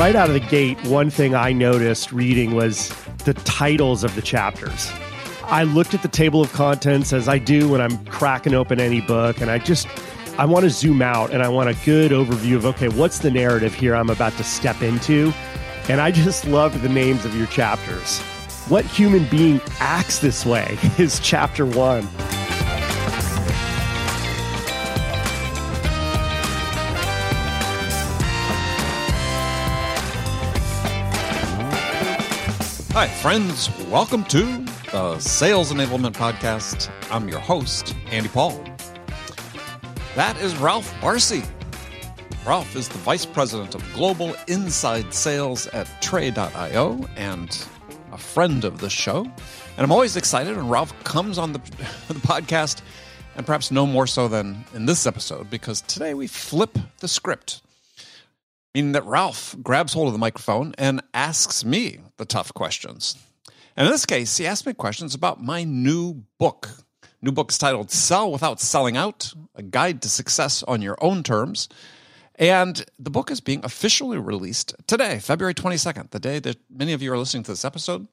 right 0.00 0.16
out 0.16 0.28
of 0.28 0.32
the 0.32 0.40
gate, 0.40 0.82
one 0.86 1.10
thing 1.10 1.34
I 1.34 1.52
noticed 1.52 2.10
reading 2.10 2.54
was 2.54 2.88
the 3.26 3.34
titles 3.34 4.02
of 4.02 4.14
the 4.14 4.22
chapters. 4.22 4.90
I 5.42 5.64
looked 5.64 5.92
at 5.92 6.00
the 6.00 6.08
table 6.08 6.40
of 6.40 6.50
contents 6.54 7.12
as 7.12 7.28
I 7.28 7.36
do 7.36 7.68
when 7.68 7.82
I'm 7.82 8.02
cracking 8.06 8.54
open 8.54 8.80
any 8.80 9.02
book, 9.02 9.42
and 9.42 9.50
I 9.50 9.58
just 9.58 9.86
I 10.38 10.46
want 10.46 10.62
to 10.62 10.70
zoom 10.70 11.02
out 11.02 11.34
and 11.34 11.42
I 11.42 11.50
want 11.50 11.68
a 11.68 11.74
good 11.84 12.12
overview 12.12 12.56
of 12.56 12.64
okay, 12.64 12.88
what's 12.88 13.18
the 13.18 13.30
narrative 13.30 13.74
here 13.74 13.94
I'm 13.94 14.08
about 14.08 14.32
to 14.38 14.42
step 14.42 14.80
into? 14.80 15.34
And 15.90 16.00
I 16.00 16.12
just 16.12 16.46
loved 16.46 16.80
the 16.80 16.88
names 16.88 17.26
of 17.26 17.36
your 17.36 17.48
chapters. 17.48 18.20
What 18.70 18.86
human 18.86 19.26
being 19.26 19.60
acts 19.80 20.20
this 20.20 20.46
way 20.46 20.78
is 20.98 21.20
chapter 21.20 21.66
one. 21.66 22.08
Hi, 33.00 33.08
friends. 33.08 33.70
Welcome 33.86 34.24
to 34.24 34.62
the 34.92 35.18
Sales 35.20 35.72
Enablement 35.72 36.12
Podcast. 36.12 36.90
I'm 37.10 37.30
your 37.30 37.38
host, 37.38 37.96
Andy 38.10 38.28
Paul. 38.28 38.62
That 40.16 40.36
is 40.42 40.54
Ralph 40.58 40.92
Barsi. 41.00 41.42
Ralph 42.46 42.76
is 42.76 42.90
the 42.90 42.98
Vice 42.98 43.24
President 43.24 43.74
of 43.74 43.82
Global 43.94 44.36
Inside 44.48 45.14
Sales 45.14 45.66
at 45.68 45.90
Tray.io 46.02 47.08
and 47.16 47.66
a 48.12 48.18
friend 48.18 48.66
of 48.66 48.80
the 48.80 48.90
show. 48.90 49.22
And 49.24 49.32
I'm 49.78 49.92
always 49.92 50.16
excited 50.16 50.54
when 50.54 50.68
Ralph 50.68 50.92
comes 51.02 51.38
on 51.38 51.54
the, 51.54 51.58
the 52.08 52.20
podcast, 52.20 52.82
and 53.34 53.46
perhaps 53.46 53.70
no 53.70 53.86
more 53.86 54.06
so 54.06 54.28
than 54.28 54.62
in 54.74 54.84
this 54.84 55.06
episode, 55.06 55.48
because 55.48 55.80
today 55.80 56.12
we 56.12 56.26
flip 56.26 56.76
the 56.98 57.08
script 57.08 57.62
meaning 58.74 58.92
that 58.92 59.04
Ralph 59.04 59.56
grabs 59.62 59.92
hold 59.92 60.06
of 60.08 60.12
the 60.12 60.18
microphone 60.18 60.74
and 60.78 61.02
asks 61.12 61.64
me 61.64 61.98
the 62.16 62.24
tough 62.24 62.54
questions. 62.54 63.16
And 63.76 63.86
in 63.86 63.92
this 63.92 64.06
case, 64.06 64.36
he 64.36 64.46
asked 64.46 64.66
me 64.66 64.74
questions 64.74 65.14
about 65.14 65.42
my 65.42 65.64
new 65.64 66.24
book. 66.38 66.68
New 67.22 67.32
book 67.32 67.50
is 67.50 67.58
titled 67.58 67.90
Sell 67.90 68.30
Without 68.30 68.60
Selling 68.60 68.96
Out 68.96 69.32
A 69.54 69.62
Guide 69.62 70.02
to 70.02 70.08
Success 70.08 70.62
on 70.62 70.82
Your 70.82 70.96
Own 71.00 71.22
Terms. 71.22 71.68
And 72.36 72.84
the 72.98 73.10
book 73.10 73.30
is 73.30 73.40
being 73.40 73.60
officially 73.64 74.16
released 74.16 74.74
today, 74.86 75.18
February 75.18 75.54
22nd, 75.54 76.10
the 76.10 76.18
day 76.18 76.38
that 76.38 76.56
many 76.70 76.94
of 76.94 77.02
you 77.02 77.12
are 77.12 77.18
listening 77.18 77.42
to 77.44 77.52
this 77.52 77.64
episode. 77.64 78.06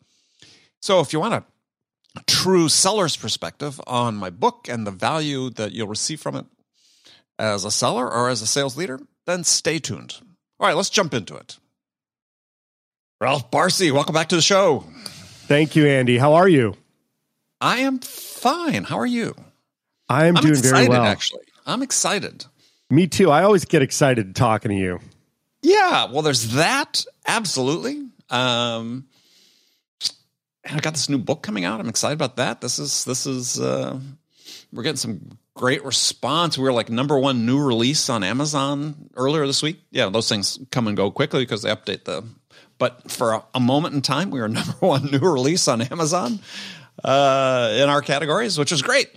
So 0.81 0.99
if 0.99 1.13
you 1.13 1.19
want 1.19 1.35
a 1.35 1.43
true 2.25 2.67
seller's 2.67 3.15
perspective 3.15 3.79
on 3.87 4.15
my 4.15 4.29
book 4.29 4.67
and 4.69 4.85
the 4.85 4.91
value 4.91 5.49
that 5.51 5.71
you'll 5.71 5.87
receive 5.87 6.19
from 6.19 6.35
it 6.35 6.45
as 7.39 7.63
a 7.63 7.71
seller 7.71 8.11
or 8.11 8.29
as 8.29 8.41
a 8.41 8.47
sales 8.47 8.75
leader, 8.75 8.99
then 9.25 9.43
stay 9.43 9.79
tuned. 9.79 10.15
All 10.59 10.67
right, 10.67 10.75
let's 10.75 10.89
jump 10.89 11.13
into 11.13 11.35
it. 11.35 11.57
Ralph 13.21 13.51
Barsi, 13.51 13.91
welcome 13.91 14.13
back 14.13 14.29
to 14.29 14.35
the 14.35 14.41
show. 14.41 14.85
Thank 15.47 15.75
you, 15.75 15.85
Andy. 15.87 16.17
How 16.17 16.33
are 16.33 16.47
you? 16.47 16.75
I 17.61 17.79
am 17.79 17.99
fine. 17.99 18.83
How 18.83 18.97
are 18.99 19.05
you? 19.05 19.35
I 20.09 20.25
am 20.27 20.37
I'm 20.37 20.43
doing 20.43 20.57
excited, 20.57 20.71
very 20.73 20.89
well. 20.89 21.03
actually. 21.03 21.43
I'm 21.65 21.81
excited. 21.81 22.45
Me 22.89 23.07
too. 23.07 23.29
I 23.31 23.43
always 23.43 23.65
get 23.65 23.81
excited 23.81 24.35
talking 24.35 24.69
to 24.69 24.77
you. 24.77 24.99
Yeah, 25.61 26.11
well, 26.11 26.21
there's 26.21 26.53
that. 26.53 27.05
Absolutely. 27.27 28.07
Um, 28.29 29.07
and 30.63 30.77
I 30.77 30.79
got 30.79 30.93
this 30.93 31.09
new 31.09 31.17
book 31.17 31.41
coming 31.41 31.65
out. 31.65 31.79
I'm 31.79 31.89
excited 31.89 32.13
about 32.13 32.37
that. 32.37 32.61
This 32.61 32.79
is 32.79 33.05
this 33.05 33.25
is 33.25 33.59
uh, 33.59 33.99
we're 34.71 34.83
getting 34.83 34.97
some 34.97 35.37
great 35.57 35.83
response. 35.83 36.57
We 36.57 36.63
were 36.63 36.71
like 36.71 36.89
number 36.89 37.19
one 37.19 37.45
new 37.45 37.59
release 37.59 38.09
on 38.09 38.23
Amazon 38.23 39.09
earlier 39.15 39.45
this 39.45 39.61
week. 39.61 39.81
Yeah, 39.91 40.09
those 40.09 40.29
things 40.29 40.59
come 40.71 40.87
and 40.87 40.95
go 40.95 41.11
quickly 41.11 41.41
because 41.43 41.63
they 41.63 41.69
update 41.69 42.05
the. 42.05 42.23
But 42.77 43.09
for 43.11 43.33
a, 43.33 43.43
a 43.55 43.59
moment 43.59 43.95
in 43.95 44.01
time, 44.01 44.29
we 44.29 44.39
were 44.39 44.47
number 44.59 44.71
one 44.79 45.05
new 45.11 45.19
release 45.19 45.67
on 45.67 45.81
Amazon 45.81 46.39
uh, 47.03 47.73
in 47.75 47.89
our 47.89 48.01
categories, 48.01 48.57
which 48.57 48.71
is 48.71 48.81
great. 48.81 49.09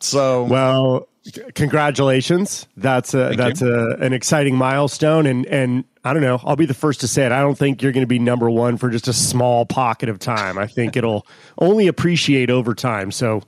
So 0.00 0.44
Well, 0.44 1.08
congratulations. 1.54 2.66
That's 2.76 3.14
a 3.14 3.34
that's 3.36 3.62
a, 3.62 3.96
an 4.00 4.12
exciting 4.12 4.56
milestone 4.56 5.26
and 5.26 5.46
and 5.46 5.84
I 6.04 6.12
don't 6.12 6.20
know, 6.22 6.38
I'll 6.44 6.56
be 6.56 6.66
the 6.66 6.74
first 6.74 7.00
to 7.00 7.08
say 7.08 7.24
it. 7.24 7.32
I 7.32 7.40
don't 7.40 7.56
think 7.56 7.80
you're 7.82 7.92
going 7.92 8.02
to 8.02 8.06
be 8.06 8.18
number 8.18 8.50
1 8.50 8.76
for 8.76 8.90
just 8.90 9.08
a 9.08 9.14
small 9.14 9.64
pocket 9.64 10.10
of 10.10 10.18
time. 10.18 10.58
I 10.58 10.66
think 10.66 10.96
it'll 10.98 11.26
only 11.58 11.86
appreciate 11.86 12.50
over 12.50 12.74
time. 12.74 13.10
So 13.10 13.40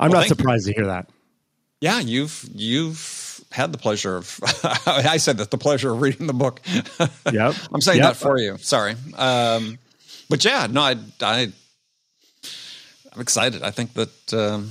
I'm 0.00 0.10
Well, 0.10 0.18
not 0.22 0.26
thank 0.26 0.30
you. 0.30 0.34
surprised 0.36 0.66
to 0.66 0.72
hear 0.72 0.86
that. 0.86 1.08
Yeah, 1.80 2.00
you've 2.00 2.44
you've 2.54 3.40
had 3.52 3.72
the 3.72 3.78
pleasure 3.78 4.16
of. 4.16 4.38
I 4.86 5.16
said 5.16 5.38
that 5.38 5.50
the 5.50 5.58
pleasure 5.58 5.90
of 5.92 6.00
reading 6.00 6.26
the 6.26 6.34
book. 6.34 6.60
Yep. 7.32 7.54
I'm 7.72 7.80
saying 7.80 7.98
Yep. 7.98 8.08
that 8.08 8.16
for 8.16 8.38
you. 8.38 8.56
Sorry, 8.58 8.94
um, 9.16 9.78
but 10.28 10.44
yeah, 10.44 10.66
no, 10.70 10.80
I, 10.82 10.96
I, 11.22 11.52
I'm 13.12 13.20
excited. 13.20 13.62
I 13.62 13.70
think 13.70 13.94
that 13.94 14.34
um, 14.34 14.70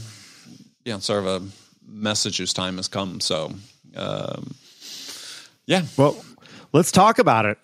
you 0.85 0.93
know, 0.93 0.99
sort 0.99 1.25
of 1.25 1.41
a 1.43 1.45
message 1.87 2.37
whose 2.37 2.53
time 2.53 2.77
has 2.77 2.87
come. 2.87 3.19
So, 3.21 3.53
um, 3.95 4.53
yeah, 5.65 5.83
Well, 5.97 6.23
let's 6.73 6.91
talk 6.91 7.17
about 7.19 7.45
it. 7.45 7.57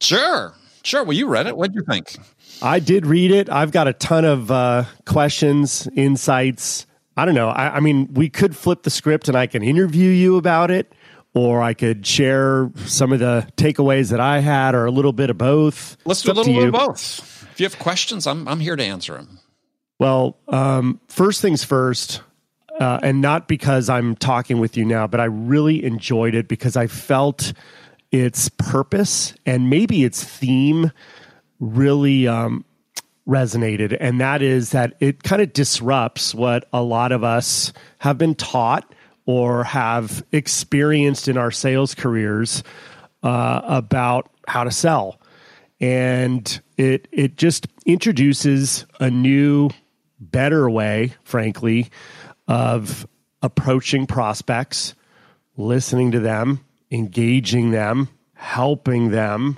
sure, 0.00 0.54
sure. 0.82 1.04
Well, 1.04 1.16
you 1.16 1.26
read 1.28 1.46
it. 1.46 1.56
What 1.56 1.72
do 1.72 1.78
you 1.78 1.84
think? 1.84 2.16
I 2.62 2.78
did 2.80 3.06
read 3.06 3.30
it. 3.32 3.48
I've 3.50 3.70
got 3.72 3.86
a 3.88 3.92
ton 3.92 4.24
of 4.24 4.50
uh, 4.50 4.84
questions, 5.06 5.88
insights. 5.96 6.86
I 7.16 7.24
don't 7.24 7.34
know. 7.34 7.48
I, 7.48 7.76
I 7.76 7.80
mean, 7.80 8.12
we 8.14 8.28
could 8.28 8.56
flip 8.56 8.82
the 8.82 8.90
script 8.90 9.28
and 9.28 9.36
I 9.36 9.46
can 9.46 9.62
interview 9.62 10.10
you 10.10 10.36
about 10.36 10.70
it, 10.70 10.92
or 11.34 11.62
I 11.62 11.74
could 11.74 12.06
share 12.06 12.70
some 12.86 13.12
of 13.12 13.18
the 13.18 13.46
takeaways 13.56 14.10
that 14.10 14.20
I 14.20 14.38
had, 14.38 14.74
or 14.74 14.86
a 14.86 14.90
little 14.90 15.12
bit 15.12 15.30
of 15.30 15.38
both. 15.38 15.96
Let's 16.04 16.20
It's 16.20 16.26
do 16.26 16.32
a 16.32 16.34
little 16.34 16.54
bit 16.54 16.68
of 16.68 16.72
both. 16.72 17.48
If 17.52 17.60
you 17.60 17.66
have 17.66 17.78
questions, 17.78 18.26
I'm 18.26 18.48
I'm 18.48 18.60
here 18.60 18.76
to 18.76 18.84
answer 18.84 19.14
them. 19.14 19.38
Well, 19.98 20.36
um, 20.48 21.00
first 21.08 21.42
things 21.42 21.62
first, 21.64 22.22
uh, 22.80 22.98
and 23.02 23.20
not 23.20 23.46
because 23.46 23.88
I'm 23.88 24.16
talking 24.16 24.58
with 24.58 24.76
you 24.76 24.84
now, 24.84 25.06
but 25.06 25.20
I 25.20 25.24
really 25.26 25.84
enjoyed 25.84 26.34
it 26.34 26.48
because 26.48 26.76
I 26.76 26.86
felt 26.86 27.52
its 28.10 28.48
purpose 28.48 29.34
and 29.46 29.70
maybe 29.70 30.04
its 30.04 30.24
theme 30.24 30.92
really 31.60 32.26
um, 32.26 32.64
resonated. 33.26 33.96
And 34.00 34.20
that 34.20 34.42
is 34.42 34.70
that 34.70 34.94
it 35.00 35.22
kind 35.22 35.42
of 35.42 35.52
disrupts 35.52 36.34
what 36.34 36.68
a 36.72 36.82
lot 36.82 37.12
of 37.12 37.22
us 37.22 37.72
have 37.98 38.18
been 38.18 38.34
taught 38.34 38.94
or 39.26 39.64
have 39.64 40.24
experienced 40.32 41.28
in 41.28 41.36
our 41.36 41.50
sales 41.50 41.94
careers 41.94 42.62
uh, 43.22 43.60
about 43.64 44.30
how 44.48 44.64
to 44.64 44.70
sell 44.70 45.20
and 45.82 46.60
it 46.76 47.08
it 47.10 47.36
just 47.36 47.66
introduces 47.84 48.86
a 49.00 49.10
new 49.10 49.68
better 50.18 50.70
way 50.70 51.12
frankly 51.24 51.90
of 52.48 53.06
approaching 53.42 54.06
prospects 54.06 54.94
listening 55.56 56.12
to 56.12 56.20
them 56.20 56.64
engaging 56.90 57.72
them 57.72 58.08
helping 58.34 59.10
them 59.10 59.56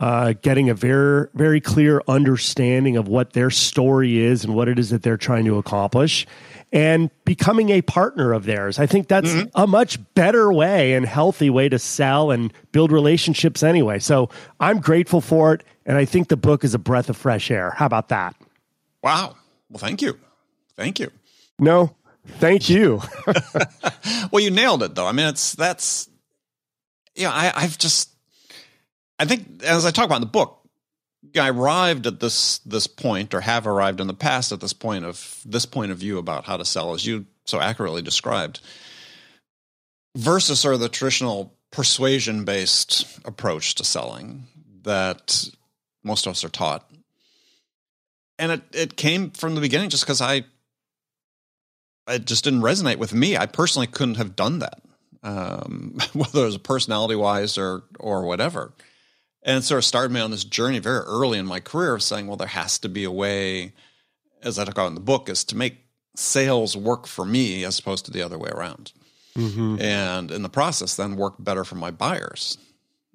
uh, 0.00 0.32
getting 0.42 0.68
a 0.70 0.74
very 0.74 1.28
very 1.34 1.60
clear 1.60 2.02
understanding 2.08 2.96
of 2.96 3.08
what 3.08 3.32
their 3.32 3.50
story 3.50 4.18
is 4.18 4.44
and 4.44 4.54
what 4.54 4.68
it 4.68 4.78
is 4.78 4.90
that 4.90 5.02
they're 5.02 5.16
trying 5.16 5.44
to 5.44 5.56
accomplish 5.58 6.26
and 6.72 7.10
becoming 7.24 7.70
a 7.70 7.80
partner 7.82 8.32
of 8.32 8.44
theirs 8.44 8.78
i 8.78 8.86
think 8.86 9.06
that's 9.08 9.32
a 9.54 9.66
much 9.66 9.98
better 10.14 10.52
way 10.52 10.94
and 10.94 11.06
healthy 11.06 11.48
way 11.48 11.68
to 11.68 11.78
sell 11.78 12.30
and 12.30 12.52
build 12.72 12.90
relationships 12.90 13.62
anyway 13.62 13.98
so 13.98 14.28
i'm 14.60 14.80
grateful 14.80 15.20
for 15.20 15.54
it 15.54 15.62
and 15.86 15.96
i 15.96 16.04
think 16.04 16.28
the 16.28 16.36
book 16.36 16.64
is 16.64 16.74
a 16.74 16.78
breath 16.78 17.08
of 17.08 17.16
fresh 17.16 17.50
air 17.50 17.70
how 17.76 17.86
about 17.86 18.08
that 18.08 18.34
Wow. 19.02 19.36
Well, 19.68 19.78
thank 19.78 20.00
you, 20.00 20.18
thank 20.76 20.98
you. 20.98 21.10
no 21.58 21.94
thank 22.26 22.68
you 22.68 23.00
Well, 24.30 24.42
you 24.42 24.50
nailed 24.50 24.82
it, 24.82 24.94
though. 24.94 25.06
I 25.06 25.12
mean, 25.12 25.26
it's 25.28 25.54
that's 25.54 26.08
yeah. 27.14 27.30
I, 27.30 27.52
I've 27.54 27.78
just 27.78 28.10
I 29.18 29.24
think 29.26 29.62
as 29.62 29.84
I 29.84 29.90
talk 29.90 30.06
about 30.06 30.16
in 30.16 30.22
the 30.22 30.26
book, 30.26 30.60
I 31.38 31.50
arrived 31.50 32.06
at 32.06 32.20
this 32.20 32.58
this 32.58 32.86
point, 32.86 33.34
or 33.34 33.40
have 33.40 33.66
arrived 33.66 34.00
in 34.00 34.06
the 34.06 34.14
past 34.14 34.52
at 34.52 34.60
this 34.60 34.72
point 34.72 35.04
of 35.04 35.40
this 35.44 35.66
point 35.66 35.92
of 35.92 35.98
view 35.98 36.18
about 36.18 36.44
how 36.44 36.56
to 36.56 36.64
sell, 36.64 36.94
as 36.94 37.06
you 37.06 37.26
so 37.46 37.60
accurately 37.60 38.02
described, 38.02 38.60
versus 40.16 40.60
sort 40.60 40.74
of 40.74 40.80
the 40.80 40.88
traditional 40.88 41.54
persuasion 41.70 42.44
based 42.44 43.18
approach 43.24 43.74
to 43.76 43.84
selling 43.84 44.44
that 44.82 45.48
most 46.02 46.26
of 46.26 46.32
us 46.32 46.44
are 46.44 46.50
taught. 46.50 46.88
And 48.38 48.52
it, 48.52 48.62
it 48.72 48.96
came 48.96 49.30
from 49.30 49.54
the 49.54 49.60
beginning 49.60 49.90
just 49.90 50.04
because 50.04 50.20
I 50.20 50.44
it 52.08 52.26
just 52.26 52.44
didn't 52.44 52.60
resonate 52.60 52.98
with 52.98 53.14
me. 53.14 53.36
I 53.36 53.46
personally 53.46 53.86
couldn't 53.86 54.16
have 54.16 54.36
done 54.36 54.58
that, 54.58 54.82
um, 55.22 55.98
whether 56.12 56.42
it 56.42 56.46
was 56.46 56.58
personality 56.58 57.16
wise 57.16 57.56
or 57.56 57.84
or 57.98 58.24
whatever. 58.24 58.72
And 59.44 59.58
it 59.58 59.62
sort 59.62 59.78
of 59.78 59.84
started 59.84 60.10
me 60.10 60.20
on 60.20 60.30
this 60.30 60.44
journey 60.44 60.78
very 60.78 61.00
early 61.00 61.38
in 61.38 61.46
my 61.46 61.60
career 61.60 61.94
of 61.94 62.02
saying, 62.02 62.26
well, 62.26 62.36
there 62.36 62.48
has 62.48 62.78
to 62.78 62.88
be 62.88 63.04
a 63.04 63.10
way, 63.10 63.74
as 64.42 64.58
I 64.58 64.64
talk 64.64 64.74
about 64.74 64.88
in 64.88 64.94
the 64.94 65.00
book, 65.00 65.28
is 65.28 65.44
to 65.44 65.56
make 65.56 65.84
sales 66.16 66.76
work 66.76 67.06
for 67.06 67.24
me 67.24 67.64
as 67.64 67.78
opposed 67.78 68.06
to 68.06 68.10
the 68.10 68.22
other 68.22 68.38
way 68.38 68.48
around. 68.50 68.92
Mhm. 69.36 69.80
And 69.80 70.30
in 70.30 70.42
the 70.42 70.48
process, 70.48 70.96
then 70.96 71.16
work 71.16 71.34
better 71.38 71.64
for 71.64 71.74
my 71.74 71.90
buyers. 71.90 72.56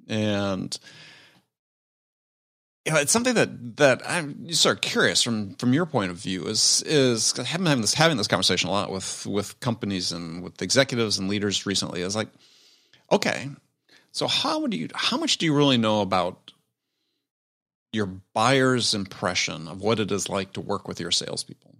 And 0.07 0.77
you 2.85 2.93
know, 2.93 2.99
it's 2.99 3.11
something 3.11 3.35
that 3.35 3.77
that 3.77 4.01
I'm 4.05 4.51
sort 4.51 4.77
of 4.77 4.81
curious 4.81 5.21
from 5.21 5.55
from 5.55 5.73
your 5.73 5.85
point 5.85 6.11
of 6.11 6.17
view 6.17 6.47
is 6.47 6.83
is 6.85 7.33
having 7.37 7.67
having 7.67 7.81
this 7.81 7.93
having 7.93 8.17
this 8.17 8.27
conversation 8.27 8.69
a 8.69 8.71
lot 8.71 8.91
with 8.91 9.25
with 9.25 9.59
companies 9.59 10.11
and 10.11 10.41
with 10.41 10.61
executives 10.61 11.17
and 11.19 11.29
leaders 11.29 11.65
recently 11.65 12.01
is 12.01 12.15
like, 12.15 12.29
okay, 13.11 13.49
so 14.11 14.27
how 14.27 14.67
do 14.67 14.77
you 14.77 14.89
how 14.93 15.17
much 15.17 15.37
do 15.37 15.45
you 15.45 15.55
really 15.55 15.77
know 15.77 16.01
about 16.01 16.51
your 17.91 18.05
buyer's 18.33 18.93
impression 18.93 19.67
of 19.67 19.81
what 19.81 19.99
it 19.99 20.11
is 20.11 20.29
like 20.29 20.53
to 20.53 20.61
work 20.61 20.87
with 20.87 20.99
your 20.99 21.11
salespeople? 21.11 21.75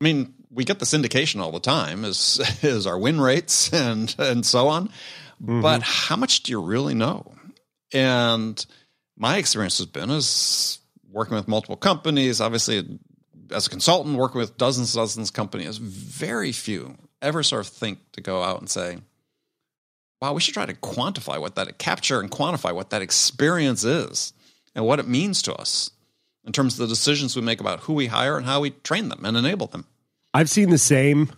I 0.00 0.04
mean, 0.04 0.34
we 0.50 0.64
get 0.64 0.80
this 0.80 0.94
indication 0.94 1.40
all 1.40 1.52
the 1.52 1.60
time 1.60 2.04
is 2.04 2.40
is 2.62 2.86
our 2.86 2.98
win 2.98 3.20
rates 3.20 3.72
and 3.72 4.14
and 4.18 4.44
so 4.44 4.68
on. 4.68 4.88
Mm-hmm. 5.42 5.60
But 5.60 5.82
how 5.82 6.16
much 6.16 6.42
do 6.42 6.52
you 6.52 6.62
really 6.62 6.94
know? 6.94 7.34
And 7.92 8.64
my 9.16 9.36
experience 9.36 9.78
has 9.78 9.86
been 9.86 10.10
is 10.10 10.78
working 11.10 11.36
with 11.36 11.48
multiple 11.48 11.76
companies, 11.76 12.40
obviously 12.40 12.98
as 13.50 13.66
a 13.66 13.70
consultant, 13.70 14.16
working 14.16 14.40
with 14.40 14.56
dozens 14.56 14.94
and 14.94 15.02
dozens 15.02 15.28
of 15.28 15.34
companies, 15.34 15.76
very 15.76 16.52
few 16.52 16.96
ever 17.20 17.42
sort 17.42 17.66
of 17.66 17.72
think 17.72 17.98
to 18.12 18.20
go 18.20 18.42
out 18.42 18.60
and 18.60 18.68
say, 18.68 18.98
wow, 20.22 20.32
we 20.32 20.40
should 20.40 20.54
try 20.54 20.64
to 20.64 20.74
quantify 20.74 21.40
what 21.40 21.56
that 21.56 21.78
capture 21.78 22.20
and 22.20 22.30
quantify 22.30 22.72
what 22.72 22.90
that 22.90 23.02
experience 23.02 23.82
is 23.82 24.32
and 24.72 24.86
what 24.86 25.00
it 25.00 25.08
means 25.08 25.42
to 25.42 25.52
us 25.52 25.90
in 26.44 26.52
terms 26.52 26.74
of 26.74 26.78
the 26.78 26.86
decisions 26.86 27.34
we 27.34 27.42
make 27.42 27.60
about 27.60 27.80
who 27.80 27.92
we 27.92 28.06
hire 28.06 28.36
and 28.36 28.46
how 28.46 28.60
we 28.60 28.70
train 28.70 29.08
them 29.08 29.24
and 29.24 29.36
enable 29.36 29.66
them. 29.66 29.84
I've 30.32 30.48
seen 30.48 30.70
the 30.70 30.78
same. 30.78 31.32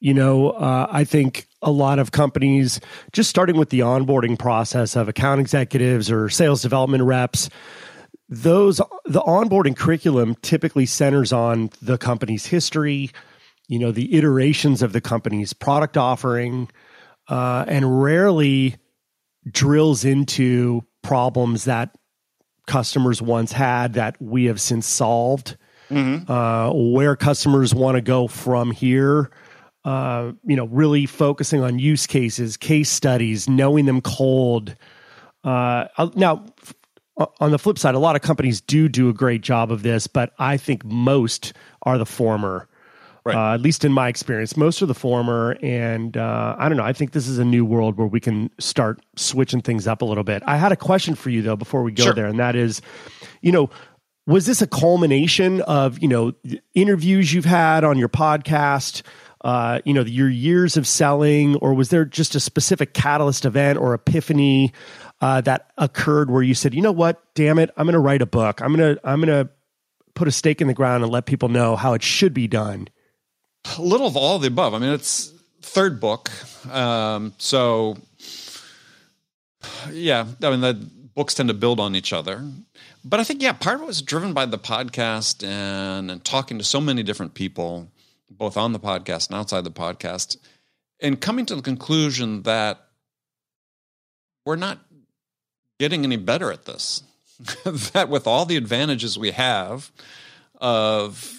You 0.00 0.12
know, 0.12 0.50
uh, 0.50 0.86
I 0.90 1.04
think 1.04 1.46
a 1.62 1.70
lot 1.70 1.98
of 1.98 2.12
companies, 2.12 2.78
just 3.12 3.30
starting 3.30 3.56
with 3.56 3.70
the 3.70 3.80
onboarding 3.80 4.38
process 4.38 4.96
of 4.96 5.08
account 5.08 5.40
executives 5.40 6.10
or 6.10 6.28
sales 6.28 6.60
development 6.60 7.04
reps, 7.04 7.48
those 8.28 8.76
the 9.06 9.22
onboarding 9.22 9.74
curriculum 9.74 10.36
typically 10.42 10.84
centers 10.84 11.32
on 11.32 11.70
the 11.80 11.96
company's 11.96 12.44
history, 12.44 13.10
you 13.68 13.78
know, 13.78 13.92
the 13.92 14.14
iterations 14.14 14.82
of 14.82 14.92
the 14.92 15.00
company's 15.00 15.54
product 15.54 15.96
offering, 15.96 16.68
uh, 17.28 17.64
and 17.68 18.02
rarely 18.02 18.76
drills 19.50 20.04
into 20.04 20.82
problems 21.02 21.64
that 21.64 21.96
customers 22.66 23.22
once 23.22 23.52
had 23.52 23.94
that 23.94 24.20
we 24.20 24.46
have 24.46 24.60
since 24.60 24.86
solved. 24.86 25.56
Mm-hmm. 25.90 26.28
Uh, 26.28 26.72
where 26.72 27.14
customers 27.14 27.72
want 27.72 27.94
to 27.94 28.00
go 28.00 28.26
from 28.26 28.72
here 28.72 29.30
uh, 29.86 30.32
you 30.44 30.56
know, 30.56 30.66
really 30.66 31.06
focusing 31.06 31.62
on 31.62 31.78
use 31.78 32.08
cases, 32.08 32.56
case 32.56 32.90
studies, 32.90 33.48
knowing 33.48 33.86
them 33.86 34.00
cold. 34.00 34.74
Uh, 35.44 35.86
now, 36.16 36.44
on 37.38 37.52
the 37.52 37.58
flip 37.58 37.78
side, 37.78 37.94
a 37.94 38.00
lot 38.00 38.16
of 38.16 38.22
companies 38.22 38.60
do 38.60 38.88
do 38.88 39.08
a 39.08 39.12
great 39.12 39.42
job 39.42 39.70
of 39.70 39.84
this, 39.84 40.08
but 40.08 40.32
I 40.40 40.56
think 40.56 40.84
most 40.84 41.52
are 41.82 41.98
the 41.98 42.04
former. 42.04 42.68
Right. 43.26 43.34
Uh, 43.34 43.54
at 43.54 43.60
least 43.60 43.84
in 43.84 43.92
my 43.92 44.08
experience, 44.08 44.56
most 44.56 44.80
are 44.82 44.86
the 44.86 44.94
former. 44.94 45.56
And 45.60 46.16
uh, 46.16 46.54
I 46.58 46.68
don't 46.68 46.78
know. 46.78 46.84
I 46.84 46.92
think 46.92 47.10
this 47.10 47.26
is 47.26 47.38
a 47.38 47.44
new 47.44 47.64
world 47.64 47.96
where 47.96 48.06
we 48.06 48.20
can 48.20 48.50
start 48.58 49.00
switching 49.16 49.62
things 49.62 49.88
up 49.88 50.00
a 50.00 50.04
little 50.04 50.22
bit. 50.22 50.44
I 50.46 50.56
had 50.56 50.70
a 50.70 50.76
question 50.76 51.16
for 51.16 51.30
you 51.30 51.42
though 51.42 51.56
before 51.56 51.82
we 51.82 51.90
go 51.90 52.04
sure. 52.04 52.14
there, 52.14 52.26
and 52.26 52.38
that 52.38 52.54
is, 52.54 52.80
you 53.42 53.50
know, 53.50 53.68
was 54.28 54.46
this 54.46 54.62
a 54.62 54.66
culmination 54.66 55.60
of 55.62 55.98
you 55.98 56.08
know 56.08 56.34
interviews 56.74 57.32
you've 57.32 57.44
had 57.44 57.82
on 57.82 57.98
your 57.98 58.08
podcast? 58.08 59.02
uh, 59.46 59.80
you 59.84 59.94
know, 59.94 60.02
your 60.02 60.28
years 60.28 60.76
of 60.76 60.88
selling, 60.88 61.54
or 61.56 61.72
was 61.72 61.90
there 61.90 62.04
just 62.04 62.34
a 62.34 62.40
specific 62.40 62.94
catalyst 62.94 63.44
event 63.44 63.78
or 63.78 63.94
epiphany 63.94 64.72
uh, 65.20 65.40
that 65.42 65.70
occurred 65.78 66.30
where 66.30 66.42
you 66.42 66.52
said, 66.52 66.74
you 66.74 66.82
know 66.82 66.90
what, 66.90 67.22
damn 67.34 67.60
it, 67.60 67.70
I'm 67.76 67.86
going 67.86 67.92
to 67.92 68.00
write 68.00 68.22
a 68.22 68.26
book. 68.26 68.60
I'm 68.60 68.74
going 68.74 68.96
to 68.96 69.08
I'm 69.08 69.20
going 69.20 69.46
to 69.46 69.48
put 70.14 70.26
a 70.26 70.32
stake 70.32 70.60
in 70.60 70.66
the 70.66 70.74
ground 70.74 71.04
and 71.04 71.12
let 71.12 71.26
people 71.26 71.48
know 71.48 71.76
how 71.76 71.92
it 71.92 72.02
should 72.02 72.34
be 72.34 72.48
done. 72.48 72.88
A 73.78 73.82
little 73.82 74.06
of 74.06 74.16
all 74.16 74.36
of 74.36 74.42
the 74.42 74.48
above. 74.48 74.74
I 74.74 74.78
mean, 74.78 74.92
it's 74.92 75.32
third 75.62 76.00
book, 76.00 76.30
um, 76.72 77.34
so 77.38 77.96
yeah. 79.90 80.26
I 80.42 80.50
mean, 80.50 80.60
the 80.60 80.74
books 81.14 81.34
tend 81.34 81.48
to 81.48 81.54
build 81.54 81.80
on 81.80 81.96
each 81.96 82.12
other. 82.12 82.44
But 83.04 83.20
I 83.20 83.24
think, 83.24 83.42
yeah, 83.42 83.52
part 83.52 83.76
of 83.76 83.82
it 83.82 83.86
was 83.86 84.02
driven 84.02 84.32
by 84.32 84.46
the 84.46 84.58
podcast 84.58 85.46
and, 85.46 86.10
and 86.10 86.24
talking 86.24 86.58
to 86.58 86.64
so 86.64 86.80
many 86.80 87.02
different 87.02 87.34
people 87.34 87.88
both 88.30 88.56
on 88.56 88.72
the 88.72 88.80
podcast 88.80 89.28
and 89.28 89.38
outside 89.38 89.64
the 89.64 89.70
podcast, 89.70 90.36
and 91.00 91.20
coming 91.20 91.46
to 91.46 91.54
the 91.54 91.62
conclusion 91.62 92.42
that 92.42 92.80
we're 94.44 94.56
not 94.56 94.78
getting 95.78 96.04
any 96.04 96.16
better 96.16 96.52
at 96.52 96.64
this. 96.64 97.02
that 97.92 98.08
with 98.08 98.26
all 98.26 98.46
the 98.46 98.56
advantages 98.56 99.18
we 99.18 99.30
have 99.32 99.90
of 100.58 101.35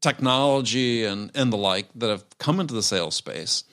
technology 0.00 1.04
and, 1.04 1.30
and 1.34 1.52
the 1.52 1.56
like 1.56 1.88
that 1.94 2.10
have 2.10 2.24
come 2.38 2.60
into 2.60 2.74
the 2.74 2.82
sales 2.82 3.14
space, 3.14 3.64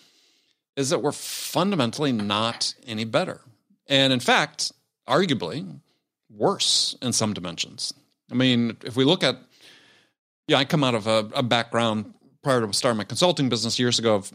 is 0.76 0.90
that 0.90 1.02
we're 1.02 1.12
fundamentally 1.12 2.12
not 2.12 2.74
any 2.86 3.06
better. 3.06 3.42
And 3.88 4.14
in 4.14 4.20
fact, 4.20 4.72
arguably 5.08 5.80
worse 6.30 6.96
in 7.02 7.14
some 7.14 7.34
dimensions. 7.34 7.94
I 8.32 8.36
mean, 8.36 8.78
if 8.84 8.96
we 8.96 9.06
look 9.06 9.24
at, 9.24 9.38
yeah, 10.48 10.58
I 10.58 10.66
come 10.66 10.84
out 10.84 10.96
of 10.96 11.08
a, 11.08 11.30
a 11.34 11.44
background 11.44 12.14
prior 12.44 12.66
to 12.66 12.74
starting 12.74 12.98
my 12.98 13.04
consulting 13.06 13.50
business 13.50 13.80
years 13.80 14.00
ago 14.00 14.16
of 14.16 14.32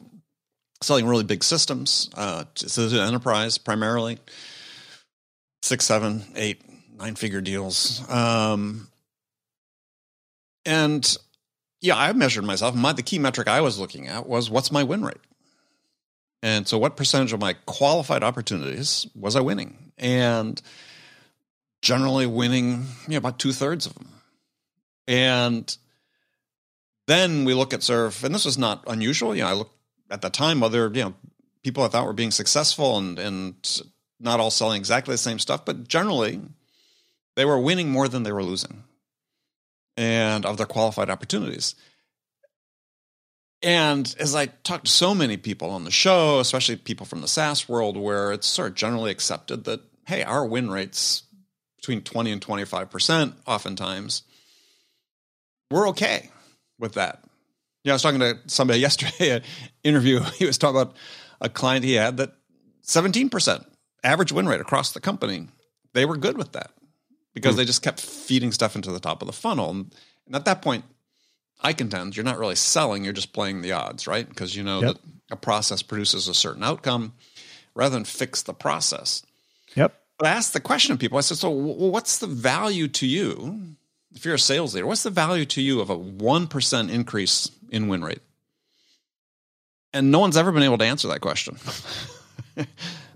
selling 0.83 1.07
really 1.07 1.25
big 1.25 1.45
systems 1.45 2.11
uh, 2.15 2.45
to 2.55 2.89
the 2.89 3.03
enterprise 3.03 3.59
primarily, 3.59 4.19
six, 5.63 5.85
seven, 5.85 6.25
eight, 6.35 6.63
nine 6.99 7.15
figure 7.15 7.41
deals. 7.41 8.03
Um, 8.11 8.89
and 10.65 11.17
yeah, 11.83 11.99
I 11.99 12.13
measured 12.13 12.45
myself. 12.45 12.75
My 12.75 12.93
the 12.93 13.03
key 13.03 13.19
metric 13.19 13.49
I 13.49 13.61
was 13.61 13.79
looking 13.79 14.07
at 14.09 14.27
was 14.27 14.49
what's 14.49 14.73
my 14.73 14.83
win 14.85 15.05
rate. 15.05 15.17
And 16.43 16.67
so, 16.67 16.79
what 16.79 16.97
percentage 16.97 17.33
of 17.33 17.41
my 17.41 17.55
qualified 17.67 18.23
opportunities 18.23 19.07
was 19.15 19.37
I 19.37 19.41
winning? 19.41 19.93
And 19.99 20.63
generally 21.83 22.27
winning, 22.27 22.87
you 23.07 23.13
know, 23.13 23.19
about 23.19 23.39
two 23.39 23.53
thirds 23.53 23.87
of 23.87 23.95
them. 23.95 24.09
And 25.07 25.77
then 27.09 27.45
we 27.45 27.55
look 27.55 27.75
at 27.75 27.89
of, 27.91 28.25
and 28.25 28.35
this 28.35 28.45
was 28.45 28.57
not 28.57 28.85
unusual. 28.87 29.35
You 29.35 29.43
know, 29.43 29.49
I 29.49 29.53
looked 29.53 29.77
at 30.11 30.23
the 30.23 30.31
time 30.31 30.63
other 30.63 30.91
you 30.95 31.03
know 31.03 31.15
people 31.65 31.83
I 31.83 31.89
thought 31.89 32.07
were 32.07 32.13
being 32.13 32.31
successful 32.31 32.97
and 32.99 33.19
and 33.19 33.83
not 34.21 34.39
all 34.39 34.53
selling 34.53 34.79
exactly 34.79 35.15
the 35.15 35.19
same 35.19 35.41
stuff, 35.41 35.65
but 35.65 35.89
generally 35.89 36.41
they 37.35 37.45
were 37.45 37.59
winning 37.59 37.91
more 37.91 38.07
than 38.07 38.23
they 38.23 38.31
were 38.31 38.45
losing, 38.45 38.85
and 39.97 40.47
of 40.47 40.57
their 40.57 40.67
qualified 40.67 41.11
opportunities. 41.11 41.75
And 43.63 44.13
as 44.19 44.35
I 44.35 44.47
talked 44.47 44.87
to 44.87 44.91
so 44.91 45.15
many 45.15 45.37
people 45.37 45.71
on 45.71 45.85
the 45.85 45.91
show, 45.91 46.41
especially 46.41 46.77
people 46.77 47.07
from 47.07 47.21
the 47.21 47.29
SaaS 47.29 47.69
world, 47.69 47.97
where 47.97 48.33
it's 48.33 48.47
sort 48.47 48.71
of 48.71 48.75
generally 48.75 49.11
accepted 49.11 49.65
that, 49.65 49.81
hey, 50.07 50.25
our 50.25 50.45
win 50.45 50.71
rates 50.71 51.23
between 51.77 52.03
20 52.03 52.33
and 52.33 52.41
25%, 52.41 53.35
oftentimes, 53.47 54.23
we're 55.71 55.89
okay 55.91 56.31
with 56.79 56.95
that. 56.95 57.23
Yeah, 57.85 57.93
I 57.93 57.95
was 57.95 58.03
talking 58.03 58.21
to 58.21 58.39
somebody 58.47 58.81
yesterday, 58.81 59.37
an 59.37 59.43
interview. 59.85 60.21
He 60.21 60.47
was 60.47 60.59
talking 60.59 60.81
about 60.81 60.97
a 61.41 61.49
client 61.49 61.85
he 61.85 61.95
had 61.95 62.17
that 62.17 62.33
17% 62.85 63.65
average 64.03 64.33
win 64.33 64.49
rate 64.49 64.61
across 64.61 64.93
the 64.93 65.01
company. 65.01 65.47
They 65.95 66.05
were 66.05 66.17
good 66.17 66.37
with 66.37 66.53
that 66.53 66.73
because 67.35 67.55
mm. 67.55 67.59
they 67.59 67.65
just 67.65 67.83
kept 67.83 68.01
feeding 68.01 68.53
stuff 68.53 68.77
into 68.77 68.93
the 68.93 69.01
top 69.01 69.23
of 69.23 69.27
the 69.27 69.33
funnel. 69.33 69.71
And, 69.71 69.95
and, 70.27 70.37
at 70.37 70.45
that 70.45 70.63
point, 70.63 70.85
I 71.61 71.73
contend 71.73 72.17
you're 72.17 72.25
not 72.25 72.39
really 72.39 72.57
selling, 72.57 73.05
you're 73.05 73.13
just 73.13 73.33
playing 73.33 73.63
the 73.63 73.73
odds, 73.73 74.07
right? 74.07 74.29
Because 74.29 74.57
you 74.57 74.63
know 74.63 74.81
yep. 74.81 74.95
that 74.95 75.01
a 75.31 75.37
process 75.37 75.83
produces 75.83 76.29
a 76.29 76.35
certain 76.35 76.65
outcome 76.65 77.13
rather 77.75 77.95
than 77.95 78.05
fix 78.05 78.43
the 78.43 78.55
process. 78.55 79.23
Yep. 79.75 79.99
But 80.19 80.29
I 80.29 80.31
asked 80.33 80.53
the 80.53 80.61
question 80.61 80.93
of 80.93 80.99
people, 80.99 81.19
I 81.19 81.23
said, 81.23 81.39
so 81.39 81.51
what's 81.51 82.19
the 82.19 82.27
value 82.27 82.89
to 82.89 83.07
you 83.07 83.77
if 84.15 84.25
you're 84.25 84.35
a 84.35 84.39
sales 84.39 84.75
leader, 84.75 84.87
what's 84.87 85.03
the 85.03 85.11
value 85.11 85.45
to 85.47 85.63
you 85.63 85.81
of 85.81 85.91
a 85.91 85.97
1% 85.97 86.91
increase 86.91 87.51
in 87.71 87.89
win 87.89 88.05
rate? 88.05 88.21
And 89.93 90.11
no 90.11 90.21
one's 90.21 90.37
ever 90.37 90.53
been 90.53 90.63
able 90.63 90.79
to 90.79 90.85
answer 90.85 91.09
that 91.09 91.21
question. 91.21 91.57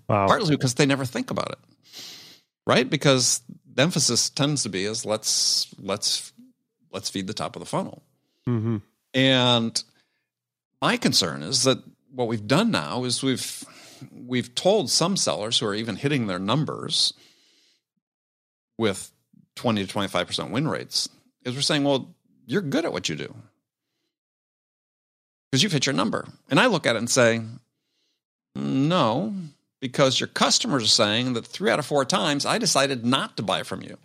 wow. 0.09 0.27
Partly 0.27 0.57
because 0.57 0.75
they 0.75 0.87
never 0.87 1.05
think 1.05 1.31
about 1.31 1.53
it. 1.53 1.59
Right? 2.67 2.89
Because 2.89 3.41
the 3.77 3.83
emphasis 3.83 4.31
tends 4.31 4.63
to 4.65 4.69
be 4.69 4.85
is 4.85 5.05
let's 5.05 5.69
let's 5.79 6.33
let's 6.91 7.11
feed 7.11 7.27
the 7.27 7.35
top 7.35 7.55
of 7.55 7.61
the 7.61 7.67
funnel. 7.67 8.03
Mm-hmm. 8.49 8.79
And 9.15 9.83
my 10.81 10.97
concern 10.97 11.43
is 11.43 11.65
that 11.65 11.79
what 12.11 12.27
we've 12.27 12.47
done 12.47 12.71
now 12.71 13.05
is 13.05 13.23
we've 13.23 13.65
we've 14.13 14.55
told 14.55 14.91
some 14.91 15.17
sellers 15.17 15.59
who 15.59 15.67
are 15.67 15.75
even 15.75 15.97
hitting 15.97 16.27
their 16.27 16.39
numbers 16.39 17.13
with 18.79 19.11
20 19.57 19.87
to 19.87 19.95
25% 19.95 20.51
win 20.51 20.69
rates 20.69 21.09
is 21.45 21.55
we're 21.55 21.63
saying, 21.63 21.85
well, 21.85 22.15
you're 22.45 22.63
good 22.63 22.85
at 22.85 22.93
what 22.93 23.09
you 23.09 23.17
do 23.17 23.35
because 25.51 25.63
you've 25.63 25.73
hit 25.73 25.87
your 25.87 25.95
number. 25.95 26.27
And 26.51 26.61
I 26.61 26.67
look 26.67 26.87
at 26.87 26.97
it 26.97 26.99
and 26.99 27.11
say, 27.11 27.41
no, 28.55 29.35
because 29.81 30.21
your 30.21 30.29
customers 30.29 30.85
are 30.85 30.89
saying 30.89 31.35
that 31.35 31.47
three 31.47 31.71
out 31.71 31.79
of 31.79 31.87
four 31.87 32.05
times 32.05 32.47
I 32.47 32.59
decided 32.59 33.05
not 33.05 33.37
to 33.37 33.43
buy 33.43 33.63
from 33.63 33.83
you. 33.83 33.99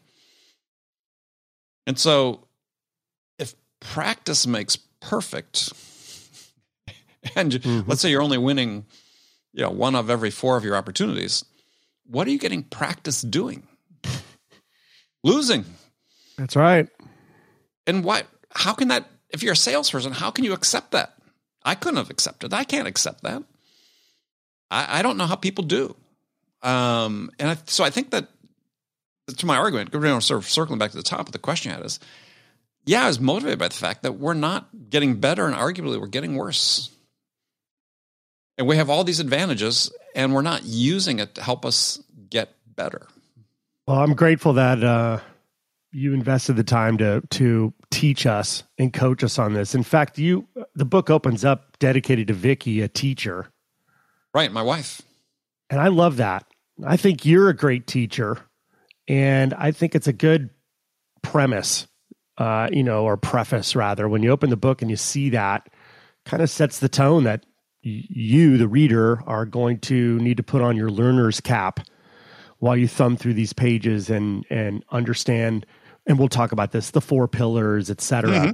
And 1.87 1.97
so 1.97 2.47
if 3.39 3.55
practice 3.79 4.45
makes 4.45 4.75
perfect, 4.99 5.73
and 7.35 7.51
mm-hmm. 7.53 7.89
let's 7.89 8.01
say 8.01 8.09
you're 8.09 8.21
only 8.21 8.37
winning, 8.37 8.85
you 9.53 9.63
know, 9.63 9.71
one 9.71 9.95
of 9.95 10.09
every 10.09 10.31
four 10.31 10.57
of 10.57 10.63
your 10.63 10.75
opportunities, 10.75 11.45
what 12.05 12.27
are 12.27 12.31
you 12.31 12.39
getting 12.39 12.63
practice 12.63 13.21
doing? 13.21 13.67
Losing. 15.23 15.65
That's 16.37 16.55
right. 16.55 16.87
And 17.87 18.03
what 18.03 18.27
how 18.53 18.73
can 18.73 18.89
that 18.89 19.09
if 19.29 19.43
you're 19.43 19.53
a 19.53 19.57
salesperson, 19.57 20.11
how 20.11 20.29
can 20.29 20.43
you 20.43 20.53
accept 20.53 20.91
that? 20.91 21.13
I 21.63 21.75
couldn't 21.75 21.97
have 21.97 22.09
accepted. 22.09 22.53
I 22.53 22.63
can't 22.63 22.87
accept 22.87 23.23
that. 23.23 23.43
I, 24.71 24.99
I 24.99 25.01
don't 25.01 25.17
know 25.17 25.27
how 25.27 25.35
people 25.35 25.63
do. 25.63 25.95
Um, 26.63 27.29
and 27.37 27.51
I, 27.51 27.57
so 27.65 27.83
I 27.83 27.89
think 27.89 28.11
that 28.11 28.27
to 29.37 29.45
my 29.45 29.57
argument, 29.57 29.91
sort 30.23 30.31
of 30.31 30.45
circling 30.45 30.79
back 30.79 30.91
to 30.91 30.97
the 30.97 31.03
top 31.03 31.27
of 31.27 31.31
the 31.31 31.39
question 31.39 31.71
had 31.71 31.85
is, 31.85 31.99
yeah, 32.85 33.03
I 33.03 33.07
was 33.07 33.19
motivated 33.19 33.59
by 33.59 33.67
the 33.67 33.75
fact 33.75 34.03
that 34.03 34.13
we're 34.13 34.33
not 34.33 34.67
getting 34.89 35.19
better 35.19 35.45
and 35.45 35.55
arguably 35.55 35.99
we're 35.99 36.07
getting 36.07 36.35
worse. 36.35 36.89
And 38.57 38.67
we 38.67 38.77
have 38.77 38.89
all 38.89 39.03
these 39.03 39.19
advantages 39.19 39.91
and 40.15 40.33
we're 40.33 40.41
not 40.41 40.63
using 40.63 41.19
it 41.19 41.35
to 41.35 41.43
help 41.43 41.65
us 41.65 42.01
get 42.29 42.55
better. 42.65 43.07
Well, 43.87 43.99
I'm 43.99 44.13
grateful 44.13 44.53
that 44.53 44.83
uh, 44.83 45.19
you 45.91 46.13
invested 46.13 46.55
the 46.55 46.63
time 46.63 46.97
to 46.99 47.21
to 47.31 47.73
teach 47.89 48.25
us 48.25 48.63
and 48.77 48.93
coach 48.93 49.23
us 49.23 49.37
on 49.39 49.53
this. 49.53 49.75
In 49.75 49.83
fact, 49.83 50.17
you 50.17 50.47
the 50.75 50.85
book 50.85 51.09
opens 51.09 51.43
up 51.43 51.77
dedicated 51.79 52.27
to 52.27 52.33
Vicky, 52.33 52.81
a 52.81 52.87
teacher. 52.87 53.47
Right, 54.33 54.51
my 54.51 54.61
wife. 54.61 55.01
And 55.69 55.79
I 55.79 55.88
love 55.88 56.17
that. 56.17 56.45
I 56.85 56.97
think 56.97 57.25
you're 57.25 57.50
a 57.50 57.55
great 57.55 57.88
teacher, 57.88 58.38
and 59.07 59.53
I 59.53 59.71
think 59.71 59.93
it's 59.93 60.07
a 60.07 60.13
good 60.13 60.50
premise, 61.21 61.88
uh, 62.38 62.69
you 62.71 62.83
know, 62.83 63.03
or 63.03 63.17
preface 63.17 63.75
rather. 63.75 64.07
When 64.09 64.23
you 64.23 64.31
open 64.31 64.50
the 64.50 64.57
book 64.57 64.81
and 64.81 64.89
you 64.89 64.97
see 64.97 65.29
that, 65.29 65.69
kind 66.25 66.41
of 66.41 66.50
sets 66.50 66.79
the 66.79 66.89
tone 66.89 67.23
that 67.25 67.45
you, 67.83 68.57
the 68.57 68.67
reader, 68.67 69.21
are 69.27 69.45
going 69.45 69.79
to 69.79 70.17
need 70.19 70.38
to 70.38 70.43
put 70.43 70.61
on 70.61 70.75
your 70.75 70.89
learner's 70.89 71.39
cap 71.39 71.81
while 72.61 72.77
you 72.77 72.88
thumb 72.88 73.17
through 73.17 73.33
these 73.33 73.53
pages 73.53 74.09
and 74.09 74.45
and 74.50 74.85
understand 74.91 75.65
and 76.07 76.17
we'll 76.17 76.29
talk 76.29 76.51
about 76.51 76.71
this 76.71 76.91
the 76.91 77.01
four 77.01 77.27
pillars 77.27 77.89
etc 77.89 78.29
mm-hmm. 78.29 78.51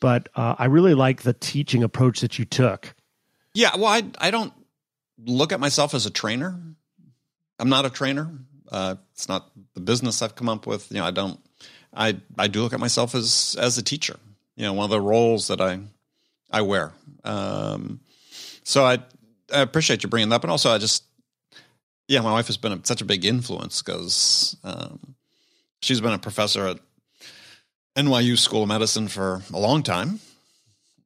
but 0.00 0.28
uh, 0.36 0.54
i 0.58 0.64
really 0.64 0.94
like 0.94 1.22
the 1.22 1.32
teaching 1.34 1.82
approach 1.82 2.20
that 2.20 2.38
you 2.38 2.44
took 2.44 2.94
yeah 3.52 3.76
well 3.76 3.86
i 3.86 4.02
i 4.18 4.30
don't 4.30 4.52
look 5.24 5.52
at 5.52 5.60
myself 5.60 5.94
as 5.94 6.06
a 6.06 6.10
trainer. 6.10 6.58
I'm 7.58 7.68
not 7.68 7.84
a 7.84 7.90
trainer. 7.90 8.30
Uh, 8.70 8.96
it's 9.12 9.28
not 9.28 9.50
the 9.74 9.80
business 9.80 10.22
i've 10.22 10.34
come 10.34 10.48
up 10.48 10.66
with. 10.66 10.90
You 10.90 10.98
know 10.98 11.04
i 11.04 11.10
don't 11.10 11.40
i 11.94 12.16
i 12.38 12.46
do 12.46 12.62
look 12.62 12.72
at 12.72 12.80
myself 12.80 13.14
as 13.14 13.56
as 13.58 13.76
a 13.78 13.82
teacher 13.82 14.16
you 14.54 14.64
know 14.64 14.72
one 14.72 14.84
of 14.84 14.90
the 14.90 15.00
roles 15.00 15.48
that 15.48 15.60
i 15.60 15.80
i 16.50 16.62
wear. 16.62 16.92
Um 17.24 18.00
so 18.62 18.84
i 18.84 18.98
i 19.52 19.60
appreciate 19.60 20.02
you 20.02 20.08
bringing 20.08 20.28
that 20.28 20.40
but 20.40 20.50
also 20.50 20.70
i 20.70 20.78
just 20.78 21.02
yeah 22.06 22.20
my 22.20 22.32
wife 22.32 22.46
has 22.46 22.56
been 22.56 22.72
a, 22.72 22.80
such 22.84 23.02
a 23.02 23.04
big 23.04 23.24
influence 23.24 23.82
because 23.82 24.56
um 24.62 25.16
she's 25.82 26.00
been 26.00 26.12
a 26.12 26.18
professor 26.18 26.68
at 26.68 26.78
NYU 27.96 28.38
School 28.38 28.62
of 28.62 28.68
Medicine 28.68 29.08
for 29.08 29.42
a 29.52 29.58
long 29.58 29.82
time, 29.82 30.20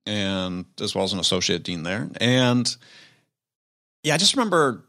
and 0.06 0.66
as 0.80 0.94
well 0.94 1.04
as 1.04 1.12
an 1.12 1.18
associate 1.18 1.62
dean 1.62 1.82
there. 1.82 2.10
And 2.20 2.74
yeah, 4.04 4.14
I 4.14 4.18
just 4.18 4.36
remember, 4.36 4.84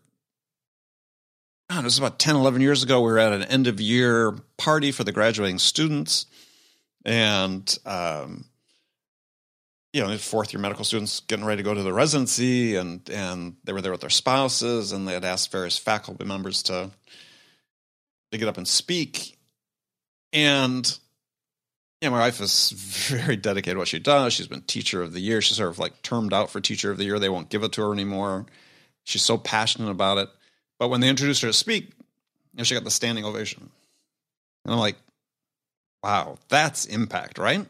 know, 1.71 1.79
it 1.79 1.83
was 1.83 1.97
about 1.97 2.19
10, 2.19 2.35
11 2.35 2.61
years 2.61 2.83
ago. 2.83 3.01
We 3.01 3.11
were 3.11 3.17
at 3.17 3.33
an 3.33 3.43
end 3.43 3.65
of 3.67 3.81
year 3.81 4.37
party 4.57 4.91
for 4.91 5.03
the 5.03 5.11
graduating 5.11 5.57
students. 5.59 6.27
And, 7.05 7.75
um, 7.85 8.45
you 9.93 10.01
know, 10.01 10.17
fourth 10.17 10.51
year 10.51 10.61
medical 10.61 10.83
students 10.83 11.21
getting 11.21 11.45
ready 11.45 11.63
to 11.63 11.63
go 11.63 11.73
to 11.73 11.81
the 11.81 11.93
residency, 11.93 12.75
and 12.75 13.09
and 13.09 13.55
they 13.63 13.71
were 13.71 13.81
there 13.81 13.93
with 13.93 14.01
their 14.01 14.09
spouses, 14.09 14.91
and 14.91 15.07
they 15.07 15.13
had 15.13 15.23
asked 15.23 15.53
various 15.53 15.77
faculty 15.77 16.25
members 16.25 16.61
to 16.63 16.91
to 18.33 18.37
get 18.37 18.49
up 18.49 18.57
and 18.57 18.67
speak. 18.67 19.37
And 20.33 20.99
yeah, 22.01 22.09
my 22.09 22.19
wife 22.19 22.41
is 22.41 22.71
very 22.71 23.37
dedicated 23.37 23.75
to 23.75 23.79
what 23.79 23.87
she 23.87 23.99
does. 23.99 24.33
She's 24.33 24.47
been 24.47 24.63
teacher 24.63 25.01
of 25.01 25.13
the 25.13 25.21
year. 25.21 25.41
She's 25.41 25.55
sort 25.55 25.69
of 25.69 25.79
like 25.79 26.01
termed 26.01 26.33
out 26.33 26.49
for 26.49 26.59
teacher 26.59 26.91
of 26.91 26.97
the 26.97 27.05
year. 27.05 27.17
They 27.17 27.29
won't 27.29 27.49
give 27.49 27.63
it 27.63 27.71
to 27.73 27.81
her 27.83 27.93
anymore. 27.93 28.47
She's 29.05 29.23
so 29.23 29.37
passionate 29.37 29.89
about 29.89 30.17
it. 30.17 30.29
But 30.77 30.89
when 30.89 30.99
they 30.99 31.07
introduced 31.07 31.41
her 31.41 31.47
to 31.47 31.53
speak, 31.53 31.85
you 31.85 32.57
know, 32.57 32.63
she 32.63 32.75
got 32.75 32.83
the 32.83 32.91
standing 32.91 33.23
ovation. 33.23 33.69
And 34.65 34.73
I'm 34.73 34.79
like, 34.79 34.97
wow, 36.03 36.37
that's 36.49 36.85
impact, 36.85 37.37
right? 37.37 37.65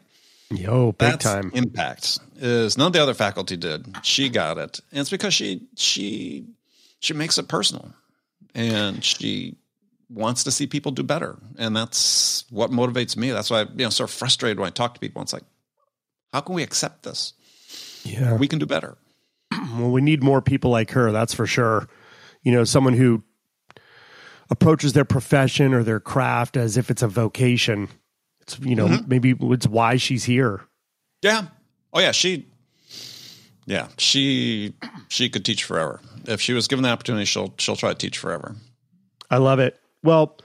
Yo, 0.50 0.92
big 0.92 1.10
that's 1.10 1.24
time. 1.24 1.50
Impact 1.54 2.18
is 2.36 2.78
none 2.78 2.88
of 2.88 2.92
the 2.92 3.02
other 3.02 3.14
faculty 3.14 3.56
did. 3.56 3.86
She 4.02 4.28
got 4.28 4.58
it. 4.58 4.80
And 4.90 5.00
it's 5.00 5.10
because 5.10 5.34
she 5.34 5.62
she 5.76 6.46
she 7.00 7.14
makes 7.14 7.38
it 7.38 7.48
personal. 7.48 7.92
And 8.54 9.04
she 9.04 9.56
wants 10.08 10.44
to 10.44 10.50
see 10.50 10.66
people 10.66 10.92
do 10.92 11.02
better. 11.02 11.36
And 11.58 11.76
that's 11.76 12.44
what 12.50 12.70
motivates 12.70 13.16
me. 13.16 13.30
That's 13.30 13.50
why 13.50 13.60
I, 13.60 13.62
you 13.62 13.84
know, 13.84 13.90
sort 13.90 14.08
of 14.08 14.14
frustrated 14.14 14.58
when 14.58 14.68
I 14.68 14.70
talk 14.70 14.94
to 14.94 15.00
people. 15.00 15.20
It's 15.20 15.32
like, 15.32 15.42
how 16.32 16.40
can 16.40 16.54
we 16.54 16.62
accept 16.62 17.02
this? 17.02 17.34
Yeah. 18.04 18.34
We 18.36 18.48
can 18.48 18.58
do 18.58 18.66
better. 18.66 18.96
Well, 19.76 19.90
we 19.90 20.00
need 20.00 20.22
more 20.22 20.40
people 20.40 20.70
like 20.70 20.92
her, 20.92 21.12
that's 21.12 21.34
for 21.34 21.46
sure. 21.46 21.86
You 22.42 22.52
know, 22.52 22.64
someone 22.64 22.94
who 22.94 23.22
approaches 24.48 24.92
their 24.92 25.04
profession 25.04 25.74
or 25.74 25.82
their 25.82 26.00
craft 26.00 26.56
as 26.56 26.76
if 26.76 26.90
it's 26.90 27.02
a 27.02 27.08
vocation. 27.08 27.88
It's, 28.40 28.58
you 28.60 28.74
know, 28.74 28.86
mm-hmm. 28.86 29.08
maybe 29.08 29.34
it's 29.38 29.66
why 29.66 29.96
she's 29.96 30.24
here. 30.24 30.62
Yeah. 31.22 31.46
Oh 31.92 32.00
yeah, 32.00 32.12
she 32.12 32.46
yeah, 33.66 33.88
she 33.98 34.74
she 35.08 35.28
could 35.28 35.44
teach 35.44 35.64
forever. 35.64 36.00
If 36.24 36.40
she 36.40 36.52
was 36.52 36.68
given 36.68 36.84
the 36.84 36.88
opportunity, 36.88 37.24
she'll 37.24 37.54
she'll 37.58 37.76
try 37.76 37.90
to 37.90 37.98
teach 37.98 38.18
forever. 38.18 38.54
I 39.30 39.38
love 39.38 39.58
it. 39.58 39.78
Well, 40.02 40.38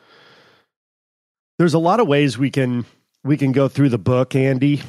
there's 1.57 1.75
a 1.75 1.79
lot 1.79 1.99
of 1.99 2.07
ways 2.07 2.37
we 2.37 2.49
can 2.49 2.85
we 3.23 3.37
can 3.37 3.51
go 3.51 3.67
through 3.67 3.89
the 3.89 3.99
book, 3.99 4.35
Andy, 4.35 4.81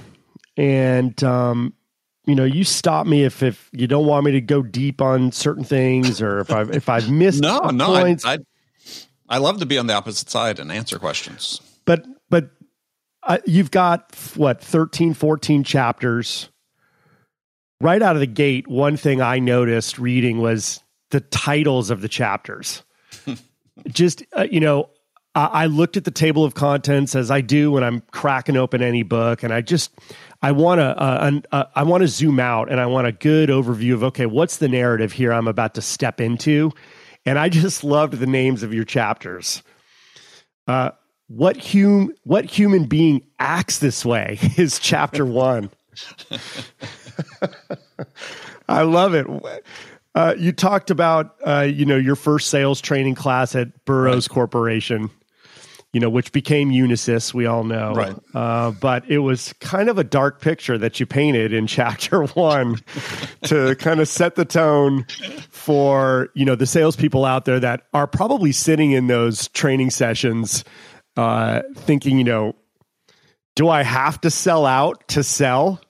and 0.57 1.23
um, 1.23 1.75
you 2.27 2.35
know, 2.35 2.45
you 2.45 2.65
stop 2.65 3.07
me 3.07 3.25
if 3.25 3.43
if 3.43 3.69
you 3.73 3.87
don't 3.87 4.07
want 4.07 4.25
me 4.25 4.33
to 4.33 4.41
go 4.41 4.63
deep 4.63 5.01
on 5.01 5.33
certain 5.33 5.65
things 5.65 6.23
or 6.23 6.41
if 6.41 6.53
I've 6.53 6.71
if 6.71 6.89
I've 6.89 7.11
missed 7.11 7.41
no 7.43 7.71
no 7.71 7.87
points. 7.87 8.25
I, 8.25 8.35
I, 8.35 8.39
I 9.29 9.39
love 9.39 9.59
to 9.61 9.67
be 9.67 9.79
on 9.79 9.87
the 9.87 9.95
opposite 9.95 10.31
side 10.31 10.59
and 10.59 10.71
answer 10.71 10.99
questions. 10.99 11.61
But 11.85 12.07
but 12.31 12.51
uh, 13.23 13.39
you've 13.47 13.71
got 13.71 14.15
what 14.37 14.63
13 14.63 15.15
14 15.15 15.65
chapters 15.65 16.49
right 17.81 18.03
out 18.03 18.17
of 18.17 18.21
the 18.21 18.27
gate 18.27 18.67
one 18.69 18.97
thing 18.97 19.21
i 19.21 19.39
noticed 19.39 19.99
reading 19.99 20.39
was 20.39 20.83
the 21.11 21.21
titles 21.21 21.91
of 21.91 22.01
the 22.01 22.09
chapters 22.09 22.83
just 23.89 24.25
uh, 24.37 24.47
you 24.51 24.61
know 24.61 24.91
I, 25.35 25.47
I 25.47 25.67
looked 25.67 25.97
at 25.97 26.05
the 26.05 26.11
table 26.11 26.45
of 26.45 26.55
contents 26.55 27.15
as 27.15 27.31
I 27.31 27.41
do 27.41 27.71
when 27.73 27.85
I'm 27.85 28.03
cracking 28.11 28.57
open 28.57 28.83
any 28.83 29.03
book, 29.03 29.43
and 29.43 29.53
I 29.53 29.61
just 29.61 29.91
I 30.43 30.53
want 30.53 30.81
to 30.81 30.85
uh, 30.85 31.41
uh, 31.53 31.65
I 31.75 31.83
want 31.85 32.03
to 32.03 32.09
zoom 32.09 32.41
out 32.41 32.71
and 32.71 32.81
I 32.81 32.87
want 32.87 33.07
a 33.07 33.13
good 33.13 33.49
overview 33.49 33.95
of 33.95 34.05
okay, 34.05 34.27
what's 34.27 34.59
the 34.59 34.69
narrative 34.69 35.13
here 35.13 35.33
I'm 35.33 35.49
about 35.49 35.75
to 35.75 35.83
step 35.83 36.21
into, 36.21 36.73
and 37.25 37.39
I 37.39 37.49
just 37.49 37.85
loved 37.85 38.15
the 38.15 38.27
names 38.27 38.63
of 38.63 38.75
your 38.75 38.85
chapters. 38.85 39.63
Uh, 40.67 40.91
what 41.29 41.57
hum 41.73 42.13
what 42.25 42.45
human 42.45 42.85
being 42.85 43.25
acts 43.39 43.79
this 43.79 44.05
way 44.05 44.39
is 44.57 44.79
chapter 44.79 45.25
one. 45.25 45.71
I 48.69 48.83
love 48.83 49.15
it. 49.15 49.27
Uh, 50.15 50.35
you 50.39 50.53
talked 50.53 50.91
about 50.91 51.37
uh, 51.47 51.61
you 51.61 51.87
know 51.87 51.97
your 51.97 52.17
first 52.17 52.49
sales 52.49 52.81
training 52.81 53.15
class 53.15 53.55
at 53.55 53.85
Burroughs 53.85 54.29
right. 54.29 54.35
Corporation, 54.35 55.11
you 55.93 56.01
know 56.01 56.09
which 56.09 56.33
became 56.33 56.71
Unisys. 56.71 57.35
We 57.35 57.47
all 57.47 57.65
know, 57.65 57.93
right? 57.93 58.17
Uh, 58.35 58.71
but 58.71 59.09
it 59.11 59.19
was 59.19 59.53
kind 59.61 59.89
of 59.89 59.99
a 59.99 60.05
dark 60.05 60.41
picture 60.41 60.79
that 60.79 60.99
you 60.99 61.07
painted 61.07 61.53
in 61.53 61.67
chapter 61.69 62.25
one 62.25 62.79
to 63.45 63.77
kind 63.77 64.01
of 64.01 64.09
set 64.09 64.35
the 64.35 64.45
tone 64.45 65.05
for 65.51 66.31
you 66.35 66.45
know 66.45 66.55
the 66.55 66.67
salespeople 66.67 67.25
out 67.25 67.45
there 67.45 67.61
that 67.61 67.83
are 67.93 68.07
probably 68.07 68.53
sitting 68.53 68.93
in 68.93 69.07
those 69.07 69.49
training 69.49 69.91
sessions, 69.91 70.65
uh, 71.17 71.63
thinking, 71.75 72.19
you 72.19 72.25
know, 72.25 72.55
do 73.55 73.69
I 73.69 73.83
have 73.83 74.21
to 74.23 74.31
sell 74.31 74.65
out 74.65 75.09
to 75.09 75.23
sell? 75.23 75.81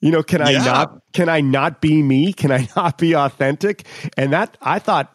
You 0.00 0.10
know, 0.10 0.22
can 0.22 0.42
I 0.42 0.52
not 0.52 1.00
can 1.12 1.28
I 1.28 1.40
not 1.40 1.80
be 1.80 2.02
me? 2.02 2.32
Can 2.32 2.50
I 2.50 2.68
not 2.76 2.98
be 2.98 3.14
authentic? 3.14 3.86
And 4.16 4.32
that 4.32 4.56
I 4.60 4.80
thought 4.80 5.12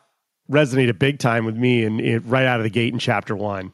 resonated 0.49 0.99
big 0.99 1.19
time 1.19 1.45
with 1.45 1.55
me 1.55 1.83
and 1.83 2.25
right 2.29 2.45
out 2.45 2.59
of 2.59 2.63
the 2.63 2.69
gate 2.69 2.93
in 2.93 2.99
chapter 2.99 3.35
1. 3.35 3.73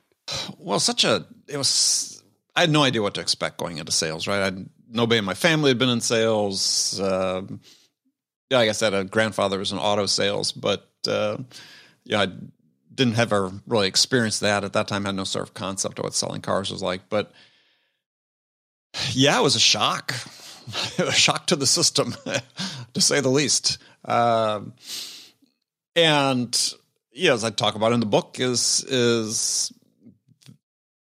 Well, 0.57 0.79
such 0.79 1.03
a 1.03 1.25
it 1.47 1.57
was 1.57 2.23
I 2.55 2.61
had 2.61 2.69
no 2.69 2.83
idea 2.83 3.01
what 3.01 3.13
to 3.15 3.21
expect 3.21 3.57
going 3.57 3.77
into 3.77 3.91
sales, 3.91 4.27
right? 4.27 4.53
I 4.53 4.65
nobody 4.89 5.19
in 5.19 5.25
my 5.25 5.33
family 5.33 5.69
had 5.69 5.77
been 5.77 5.89
in 5.89 6.01
sales. 6.01 6.99
Uh, 6.99 7.43
yeah, 8.49 8.57
like 8.57 8.69
I 8.69 8.73
said, 8.73 8.93
a 8.93 9.03
grandfather 9.03 9.59
was 9.59 9.71
in 9.71 9.77
auto 9.77 10.05
sales, 10.05 10.51
but 10.51 10.89
uh, 11.07 11.37
yeah, 12.03 12.21
I 12.21 12.27
didn't 12.93 13.19
ever 13.19 13.51
really 13.67 13.87
experience 13.87 14.39
that 14.39 14.63
at 14.63 14.73
that 14.73 14.87
time. 14.87 15.05
I 15.05 15.09
had 15.09 15.15
no 15.15 15.23
sort 15.23 15.43
of 15.43 15.53
concept 15.53 15.99
of 15.99 16.03
what 16.03 16.13
selling 16.13 16.41
cars 16.41 16.71
was 16.71 16.81
like, 16.81 17.09
but 17.09 17.31
yeah, 19.11 19.39
it 19.39 19.43
was 19.43 19.55
a 19.55 19.59
shock, 19.59 20.13
a 20.97 21.11
shock 21.11 21.47
to 21.47 21.55
the 21.55 21.67
system, 21.67 22.15
to 22.93 23.01
say 23.01 23.21
the 23.21 23.29
least. 23.29 23.77
Um, 24.05 24.73
and 25.95 26.73
yeah, 27.11 27.33
as 27.33 27.43
I 27.43 27.49
talk 27.49 27.75
about 27.75 27.91
in 27.91 27.99
the 27.99 28.05
book, 28.05 28.37
is 28.39 28.83
is 28.85 29.71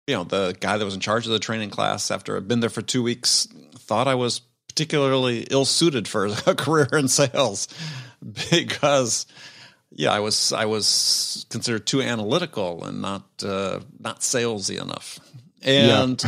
you 0.06 0.14
know 0.14 0.24
the 0.24 0.56
guy 0.60 0.78
that 0.78 0.84
was 0.84 0.94
in 0.94 1.00
charge 1.00 1.26
of 1.26 1.32
the 1.32 1.38
training 1.38 1.70
class 1.70 2.10
after 2.10 2.36
I'd 2.36 2.48
been 2.48 2.60
there 2.60 2.70
for 2.70 2.82
two 2.82 3.02
weeks 3.02 3.48
thought 3.74 4.08
I 4.08 4.14
was 4.14 4.40
particularly 4.68 5.46
ill 5.50 5.64
suited 5.64 6.06
for 6.06 6.26
a 6.46 6.54
career 6.54 6.88
in 6.92 7.08
sales 7.08 7.68
because 8.50 9.26
yeah, 9.90 10.12
I 10.12 10.20
was 10.20 10.52
I 10.52 10.66
was 10.66 11.46
considered 11.48 11.86
too 11.86 12.02
analytical 12.02 12.84
and 12.84 13.00
not 13.00 13.24
uh, 13.42 13.80
not 13.98 14.20
salesy 14.20 14.80
enough, 14.80 15.18
and 15.62 16.22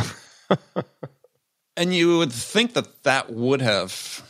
yeah. 0.49 0.81
and 1.77 1.93
you 1.93 2.17
would 2.17 2.31
think 2.31 2.73
that 2.73 3.03
that 3.03 3.31
would 3.31 3.61
have 3.61 4.23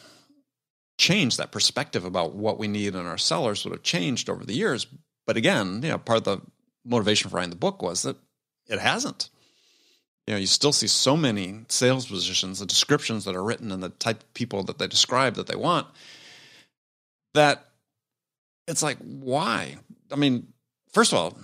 changed 0.97 1.37
that 1.37 1.51
perspective 1.51 2.03
about 2.03 2.35
what 2.35 2.59
we 2.59 2.67
need 2.67 2.95
in 2.95 3.05
our 3.05 3.17
sellers 3.17 3.63
would 3.63 3.71
have 3.71 3.83
changed 3.83 4.29
over 4.29 4.43
the 4.43 4.55
years. 4.55 4.87
But 5.25 5.37
again, 5.37 5.81
you 5.83 5.89
know, 5.89 5.97
part 5.97 6.17
of 6.17 6.23
the 6.25 6.41
motivation 6.83 7.29
for 7.29 7.37
writing 7.37 7.51
the 7.51 7.55
book 7.55 7.81
was 7.81 8.01
that 8.01 8.17
it 8.67 8.79
hasn't. 8.79 9.29
You 10.29 10.35
know, 10.35 10.39
you 10.41 10.45
still 10.45 10.71
see 10.71 10.85
so 10.85 11.17
many 11.17 11.61
sales 11.69 12.05
positions, 12.05 12.59
the 12.59 12.67
descriptions 12.67 13.25
that 13.25 13.35
are 13.35 13.43
written, 13.43 13.71
and 13.71 13.81
the 13.81 13.89
type 13.89 14.21
of 14.21 14.33
people 14.35 14.61
that 14.65 14.77
they 14.77 14.85
describe 14.85 15.33
that 15.37 15.47
they 15.47 15.55
want. 15.55 15.87
That 17.33 17.65
it's 18.67 18.83
like, 18.83 18.99
why? 18.99 19.77
I 20.11 20.17
mean, 20.17 20.53
first 20.93 21.13
of 21.13 21.17
all, 21.17 21.39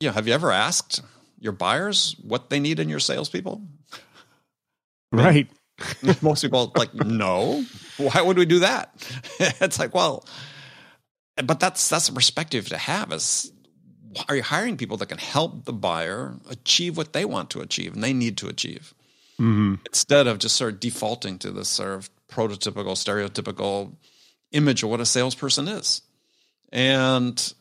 you 0.00 0.08
know, 0.08 0.14
have 0.14 0.26
you 0.26 0.34
ever 0.34 0.50
asked 0.50 1.00
your 1.38 1.52
buyers 1.52 2.16
what 2.24 2.50
they 2.50 2.58
need 2.58 2.80
in 2.80 2.88
your 2.88 2.98
salespeople? 2.98 3.62
Right. 5.12 5.48
Most 6.22 6.42
people 6.42 6.72
like, 6.74 6.92
no. 6.92 7.64
Why 7.98 8.20
would 8.20 8.36
we 8.36 8.46
do 8.46 8.58
that? 8.58 8.90
it's 9.38 9.78
like, 9.78 9.94
well, 9.94 10.26
but 11.36 11.60
that's 11.60 11.88
that's 11.88 12.08
a 12.08 12.12
perspective 12.12 12.68
to 12.70 12.78
have 12.78 13.12
is 13.12 13.52
are 14.28 14.36
you 14.36 14.42
hiring 14.42 14.76
people 14.76 14.96
that 14.96 15.06
can 15.06 15.18
help 15.18 15.64
the 15.64 15.72
buyer 15.72 16.34
achieve 16.50 16.96
what 16.96 17.12
they 17.12 17.24
want 17.24 17.50
to 17.50 17.60
achieve 17.60 17.94
and 17.94 18.02
they 18.02 18.12
need 18.12 18.36
to 18.36 18.48
achieve 18.48 18.94
mm-hmm. 19.40 19.74
instead 19.86 20.26
of 20.26 20.38
just 20.38 20.56
sort 20.56 20.74
of 20.74 20.80
defaulting 20.80 21.38
to 21.38 21.50
this 21.50 21.68
sort 21.68 21.90
of 21.90 22.10
prototypical 22.28 22.94
stereotypical 22.94 23.92
image 24.52 24.82
of 24.82 24.90
what 24.90 25.00
a 25.00 25.06
salesperson 25.06 25.68
is 25.68 26.02
and 26.72 27.54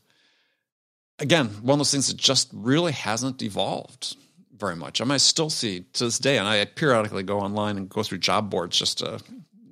again, 1.20 1.48
one 1.62 1.76
of 1.76 1.80
those 1.80 1.92
things 1.92 2.08
that 2.08 2.18
just 2.18 2.50
really 2.54 2.92
hasn't 2.92 3.42
evolved 3.42 4.16
very 4.56 4.76
much. 4.76 5.02
I 5.02 5.04
mean, 5.04 5.12
I 5.12 5.18
still 5.18 5.50
see 5.50 5.86
to 5.94 6.06
this 6.06 6.20
day, 6.20 6.38
and 6.38 6.48
I 6.48 6.64
periodically 6.66 7.24
go 7.24 7.40
online 7.40 7.78
and 7.78 7.90
go 7.90 8.04
through 8.04 8.20
job 8.20 8.50
boards 8.50 8.78
just 8.78 9.00
to 9.00 9.20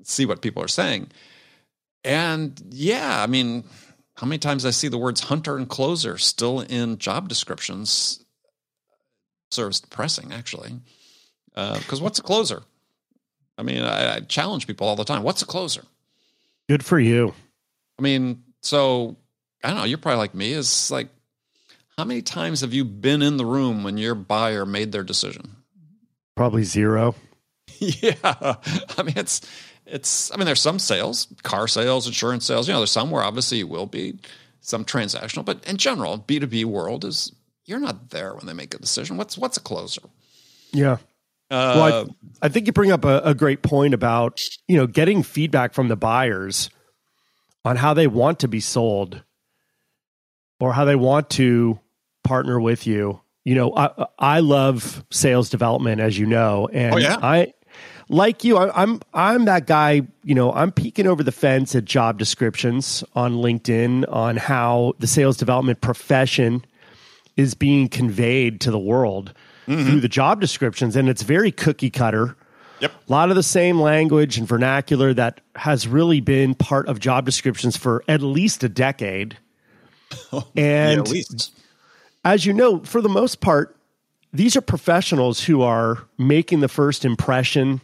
see 0.03 0.25
what 0.25 0.41
people 0.41 0.63
are 0.63 0.67
saying. 0.67 1.09
And 2.03 2.61
yeah, 2.69 3.21
I 3.21 3.27
mean, 3.27 3.63
how 4.15 4.27
many 4.27 4.39
times 4.39 4.65
I 4.65 4.69
see 4.69 4.87
the 4.87 4.97
words 4.97 5.21
hunter 5.21 5.57
and 5.57 5.67
closer 5.67 6.17
still 6.17 6.61
in 6.61 6.97
job 6.97 7.29
descriptions 7.29 8.23
serves 9.51 9.79
depressing, 9.79 10.31
actually. 10.31 10.73
Because 11.49 12.01
uh, 12.01 12.03
what's 12.03 12.19
a 12.19 12.23
closer? 12.23 12.63
I 13.57 13.63
mean, 13.63 13.83
I, 13.83 14.15
I 14.15 14.19
challenge 14.21 14.67
people 14.67 14.87
all 14.87 14.95
the 14.95 15.03
time. 15.03 15.23
What's 15.23 15.41
a 15.41 15.45
closer? 15.45 15.83
Good 16.67 16.83
for 16.83 16.99
you. 16.99 17.33
I 17.99 18.01
mean, 18.01 18.43
so 18.61 19.17
I 19.63 19.69
don't 19.69 19.77
know, 19.77 19.83
you're 19.83 19.97
probably 19.97 20.17
like 20.17 20.33
me, 20.33 20.53
is 20.53 20.91
like, 20.91 21.09
how 21.97 22.05
many 22.05 22.21
times 22.21 22.61
have 22.61 22.73
you 22.73 22.83
been 22.83 23.21
in 23.21 23.37
the 23.37 23.45
room 23.45 23.83
when 23.83 23.97
your 23.97 24.15
buyer 24.15 24.65
made 24.65 24.91
their 24.91 25.03
decision? 25.03 25.57
Probably 26.35 26.63
zero. 26.63 27.15
yeah. 27.79 28.15
I 28.23 29.03
mean, 29.03 29.17
it's, 29.17 29.41
it's, 29.85 30.31
I 30.31 30.37
mean, 30.37 30.45
there's 30.45 30.61
some 30.61 30.79
sales, 30.79 31.27
car 31.43 31.67
sales, 31.67 32.07
insurance 32.07 32.45
sales, 32.45 32.67
you 32.67 32.73
know, 32.73 32.79
there's 32.79 32.91
some 32.91 33.11
where 33.11 33.23
obviously 33.23 33.59
you 33.59 33.67
will 33.67 33.85
be 33.85 34.19
some 34.61 34.85
transactional, 34.85 35.43
but 35.43 35.63
in 35.67 35.77
general, 35.77 36.19
B2B 36.19 36.65
world 36.65 37.05
is, 37.05 37.31
you're 37.65 37.79
not 37.79 38.09
there 38.09 38.33
when 38.33 38.45
they 38.45 38.53
make 38.53 38.73
a 38.73 38.77
decision. 38.77 39.17
What's, 39.17 39.37
what's 39.37 39.57
a 39.57 39.61
closer? 39.61 40.01
Yeah. 40.71 40.97
Uh, 41.51 41.73
well, 41.75 42.09
I, 42.41 42.45
I, 42.45 42.49
think 42.49 42.67
you 42.67 42.73
bring 42.73 42.91
up 42.91 43.05
a, 43.05 43.19
a 43.19 43.35
great 43.35 43.61
point 43.61 43.93
about, 43.93 44.39
you 44.67 44.77
know, 44.77 44.87
getting 44.87 45.21
feedback 45.21 45.73
from 45.73 45.87
the 45.87 45.95
buyers 45.95 46.69
on 47.65 47.75
how 47.75 47.93
they 47.93 48.07
want 48.07 48.39
to 48.39 48.47
be 48.47 48.59
sold 48.59 49.21
or 50.59 50.73
how 50.73 50.85
they 50.85 50.95
want 50.95 51.29
to 51.31 51.79
partner 52.23 52.59
with 52.59 52.87
you. 52.87 53.21
You 53.43 53.55
know, 53.55 53.75
I, 53.75 54.05
I 54.17 54.39
love 54.39 55.05
sales 55.11 55.49
development, 55.49 55.99
as 55.99 56.17
you 56.17 56.25
know, 56.25 56.69
and 56.71 56.95
oh, 56.95 56.97
yeah? 56.97 57.17
I 57.21 57.53
like 58.09 58.43
you. 58.43 58.57
I, 58.57 58.81
I'm 58.81 59.01
I'm 59.13 59.45
that 59.45 59.67
guy. 59.67 60.01
You 60.23 60.35
know, 60.35 60.51
I'm 60.53 60.71
peeking 60.71 61.07
over 61.07 61.23
the 61.23 61.31
fence 61.31 61.75
at 61.75 61.85
job 61.85 62.17
descriptions 62.17 63.03
on 63.15 63.35
LinkedIn 63.35 64.11
on 64.11 64.37
how 64.37 64.93
the 64.99 65.07
sales 65.07 65.37
development 65.37 65.81
profession 65.81 66.65
is 67.35 67.53
being 67.53 67.89
conveyed 67.89 68.61
to 68.61 68.71
the 68.71 68.79
world 68.79 69.33
mm-hmm. 69.67 69.87
through 69.87 69.99
the 69.99 70.09
job 70.09 70.39
descriptions, 70.39 70.95
and 70.95 71.09
it's 71.09 71.23
very 71.23 71.51
cookie 71.51 71.89
cutter. 71.89 72.35
Yep. 72.79 72.91
A 73.07 73.11
lot 73.11 73.29
of 73.29 73.35
the 73.35 73.43
same 73.43 73.79
language 73.79 74.37
and 74.37 74.47
vernacular 74.47 75.13
that 75.13 75.39
has 75.55 75.87
really 75.87 76.19
been 76.19 76.53
part 76.53 76.87
of 76.87 76.99
job 76.99 77.25
descriptions 77.25 77.77
for 77.77 78.03
at 78.07 78.21
least 78.21 78.63
a 78.63 78.69
decade. 78.69 79.37
and 80.55 81.07
yeah, 81.07 81.21
as 82.25 82.45
you 82.45 82.53
know, 82.53 82.79
for 82.79 83.01
the 83.01 83.09
most 83.09 83.39
part, 83.41 83.77
these 84.33 84.55
are 84.55 84.61
professionals 84.61 85.43
who 85.43 85.61
are 85.61 86.05
making 86.17 86.59
the 86.59 86.67
first 86.67 87.05
impression 87.05 87.81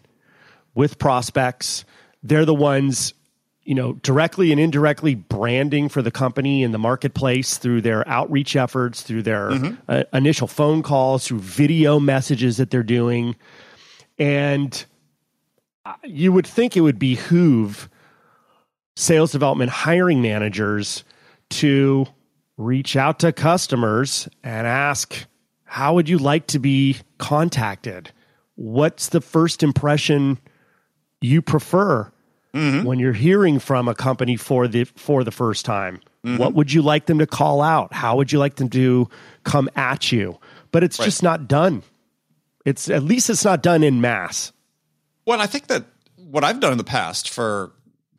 with 0.76 0.98
prospects. 1.00 1.86
They're 2.24 2.46
the 2.46 2.54
ones, 2.54 3.14
you 3.64 3.76
know, 3.76 3.94
directly 3.94 4.52
and 4.52 4.60
indirectly 4.60 5.16
branding 5.16 5.90
for 5.90 6.02
the 6.02 6.12
company 6.12 6.64
in 6.64 6.72
the 6.72 6.80
marketplace 6.80 7.58
through 7.58 7.82
their 7.82 8.08
outreach 8.08 8.56
efforts, 8.56 9.02
through 9.02 9.24
their 9.24 9.52
mm-hmm. 9.52 9.76
uh, 9.88 10.04
initial 10.14 10.48
phone 10.48 10.84
calls, 10.84 11.28
through 11.28 11.40
video 11.40 12.00
messages 12.00 12.58
that 12.58 12.72
they're 12.72 12.84
doing. 12.84 13.36
And 14.18 14.86
you 16.04 16.32
would 16.32 16.48
think 16.48 16.76
it 16.76 16.82
would 16.82 17.00
behoove 17.00 17.90
sales 18.96 19.32
development 19.32 19.72
hiring 19.72 20.22
managers 20.22 21.04
to 21.50 22.06
reach 22.58 22.96
out 22.96 23.20
to 23.20 23.32
customers 23.32 24.28
and 24.44 24.68
ask, 24.68 25.26
how 25.64 25.94
would 25.94 26.10
you 26.10 26.18
like 26.18 26.48
to 26.48 26.60
be 26.60 26.98
contacted? 27.18 28.12
What's 28.56 29.10
the 29.10 29.22
first 29.22 29.64
impression 29.64 30.38
you 31.22 31.42
prefer 31.42 32.12
mm-hmm. 32.54 32.86
when 32.86 33.00
you're 33.00 33.14
hearing 33.14 33.60
from 33.60 33.88
a 33.88 33.96
company 33.96 34.36
for 34.36 34.68
the 34.68 34.84
for 34.84 35.24
the 35.24 35.32
first 35.32 35.66
time? 35.66 36.02
Mm-hmm. 36.26 36.38
What 36.38 36.54
would 36.54 36.74
you 36.74 36.82
like 36.82 37.06
them 37.06 37.20
to 37.20 37.28
call 37.28 37.62
out? 37.62 37.94
How 37.94 38.18
would 38.18 38.32
you 38.32 38.40
like 38.40 38.56
them 38.56 38.70
to 38.70 39.10
come 39.44 39.70
at 39.76 40.12
you? 40.12 40.40
But 40.72 40.84
it's 40.84 41.00
right. 41.00 41.06
just 41.06 41.24
not 41.24 41.48
done. 41.48 41.84
It's 42.66 42.90
at 42.90 43.04
least 43.04 43.30
it's 43.30 43.46
not 43.46 43.64
done 43.64 43.84
in 43.84 44.02
mass. 44.02 44.52
Well, 45.26 45.40
I 45.40 45.46
think 45.46 45.68
that 45.68 45.86
what 46.16 46.44
I've 46.44 46.60
done 46.60 46.72
in 46.72 46.78
the 46.78 46.84
past 46.84 47.30
for 47.30 47.72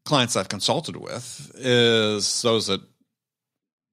clients 0.04 0.36
I've 0.36 0.48
consulted 0.48 0.96
with 0.96 1.52
is 1.54 2.42
those 2.42 2.66
that 2.68 2.80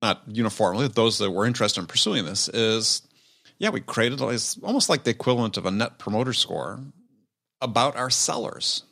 not 0.02 0.22
uniformly, 0.28 0.88
those 0.88 1.18
that 1.18 1.32
were 1.32 1.46
interested 1.46 1.82
in 1.82 1.88
pursuing 1.88 2.26
this 2.26 2.50
is, 2.50 3.02
yeah, 3.60 3.70
we 3.70 3.82
created 3.82 4.22
almost 4.22 4.90
like 4.90 5.04
the 5.04 5.12
equivalent 5.12 5.58
of 5.58 5.66
a 5.66 5.72
net 5.72 5.98
promoter 6.00 6.34
score 6.34 6.80
about 7.62 7.96
our 7.96 8.10
sellers. 8.10 8.84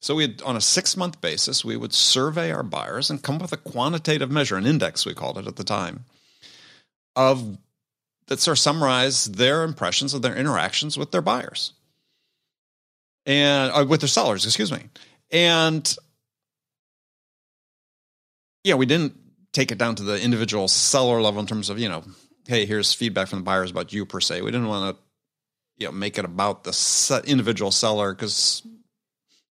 So 0.00 0.14
we 0.14 0.36
on 0.44 0.56
a 0.56 0.60
six 0.60 0.96
month 0.96 1.20
basis, 1.20 1.64
we 1.64 1.76
would 1.76 1.92
survey 1.92 2.52
our 2.52 2.62
buyers 2.62 3.10
and 3.10 3.22
come 3.22 3.36
up 3.36 3.42
with 3.42 3.52
a 3.52 3.56
quantitative 3.56 4.30
measure, 4.30 4.56
an 4.56 4.66
index 4.66 5.06
we 5.06 5.14
called 5.14 5.38
it 5.38 5.46
at 5.46 5.56
the 5.56 5.64
time, 5.64 6.04
of 7.14 7.58
that 8.28 8.40
sort 8.40 8.56
of 8.56 8.60
summarize 8.60 9.24
their 9.26 9.62
impressions 9.62 10.14
of 10.14 10.22
their 10.22 10.34
interactions 10.34 10.98
with 10.98 11.12
their 11.12 11.22
buyers 11.22 11.72
and 13.24 13.72
uh, 13.72 13.84
with 13.86 14.00
their 14.00 14.08
sellers, 14.08 14.44
excuse 14.44 14.72
me. 14.72 14.84
And 15.30 15.96
yeah, 18.64 18.74
we 18.74 18.86
didn't 18.86 19.16
take 19.52 19.72
it 19.72 19.78
down 19.78 19.94
to 19.96 20.02
the 20.02 20.20
individual 20.20 20.68
seller 20.68 21.20
level 21.20 21.40
in 21.40 21.46
terms 21.46 21.70
of, 21.70 21.78
you 21.78 21.88
know, 21.88 22.04
hey, 22.46 22.66
here's 22.66 22.92
feedback 22.92 23.28
from 23.28 23.40
the 23.40 23.44
buyers 23.44 23.70
about 23.70 23.92
you 23.92 24.06
per 24.06 24.20
se. 24.20 24.42
We 24.42 24.50
didn't 24.50 24.68
want 24.68 24.96
to, 24.96 25.02
you 25.78 25.86
know, 25.86 25.92
make 25.92 26.18
it 26.18 26.24
about 26.24 26.64
the 26.64 27.22
individual 27.26 27.70
seller 27.70 28.14
because, 28.14 28.62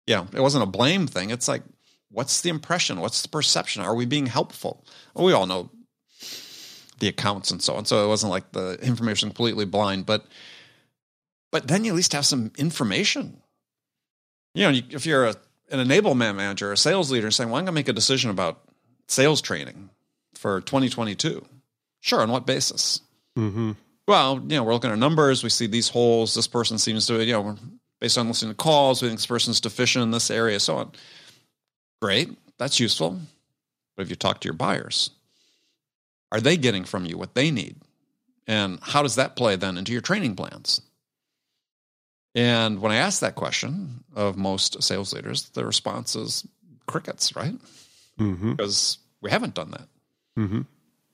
yeah, 0.07 0.25
it 0.33 0.41
wasn't 0.41 0.63
a 0.63 0.67
blame 0.67 1.07
thing. 1.07 1.29
It's 1.29 1.47
like, 1.47 1.63
what's 2.09 2.41
the 2.41 2.49
impression? 2.49 2.99
What's 2.99 3.21
the 3.21 3.29
perception? 3.29 3.81
Are 3.81 3.95
we 3.95 4.05
being 4.05 4.25
helpful? 4.25 4.85
Well, 5.13 5.25
we 5.25 5.33
all 5.33 5.45
know 5.45 5.69
the 6.99 7.07
accounts 7.07 7.51
and 7.51 7.61
so 7.61 7.75
on. 7.75 7.85
So 7.85 8.05
it 8.05 8.07
wasn't 8.07 8.31
like 8.31 8.51
the 8.51 8.77
information 8.81 9.29
completely 9.29 9.65
blind, 9.65 10.05
but 10.05 10.25
but 11.51 11.67
then 11.67 11.83
you 11.83 11.91
at 11.91 11.95
least 11.95 12.13
have 12.13 12.25
some 12.25 12.51
information. 12.57 13.41
You 14.53 14.71
know, 14.71 14.79
if 14.89 15.05
you're 15.05 15.25
a, 15.25 15.35
an 15.69 15.85
enablement 15.85 16.35
manager, 16.35 16.71
a 16.71 16.77
sales 16.77 17.11
leader, 17.11 17.31
saying, 17.31 17.49
"Well, 17.49 17.57
I'm 17.57 17.65
going 17.65 17.73
to 17.73 17.79
make 17.79 17.89
a 17.89 17.93
decision 17.93 18.29
about 18.29 18.61
sales 19.11 19.41
training 19.41 19.89
for 20.35 20.61
2022. 20.61 21.45
Sure. 21.99 22.21
On 22.21 22.31
what 22.31 22.45
basis? 22.45 23.01
Mm-hmm. 23.37 23.73
Well, 24.07 24.39
you 24.47 24.57
know, 24.57 24.63
we're 24.63 24.73
looking 24.73 24.91
at 24.91 24.97
numbers. 24.97 25.43
We 25.43 25.49
see 25.49 25.67
these 25.67 25.89
holes. 25.89 26.33
This 26.33 26.47
person 26.47 26.77
seems 26.77 27.05
to, 27.07 27.23
you 27.23 27.33
know, 27.33 27.55
based 28.01 28.17
on 28.17 28.27
listening 28.27 28.51
to 28.51 28.57
calls, 28.57 29.01
we 29.01 29.07
think 29.07 29.19
this 29.19 29.27
person's 29.27 29.61
deficient 29.61 30.03
in 30.03 30.11
this 30.11 30.29
area, 30.29 30.59
so 30.59 30.77
on. 30.77 30.91
Great. 32.01 32.35
That's 32.57 32.79
useful. 32.79 33.19
But 33.95 34.03
if 34.03 34.09
you 34.09 34.15
talk 34.15 34.41
to 34.41 34.47
your 34.47 34.55
buyers, 34.55 35.11
are 36.31 36.41
they 36.41 36.57
getting 36.57 36.83
from 36.83 37.05
you 37.05 37.17
what 37.17 37.35
they 37.35 37.51
need? 37.51 37.77
And 38.47 38.79
how 38.81 39.03
does 39.03 39.15
that 39.15 39.35
play 39.35 39.55
then 39.55 39.77
into 39.77 39.91
your 39.91 40.01
training 40.01 40.35
plans? 40.35 40.81
And 42.33 42.81
when 42.81 42.91
I 42.91 42.95
ask 42.95 43.19
that 43.19 43.35
question 43.35 44.03
of 44.15 44.35
most 44.35 44.81
sales 44.81 45.13
leaders, 45.13 45.49
the 45.49 45.65
response 45.65 46.15
is 46.15 46.47
crickets, 46.87 47.35
right? 47.35 47.53
Mm-hmm. 48.19 48.51
Because 48.51 48.97
we 49.21 49.29
haven't 49.29 49.53
done 49.53 49.71
that. 49.71 49.87
Mm-hmm. 50.37 50.61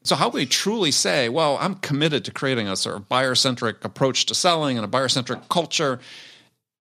So, 0.04 0.16
how 0.16 0.30
can 0.30 0.40
we 0.40 0.46
truly 0.46 0.92
say, 0.92 1.28
well, 1.28 1.58
I'm 1.60 1.76
committed 1.76 2.24
to 2.26 2.32
creating 2.32 2.70
a 2.70 2.78
sort 2.78 2.96
of 2.96 3.10
buyer 3.10 3.36
centric 3.36 3.84
approach 3.84 4.28
to 4.28 4.36
selling 4.36 4.78
and 4.78 4.86
a 4.86 4.88
buyer 4.88 5.10
centric 5.10 5.50
culture 5.50 6.00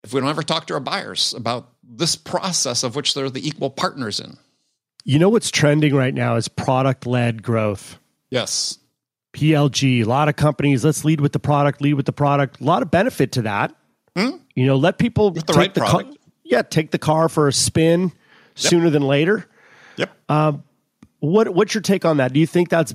if 0.04 0.14
we 0.14 0.20
don't 0.20 0.30
ever 0.30 0.44
talk 0.44 0.68
to 0.68 0.74
our 0.74 0.80
buyers 0.80 1.34
about 1.34 1.70
this 1.84 2.16
process 2.16 2.84
of 2.84 2.96
which 2.96 3.14
they're 3.14 3.30
the 3.30 3.46
equal 3.46 3.70
partners 3.70 4.20
in? 4.20 4.38
You 5.04 5.20
know 5.20 5.30
what's 5.30 5.50
trending 5.50 5.96
right 5.96 6.14
now 6.14 6.36
is 6.36 6.48
product 6.48 7.06
led 7.06 7.44
growth. 7.44 7.98
Yes. 8.30 8.78
PLG, 9.34 10.02
a 10.02 10.04
lot 10.04 10.30
of 10.30 10.36
companies, 10.36 10.84
let's 10.86 11.04
lead 11.06 11.22
with 11.22 11.32
the 11.32 11.40
product, 11.40 11.82
lead 11.82 11.94
with 11.96 12.06
the 12.06 12.14
product. 12.14 12.62
A 12.62 12.64
lot 12.64 12.82
of 12.82 12.92
benefit 12.92 13.32
to 13.34 13.44
that. 13.44 13.76
Hmm? 14.16 14.38
You 14.56 14.66
know, 14.66 14.76
let 14.76 14.98
people 14.98 15.32
With 15.32 15.46
the 15.46 15.54
take 15.54 15.60
right 15.60 15.74
the 15.74 15.80
product. 15.82 16.10
Car, 16.10 16.18
yeah, 16.44 16.62
take 16.62 16.92
the 16.92 17.00
car 17.00 17.30
for 17.30 17.48
a 17.48 17.54
spin 17.54 18.12
sooner 18.56 18.90
than 18.90 19.04
later. 19.04 19.46
Yep. 19.98 20.12
What 21.20 21.50
what's 21.50 21.74
your 21.74 21.82
take 21.82 22.04
on 22.04 22.18
that? 22.18 22.34
Do 22.34 22.40
you 22.40 22.48
think 22.48 22.70
that's 22.70 22.94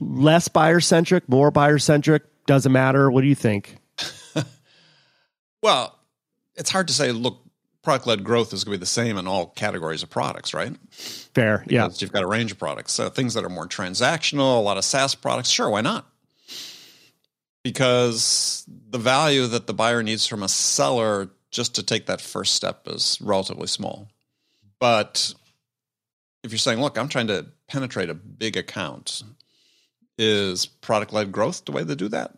less 0.00 0.48
buyer 0.48 0.80
centric, 0.80 1.28
more 1.28 1.50
buyer 1.50 1.78
centric? 1.78 2.22
Doesn't 2.46 2.70
matter. 2.72 3.10
What 3.10 3.22
do 3.22 3.26
you 3.26 3.34
think? 3.34 3.76
well, 5.62 5.98
it's 6.56 6.70
hard 6.70 6.88
to 6.88 6.94
say, 6.94 7.12
look, 7.12 7.40
product 7.82 8.06
led 8.06 8.24
growth 8.24 8.52
is 8.52 8.64
going 8.64 8.74
to 8.74 8.78
be 8.78 8.80
the 8.80 8.86
same 8.86 9.18
in 9.18 9.26
all 9.26 9.46
categories 9.46 10.02
of 10.02 10.10
products, 10.10 10.54
right? 10.54 10.74
Fair. 10.90 11.64
Yeah. 11.68 11.88
You've 11.96 12.12
got 12.12 12.22
a 12.22 12.26
range 12.26 12.52
of 12.52 12.58
products. 12.58 12.92
So 12.92 13.10
things 13.10 13.34
that 13.34 13.44
are 13.44 13.50
more 13.50 13.68
transactional, 13.68 14.58
a 14.58 14.60
lot 14.60 14.78
of 14.78 14.84
SaaS 14.84 15.14
products, 15.14 15.50
sure, 15.50 15.68
why 15.68 15.82
not? 15.82 16.06
Because 17.62 18.64
the 18.90 18.98
value 18.98 19.46
that 19.46 19.66
the 19.66 19.74
buyer 19.74 20.02
needs 20.02 20.26
from 20.26 20.42
a 20.42 20.48
seller 20.48 21.30
just 21.50 21.76
to 21.76 21.82
take 21.82 22.06
that 22.06 22.20
first 22.20 22.54
step 22.54 22.86
is 22.86 23.18
relatively 23.20 23.66
small. 23.66 24.08
But 24.80 25.34
if 26.42 26.50
you're 26.50 26.58
saying, 26.58 26.80
look, 26.80 26.98
I'm 26.98 27.08
trying 27.08 27.28
to 27.28 27.46
penetrate 27.68 28.10
a 28.10 28.14
big 28.14 28.56
account, 28.56 29.22
is 30.18 30.66
product 30.66 31.12
led 31.12 31.32
growth 31.32 31.64
the 31.64 31.72
way 31.72 31.84
to 31.84 31.96
do 31.96 32.08
that? 32.08 32.36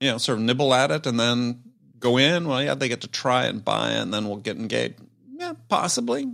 You 0.00 0.10
know, 0.10 0.18
sort 0.18 0.38
of 0.38 0.44
nibble 0.44 0.74
at 0.74 0.90
it 0.90 1.06
and 1.06 1.18
then 1.18 1.62
go 2.06 2.16
in. 2.18 2.46
Well, 2.48 2.62
yeah, 2.62 2.74
they 2.74 2.88
get 2.88 3.00
to 3.02 3.08
try 3.08 3.46
and 3.46 3.64
buy, 3.64 3.90
and 3.90 4.12
then 4.14 4.26
we'll 4.28 4.36
get 4.38 4.56
engaged. 4.56 4.94
Yeah, 5.38 5.54
possibly. 5.68 6.26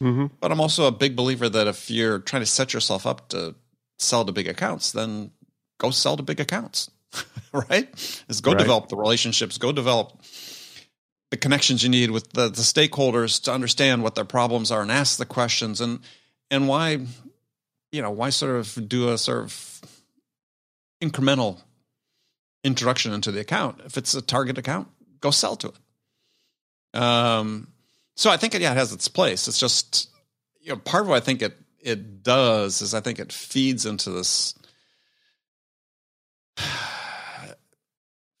Mm-hmm. 0.00 0.26
But 0.40 0.52
I'm 0.52 0.60
also 0.60 0.86
a 0.86 0.92
big 0.92 1.16
believer 1.16 1.48
that 1.48 1.66
if 1.66 1.90
you're 1.90 2.18
trying 2.20 2.42
to 2.42 2.46
set 2.46 2.72
yourself 2.72 3.06
up 3.06 3.28
to 3.28 3.54
sell 3.98 4.24
to 4.24 4.32
big 4.32 4.48
accounts, 4.48 4.92
then 4.92 5.30
go 5.78 5.90
sell 5.90 6.16
to 6.16 6.22
big 6.22 6.40
accounts, 6.40 6.90
right? 7.52 7.88
Is 8.28 8.40
go 8.40 8.52
Right. 8.52 8.58
develop 8.58 8.88
the 8.88 8.96
relationships, 8.96 9.58
go 9.58 9.72
develop 9.72 10.20
the 11.30 11.36
connections 11.36 11.82
you 11.82 11.88
need 11.90 12.10
with 12.10 12.32
the, 12.32 12.48
the 12.48 12.62
stakeholders 12.62 13.42
to 13.42 13.52
understand 13.52 14.02
what 14.02 14.14
their 14.14 14.24
problems 14.24 14.70
are 14.70 14.80
and 14.82 14.90
ask 14.90 15.18
the 15.18 15.26
questions 15.26 15.80
and 15.80 16.00
and 16.50 16.66
why 16.68 16.98
you 17.92 18.00
know 18.00 18.10
why 18.10 18.30
sort 18.30 18.56
of 18.56 18.88
do 18.88 19.10
a 19.12 19.18
sort 19.18 19.44
of 19.44 19.80
incremental 21.02 21.58
introduction 22.64 23.12
into 23.12 23.30
the 23.30 23.40
account 23.40 23.78
if 23.84 23.98
it's 23.98 24.14
a 24.14 24.22
target 24.22 24.56
account 24.56 24.88
go 25.20 25.30
sell 25.30 25.56
to 25.56 25.68
it. 25.68 27.00
Um 27.00 27.68
so 28.16 28.30
i 28.30 28.36
think 28.36 28.54
it, 28.54 28.62
yeah 28.62 28.72
it 28.72 28.76
has 28.76 28.92
its 28.92 29.08
place. 29.08 29.48
It's 29.48 29.58
just 29.58 30.10
you 30.60 30.70
know 30.70 30.76
part 30.76 31.02
of 31.02 31.08
what 31.08 31.16
i 31.16 31.20
think 31.20 31.42
it 31.42 31.56
it 31.80 32.22
does 32.22 32.82
is 32.82 32.92
i 32.92 33.00
think 33.00 33.18
it 33.18 33.32
feeds 33.32 33.86
into 33.86 34.10
this 34.10 34.54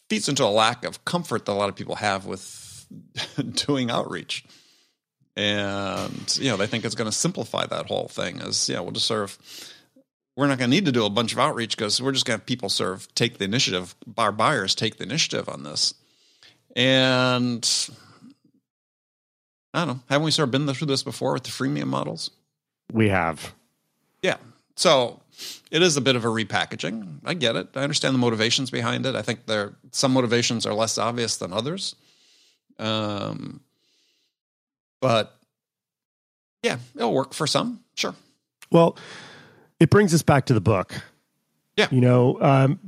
feeds 0.08 0.28
into 0.28 0.44
a 0.44 0.46
lack 0.46 0.84
of 0.84 1.04
comfort 1.04 1.46
that 1.46 1.52
a 1.52 1.54
lot 1.54 1.68
of 1.68 1.76
people 1.76 1.94
have 1.96 2.26
with 2.26 2.86
doing 3.66 3.90
outreach. 3.90 4.44
And 5.36 6.36
you 6.40 6.50
know 6.50 6.56
they 6.56 6.66
think 6.66 6.84
it's 6.84 6.96
going 6.96 7.10
to 7.10 7.16
simplify 7.16 7.64
that 7.66 7.86
whole 7.86 8.08
thing 8.08 8.40
as 8.40 8.68
yeah 8.68 8.80
we'll 8.80 8.90
just 8.90 9.06
sort 9.06 9.22
of 9.22 9.38
we're 10.36 10.48
not 10.48 10.58
going 10.58 10.68
to 10.68 10.76
need 10.76 10.86
to 10.86 10.92
do 10.92 11.04
a 11.04 11.10
bunch 11.10 11.32
of 11.32 11.38
outreach 11.38 11.76
because 11.76 12.02
we're 12.02 12.10
just 12.10 12.26
going 12.26 12.38
to 12.38 12.42
have 12.42 12.46
people 12.46 12.68
sort 12.68 12.92
of 12.92 13.14
take 13.14 13.38
the 13.38 13.44
initiative 13.44 13.94
our 14.16 14.32
buyers 14.32 14.74
take 14.74 14.96
the 14.96 15.04
initiative 15.04 15.48
on 15.48 15.62
this 15.62 15.94
and 16.78 17.88
i 19.74 19.80
don't 19.84 19.88
know 19.88 20.00
haven't 20.08 20.24
we 20.24 20.30
sort 20.30 20.48
of 20.48 20.50
been 20.52 20.66
through 20.72 20.86
this 20.86 21.02
before 21.02 21.32
with 21.34 21.42
the 21.42 21.50
freemium 21.50 21.88
models 21.88 22.30
We 22.92 23.08
have. 23.10 23.52
yeah. 24.22 24.36
So 24.76 25.20
it 25.72 25.82
is 25.82 25.96
a 25.96 26.00
bit 26.00 26.14
of 26.16 26.24
a 26.24 26.28
repackaging. 26.28 27.18
I 27.24 27.34
get 27.34 27.56
it. 27.56 27.68
I 27.74 27.82
understand 27.82 28.14
the 28.14 28.18
motivations 28.20 28.70
behind 28.70 29.06
it. 29.06 29.16
I 29.16 29.22
think 29.22 29.44
there 29.46 29.74
some 29.90 30.12
motivations 30.12 30.64
are 30.66 30.72
less 30.72 30.98
obvious 30.98 31.36
than 31.36 31.52
others. 31.52 31.96
Um, 32.78 33.60
but 35.00 35.36
yeah, 36.62 36.78
it'll 36.94 37.12
work 37.12 37.34
for 37.34 37.46
some. 37.48 37.80
Sure. 37.96 38.14
Well, 38.70 38.96
it 39.80 39.90
brings 39.90 40.14
us 40.14 40.22
back 40.22 40.46
to 40.46 40.54
the 40.54 40.60
book. 40.60 40.94
Yeah. 41.76 41.88
You 41.90 42.00
know, 42.00 42.38
um, 42.40 42.78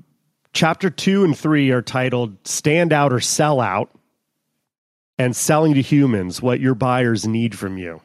chapter 0.52 0.90
two 0.90 1.24
and 1.24 1.36
three 1.36 1.70
are 1.70 1.82
titled 1.82 2.36
Stand 2.46 2.92
Out 2.92 3.12
or 3.12 3.20
Sell 3.20 3.60
Out 3.60 3.90
and 5.18 5.34
Selling 5.34 5.74
to 5.74 5.82
Humans 5.82 6.40
What 6.42 6.60
Your 6.60 6.74
Buyers 6.74 7.26
Need 7.26 7.56
from 7.56 7.78
You. 7.78 8.00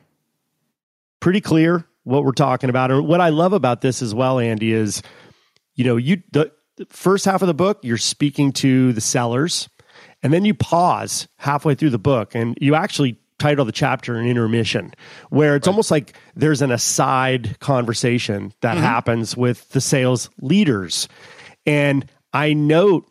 Pretty 1.19 1.41
clear 1.41 1.85
what 2.03 2.23
we're 2.23 2.31
talking 2.33 2.69
about. 2.69 2.91
And 2.91 3.07
what 3.07 3.21
I 3.21 3.29
love 3.29 3.53
about 3.53 3.81
this 3.81 4.01
as 4.01 4.13
well, 4.13 4.39
Andy, 4.39 4.73
is, 4.73 5.01
you 5.73 5.83
know, 5.83 5.97
you, 5.97 6.21
the, 6.31 6.51
the 6.77 6.85
first 6.85 7.25
half 7.25 7.41
of 7.41 7.47
the 7.47 7.53
book, 7.53 7.79
you're 7.83 7.97
speaking 7.97 8.51
to 8.53 8.93
the 8.93 9.01
sellers, 9.01 9.69
and 10.21 10.33
then 10.33 10.45
you 10.45 10.53
pause 10.53 11.27
halfway 11.37 11.75
through 11.75 11.89
the 11.89 11.97
book 11.97 12.35
and 12.35 12.57
you 12.61 12.75
actually 12.75 13.19
title 13.37 13.65
the 13.65 13.71
chapter 13.71 14.15
an 14.15 14.25
intermission 14.25 14.93
where 15.29 15.55
it's 15.55 15.67
almost 15.67 15.91
like 15.91 16.13
there's 16.35 16.61
an 16.61 16.71
aside 16.71 17.59
conversation 17.59 18.53
that 18.61 18.75
mm-hmm. 18.75 18.83
happens 18.83 19.35
with 19.35 19.69
the 19.69 19.81
sales 19.81 20.29
leaders 20.39 21.07
and 21.65 22.09
i 22.35 22.53
note 22.53 23.09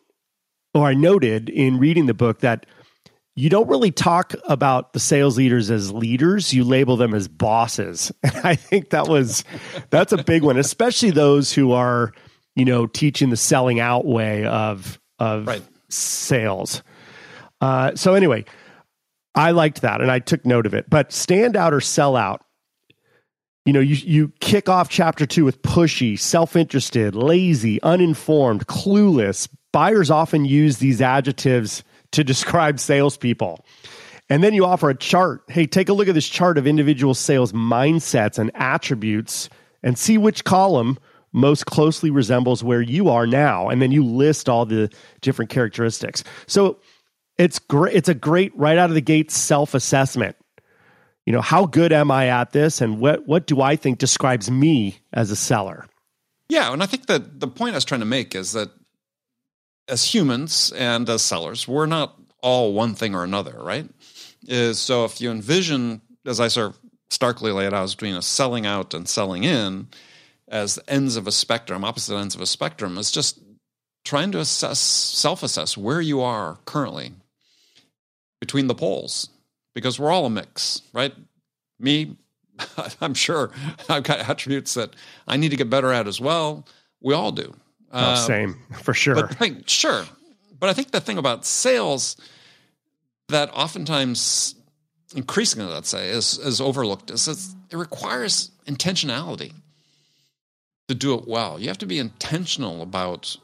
or 0.74 0.86
i 0.86 0.94
noted 0.94 1.48
in 1.48 1.78
reading 1.78 2.06
the 2.06 2.14
book 2.14 2.40
that 2.40 2.66
you 3.36 3.50
don't 3.50 3.66
really 3.68 3.90
talk 3.90 4.32
about 4.46 4.92
the 4.92 5.00
sales 5.00 5.36
leaders 5.36 5.68
as 5.68 5.90
leaders. 5.92 6.54
You 6.54 6.62
label 6.62 6.96
them 6.96 7.12
as 7.14 7.26
bosses. 7.26 8.12
And 8.22 8.36
i 8.44 8.54
think 8.54 8.90
that 8.90 9.08
was 9.08 9.42
that's 9.90 10.12
a 10.12 10.22
big 10.22 10.44
one 10.44 10.56
especially 10.56 11.10
those 11.10 11.52
who 11.52 11.72
are 11.72 12.12
you 12.54 12.64
know 12.64 12.86
teaching 12.86 13.30
the 13.30 13.36
selling 13.36 13.80
out 13.80 14.04
way 14.06 14.44
of 14.46 15.00
of 15.18 15.46
Right. 15.48 15.62
sales. 15.90 16.82
Uh, 17.60 17.96
so 17.96 18.14
anyway 18.14 18.44
i 19.34 19.50
liked 19.50 19.80
that 19.82 20.00
and 20.00 20.10
i 20.12 20.20
took 20.20 20.44
note 20.46 20.66
of 20.66 20.74
it. 20.74 20.88
But 20.88 21.12
stand 21.12 21.56
out 21.56 21.72
or 21.74 21.80
sell 21.80 22.14
out 22.14 22.44
you 23.64 23.72
know 23.72 23.80
you, 23.80 23.96
you 23.96 24.32
kick 24.40 24.68
off 24.68 24.88
chapter 24.88 25.26
two 25.26 25.44
with 25.44 25.62
pushy 25.62 26.18
self-interested 26.18 27.14
lazy 27.14 27.82
uninformed 27.82 28.66
clueless. 28.66 29.48
Buyers 29.72 30.10
often 30.10 30.44
use 30.44 30.78
these 30.78 31.00
adjectives 31.00 31.82
to 32.12 32.22
describe 32.22 32.78
salespeople. 32.78 33.64
And 34.30 34.42
then 34.42 34.54
you 34.54 34.64
offer 34.64 34.90
a 34.90 34.94
chart. 34.94 35.42
Hey 35.48 35.66
take 35.66 35.88
a 35.88 35.92
look 35.92 36.08
at 36.08 36.14
this 36.14 36.28
chart 36.28 36.58
of 36.58 36.66
individual 36.66 37.14
sales 37.14 37.52
mindsets 37.52 38.38
and 38.38 38.50
attributes 38.54 39.48
and 39.82 39.98
see 39.98 40.18
which 40.18 40.44
column 40.44 40.98
most 41.32 41.66
closely 41.66 42.10
resembles 42.10 42.62
where 42.62 42.80
you 42.80 43.08
are 43.08 43.26
now. 43.26 43.68
And 43.68 43.82
then 43.82 43.90
you 43.90 44.04
list 44.04 44.48
all 44.48 44.64
the 44.64 44.90
different 45.20 45.50
characteristics. 45.50 46.22
So 46.46 46.78
it's 47.38 47.58
great 47.58 47.94
it's 47.94 48.08
a 48.08 48.14
great 48.14 48.56
right 48.56 48.78
out 48.78 48.90
of 48.90 48.94
the 48.94 49.00
gate 49.00 49.30
self-assessment 49.30 50.36
you 51.26 51.32
know 51.32 51.40
how 51.40 51.66
good 51.66 51.92
am 51.92 52.10
i 52.10 52.28
at 52.28 52.52
this 52.52 52.80
and 52.80 53.00
what 53.00 53.26
what 53.26 53.46
do 53.46 53.60
i 53.60 53.76
think 53.76 53.98
describes 53.98 54.50
me 54.50 54.98
as 55.12 55.30
a 55.30 55.36
seller 55.36 55.86
Yeah, 56.48 56.72
and 56.72 56.82
I 56.82 56.86
think 56.86 57.06
that 57.06 57.40
the 57.40 57.48
point 57.48 57.74
I 57.74 57.76
was 57.76 57.84
trying 57.84 58.00
to 58.00 58.06
make 58.06 58.34
is 58.34 58.52
that 58.52 58.70
as 59.88 60.14
humans 60.14 60.72
and 60.76 61.08
as 61.08 61.22
sellers, 61.22 61.66
we're 61.66 61.86
not 61.86 62.16
all 62.42 62.72
one 62.72 62.94
thing 62.94 63.14
or 63.14 63.24
another, 63.24 63.56
right? 63.58 63.88
Is 64.46 64.78
so 64.78 65.04
if 65.04 65.20
you 65.20 65.30
envision, 65.30 66.02
as 66.26 66.40
I 66.40 66.48
sort 66.48 66.68
of 66.68 66.80
starkly 67.10 67.50
laid 67.52 67.72
out, 67.72 67.84
as 67.84 67.94
between 67.94 68.14
a 68.14 68.22
selling 68.22 68.66
out 68.66 68.92
and 68.94 69.08
selling 69.08 69.44
in 69.44 69.88
as 70.48 70.74
the 70.74 70.90
ends 70.90 71.16
of 71.16 71.26
a 71.26 71.32
spectrum, 71.32 71.84
opposite 71.84 72.16
ends 72.16 72.34
of 72.34 72.40
a 72.42 72.46
spectrum, 72.46 72.98
is 72.98 73.10
just 73.10 73.40
trying 74.04 74.30
to 74.32 74.38
assess, 74.38 74.78
self-assess 74.78 75.78
where 75.78 76.02
you 76.02 76.20
are 76.20 76.58
currently 76.66 77.12
between 78.40 78.66
the 78.66 78.74
poles, 78.74 79.30
because 79.74 79.98
we're 79.98 80.10
all 80.10 80.26
a 80.26 80.30
mix, 80.30 80.82
right? 80.92 81.14
Me, 81.78 82.16
I'm 83.00 83.14
sure 83.14 83.50
I've 83.88 84.04
got 84.04 84.20
attributes 84.20 84.74
that 84.74 84.94
I 85.26 85.36
need 85.36 85.50
to 85.50 85.56
get 85.56 85.68
better 85.68 85.92
at 85.92 86.06
as 86.06 86.20
well. 86.20 86.66
We 87.00 87.12
all 87.14 87.32
do. 87.32 87.54
Oh, 87.92 87.98
Uh, 87.98 88.16
same 88.16 88.58
for 88.82 88.94
sure. 88.94 89.14
But 89.14 89.28
the 89.30 89.34
thing, 89.34 89.64
sure. 89.66 90.04
But 90.58 90.70
I 90.70 90.72
think 90.72 90.92
the 90.92 91.00
thing 91.00 91.18
about 91.18 91.44
sales 91.44 92.16
that 93.28 93.50
oftentimes, 93.52 94.54
increasingly, 95.14 95.70
let's 95.70 95.88
say, 95.88 96.08
is, 96.08 96.38
is 96.38 96.60
overlooked 96.60 97.10
is 97.10 97.28
it 97.70 97.76
requires 97.76 98.50
intentionality 98.66 99.52
to 100.88 100.94
do 100.94 101.14
it 101.14 101.26
well. 101.26 101.58
You 101.58 101.68
have 101.68 101.78
to 101.78 101.86
be 101.86 101.98
intentional 101.98 102.82
about 102.82 103.36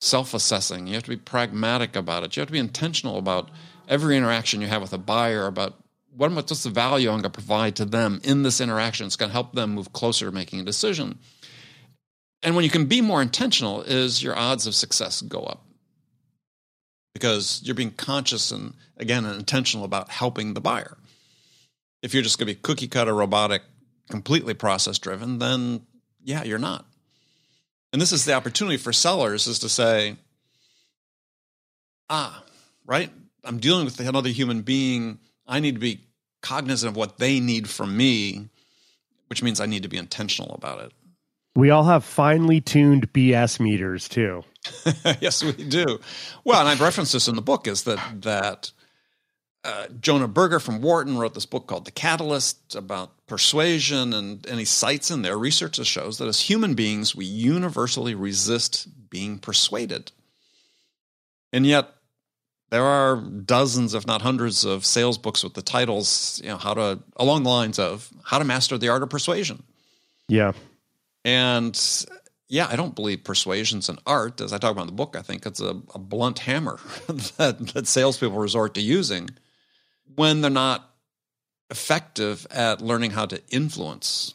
self 0.00 0.34
assessing, 0.34 0.86
you 0.86 0.94
have 0.94 1.02
to 1.04 1.10
be 1.10 1.16
pragmatic 1.16 1.96
about 1.96 2.22
it, 2.24 2.36
you 2.36 2.40
have 2.40 2.48
to 2.48 2.52
be 2.52 2.58
intentional 2.58 3.18
about 3.18 3.50
every 3.88 4.16
interaction 4.16 4.60
you 4.60 4.66
have 4.66 4.82
with 4.82 4.92
a 4.92 4.98
buyer, 4.98 5.46
about 5.46 5.74
what, 6.16 6.32
what's 6.32 6.62
the 6.62 6.70
value 6.70 7.08
I'm 7.08 7.14
going 7.14 7.22
to 7.24 7.30
provide 7.30 7.76
to 7.76 7.84
them 7.84 8.20
in 8.24 8.42
this 8.42 8.60
interaction. 8.60 9.06
It's 9.06 9.16
going 9.16 9.28
to 9.28 9.34
help 9.34 9.52
them 9.52 9.74
move 9.74 9.92
closer 9.92 10.26
to 10.26 10.32
making 10.32 10.60
a 10.60 10.64
decision. 10.64 11.18
And 12.42 12.54
when 12.54 12.64
you 12.64 12.70
can 12.70 12.86
be 12.86 13.00
more 13.00 13.22
intentional, 13.22 13.82
is 13.82 14.22
your 14.22 14.36
odds 14.36 14.66
of 14.66 14.74
success 14.74 15.20
go 15.20 15.40
up 15.40 15.64
because 17.12 17.62
you're 17.64 17.74
being 17.74 17.92
conscious 17.92 18.50
and 18.50 18.74
again 18.98 19.24
and 19.24 19.38
intentional 19.38 19.84
about 19.84 20.10
helping 20.10 20.54
the 20.54 20.60
buyer. 20.60 20.96
If 22.02 22.12
you're 22.14 22.22
just 22.22 22.38
going 22.38 22.46
to 22.48 22.54
be 22.54 22.60
cookie 22.60 22.88
cutter, 22.88 23.14
robotic, 23.14 23.62
completely 24.10 24.54
process 24.54 24.98
driven, 24.98 25.38
then 25.38 25.86
yeah, 26.22 26.44
you're 26.44 26.58
not. 26.58 26.84
And 27.92 28.02
this 28.02 28.12
is 28.12 28.24
the 28.24 28.34
opportunity 28.34 28.76
for 28.76 28.92
sellers 28.92 29.46
is 29.46 29.60
to 29.60 29.68
say, 29.68 30.16
ah, 32.10 32.44
right, 32.84 33.10
I'm 33.46 33.58
dealing 33.58 33.84
with 33.84 34.00
another 34.00 34.28
human 34.30 34.62
being. 34.62 35.18
I 35.46 35.60
need 35.60 35.74
to 35.74 35.80
be 35.80 36.06
cognizant 36.42 36.90
of 36.90 36.96
what 36.96 37.18
they 37.18 37.40
need 37.40 37.68
from 37.68 37.96
me, 37.96 38.48
which 39.28 39.42
means 39.42 39.60
I 39.60 39.66
need 39.66 39.84
to 39.84 39.88
be 39.88 39.96
intentional 39.96 40.54
about 40.54 40.80
it. 40.80 40.92
we 41.54 41.70
all 41.70 41.84
have 41.84 42.04
finely 42.04 42.60
tuned 42.60 43.12
BS 43.12 43.60
meters 43.60 44.08
too. 44.08 44.42
yes, 45.20 45.42
we 45.42 45.52
do. 45.52 46.00
Well, 46.44 46.60
and 46.60 46.68
I've 46.68 46.80
referenced 46.80 47.12
this 47.12 47.28
in 47.28 47.36
the 47.36 47.42
book 47.42 47.66
is 47.66 47.84
that 47.84 48.00
that 48.22 48.72
uh, 49.66 49.88
Jonah 50.00 50.28
Berger 50.28 50.60
from 50.60 50.80
Wharton 50.80 51.18
wrote 51.18 51.34
this 51.34 51.46
book 51.46 51.66
called 51.66 51.86
The 51.86 51.90
Catalyst 51.90 52.76
about 52.76 53.10
persuasion, 53.26 54.12
and, 54.12 54.46
and 54.46 54.60
he 54.60 54.64
cites 54.64 55.10
in 55.10 55.22
there 55.22 55.36
research 55.36 55.78
that 55.78 55.86
shows 55.86 56.18
that 56.18 56.28
as 56.28 56.38
human 56.40 56.74
beings, 56.74 57.16
we 57.16 57.24
universally 57.24 58.14
resist 58.14 58.86
being 59.10 59.38
persuaded. 59.38 60.12
And 61.52 61.66
yet, 61.66 61.95
there 62.70 62.84
are 62.84 63.16
dozens, 63.16 63.94
if 63.94 64.06
not 64.06 64.22
hundreds, 64.22 64.64
of 64.64 64.84
sales 64.84 65.18
books 65.18 65.44
with 65.44 65.54
the 65.54 65.62
titles, 65.62 66.40
you 66.42 66.50
know, 66.50 66.56
how 66.56 66.74
to 66.74 67.00
along 67.16 67.44
the 67.44 67.50
lines 67.50 67.78
of 67.78 68.10
how 68.24 68.38
to 68.38 68.44
master 68.44 68.76
the 68.76 68.88
art 68.88 69.02
of 69.02 69.10
persuasion. 69.10 69.62
Yeah. 70.28 70.52
And 71.24 71.78
yeah, 72.48 72.68
I 72.70 72.76
don't 72.76 72.94
believe 72.94 73.24
persuasion's 73.24 73.88
an 73.88 73.98
art. 74.06 74.40
As 74.40 74.52
I 74.52 74.58
talk 74.58 74.72
about 74.72 74.82
in 74.82 74.86
the 74.88 74.92
book, 74.92 75.16
I 75.16 75.22
think 75.22 75.46
it's 75.46 75.60
a, 75.60 75.80
a 75.94 75.98
blunt 75.98 76.40
hammer 76.40 76.78
that, 77.36 77.58
that 77.74 77.86
salespeople 77.86 78.38
resort 78.38 78.74
to 78.74 78.80
using 78.80 79.30
when 80.14 80.40
they're 80.40 80.50
not 80.50 80.90
effective 81.70 82.46
at 82.50 82.80
learning 82.80 83.10
how 83.10 83.26
to 83.26 83.42
influence 83.50 84.34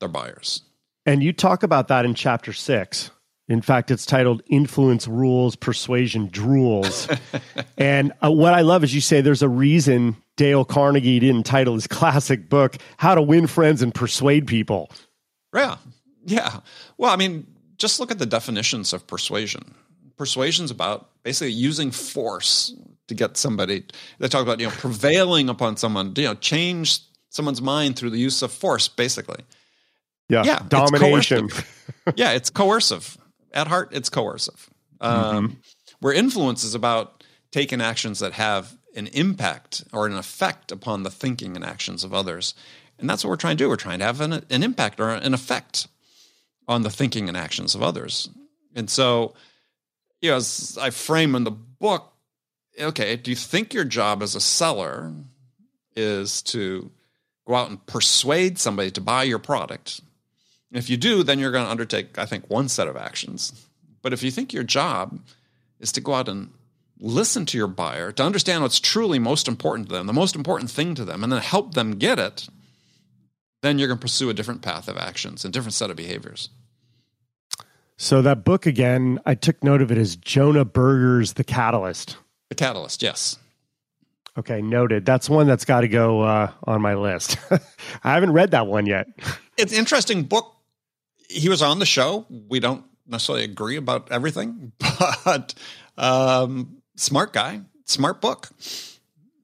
their 0.00 0.08
buyers. 0.08 0.62
And 1.04 1.22
you 1.22 1.32
talk 1.32 1.62
about 1.62 1.88
that 1.88 2.04
in 2.04 2.14
chapter 2.14 2.52
six. 2.52 3.10
In 3.48 3.60
fact, 3.60 3.90
it's 3.90 4.06
titled 4.06 4.42
Influence 4.46 5.08
Rules, 5.08 5.56
Persuasion 5.56 6.28
Drools. 6.30 7.18
and 7.78 8.12
uh, 8.24 8.30
what 8.30 8.54
I 8.54 8.60
love 8.60 8.84
is 8.84 8.94
you 8.94 9.00
say 9.00 9.20
there's 9.20 9.42
a 9.42 9.48
reason 9.48 10.16
Dale 10.36 10.64
Carnegie 10.64 11.18
didn't 11.18 11.44
title 11.44 11.74
his 11.74 11.86
classic 11.86 12.48
book, 12.48 12.76
How 12.96 13.14
to 13.14 13.22
Win 13.22 13.46
Friends 13.46 13.82
and 13.82 13.94
Persuade 13.94 14.46
People. 14.46 14.90
Yeah. 15.54 15.76
Yeah. 16.24 16.60
Well, 16.96 17.10
I 17.10 17.16
mean, 17.16 17.46
just 17.76 18.00
look 18.00 18.10
at 18.10 18.18
the 18.18 18.26
definitions 18.26 18.92
of 18.92 19.06
persuasion. 19.06 19.74
Persuasion's 20.16 20.70
about 20.70 21.10
basically 21.24 21.52
using 21.52 21.90
force 21.90 22.74
to 23.08 23.14
get 23.14 23.36
somebody. 23.36 23.84
They 24.18 24.28
talk 24.28 24.42
about, 24.42 24.60
you 24.60 24.66
know, 24.66 24.72
prevailing 24.72 25.48
upon 25.48 25.76
someone, 25.76 26.14
you 26.16 26.24
know, 26.24 26.34
change 26.34 27.00
someone's 27.28 27.60
mind 27.60 27.96
through 27.96 28.10
the 28.10 28.18
use 28.18 28.40
of 28.42 28.52
force, 28.52 28.88
basically. 28.88 29.44
Yeah. 30.28 30.44
Yeah, 30.44 30.60
it's 30.60 30.68
Domination. 30.68 31.48
yeah, 32.14 32.32
it's 32.32 32.50
coercive. 32.50 33.18
At 33.52 33.68
heart, 33.68 33.90
it's 33.92 34.08
coercive. 34.08 34.70
Um, 35.00 35.58
Where 36.00 36.12
influence 36.12 36.64
is 36.64 36.74
about 36.74 37.24
taking 37.50 37.80
actions 37.80 38.20
that 38.20 38.32
have 38.32 38.76
an 38.96 39.06
impact 39.08 39.84
or 39.92 40.06
an 40.06 40.14
effect 40.14 40.72
upon 40.72 41.02
the 41.02 41.10
thinking 41.10 41.56
and 41.56 41.64
actions 41.64 42.04
of 42.04 42.12
others. 42.12 42.54
And 42.98 43.08
that's 43.08 43.24
what 43.24 43.30
we're 43.30 43.36
trying 43.36 43.56
to 43.56 43.64
do. 43.64 43.68
We're 43.68 43.76
trying 43.76 43.98
to 44.00 44.04
have 44.04 44.20
an, 44.20 44.44
an 44.48 44.62
impact 44.62 45.00
or 45.00 45.10
an 45.10 45.34
effect 45.34 45.88
on 46.68 46.82
the 46.82 46.90
thinking 46.90 47.28
and 47.28 47.36
actions 47.36 47.74
of 47.74 47.82
others. 47.82 48.28
And 48.74 48.88
so, 48.88 49.34
you 50.20 50.30
know, 50.30 50.36
as 50.36 50.78
I 50.80 50.90
frame 50.90 51.34
in 51.34 51.44
the 51.44 51.50
book, 51.50 52.12
okay, 52.80 53.16
do 53.16 53.30
you 53.30 53.36
think 53.36 53.74
your 53.74 53.84
job 53.84 54.22
as 54.22 54.34
a 54.34 54.40
seller 54.40 55.12
is 55.96 56.42
to 56.42 56.90
go 57.46 57.54
out 57.54 57.70
and 57.70 57.84
persuade 57.86 58.58
somebody 58.58 58.90
to 58.92 59.00
buy 59.00 59.24
your 59.24 59.38
product? 59.38 60.00
If 60.72 60.88
you 60.88 60.96
do, 60.96 61.22
then 61.22 61.38
you're 61.38 61.50
going 61.52 61.64
to 61.64 61.70
undertake, 61.70 62.18
I 62.18 62.26
think, 62.26 62.48
one 62.48 62.68
set 62.68 62.88
of 62.88 62.96
actions. 62.96 63.66
But 64.00 64.12
if 64.12 64.22
you 64.22 64.30
think 64.30 64.52
your 64.52 64.64
job 64.64 65.20
is 65.78 65.92
to 65.92 66.00
go 66.00 66.14
out 66.14 66.28
and 66.28 66.50
listen 66.98 67.44
to 67.46 67.58
your 67.58 67.66
buyer, 67.66 68.12
to 68.12 68.22
understand 68.22 68.62
what's 68.62 68.80
truly 68.80 69.18
most 69.18 69.48
important 69.48 69.88
to 69.88 69.94
them, 69.94 70.06
the 70.06 70.12
most 70.12 70.34
important 70.34 70.70
thing 70.70 70.94
to 70.94 71.04
them, 71.04 71.22
and 71.22 71.32
then 71.32 71.42
help 71.42 71.74
them 71.74 71.98
get 71.98 72.18
it, 72.18 72.48
then 73.60 73.78
you're 73.78 73.88
going 73.88 73.98
to 73.98 74.02
pursue 74.02 74.30
a 74.30 74.34
different 74.34 74.62
path 74.62 74.88
of 74.88 74.96
actions, 74.96 75.44
and 75.44 75.52
different 75.52 75.74
set 75.74 75.90
of 75.90 75.96
behaviors. 75.96 76.48
So 77.96 78.22
that 78.22 78.44
book 78.44 78.66
again, 78.66 79.20
I 79.24 79.34
took 79.34 79.62
note 79.62 79.82
of 79.82 79.92
it 79.92 79.98
as 79.98 80.16
Jonah 80.16 80.64
Berger's 80.64 81.34
The 81.34 81.44
Catalyst. 81.44 82.16
The 82.48 82.56
catalyst, 82.56 83.02
yes. 83.02 83.38
Okay, 84.36 84.62
noted. 84.62 85.04
That's 85.04 85.28
one 85.30 85.46
that's 85.46 85.64
got 85.64 85.82
to 85.82 85.88
go 85.88 86.22
uh, 86.22 86.50
on 86.64 86.80
my 86.80 86.94
list. 86.94 87.36
I 88.04 88.14
haven't 88.14 88.32
read 88.32 88.52
that 88.52 88.66
one 88.66 88.86
yet. 88.86 89.06
It's 89.56 89.72
an 89.72 89.78
interesting 89.78 90.24
book. 90.24 90.54
He 91.28 91.48
was 91.48 91.62
on 91.62 91.78
the 91.78 91.86
show. 91.86 92.26
We 92.48 92.60
don't 92.60 92.84
necessarily 93.06 93.44
agree 93.44 93.76
about 93.76 94.10
everything, 94.10 94.72
but 95.24 95.54
um, 95.96 96.78
smart 96.96 97.32
guy, 97.32 97.60
smart 97.86 98.20
book. 98.20 98.50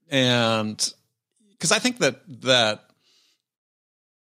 And 0.09 0.93
because 1.51 1.71
I 1.71 1.79
think 1.79 1.99
that 1.99 2.21
that 2.41 2.85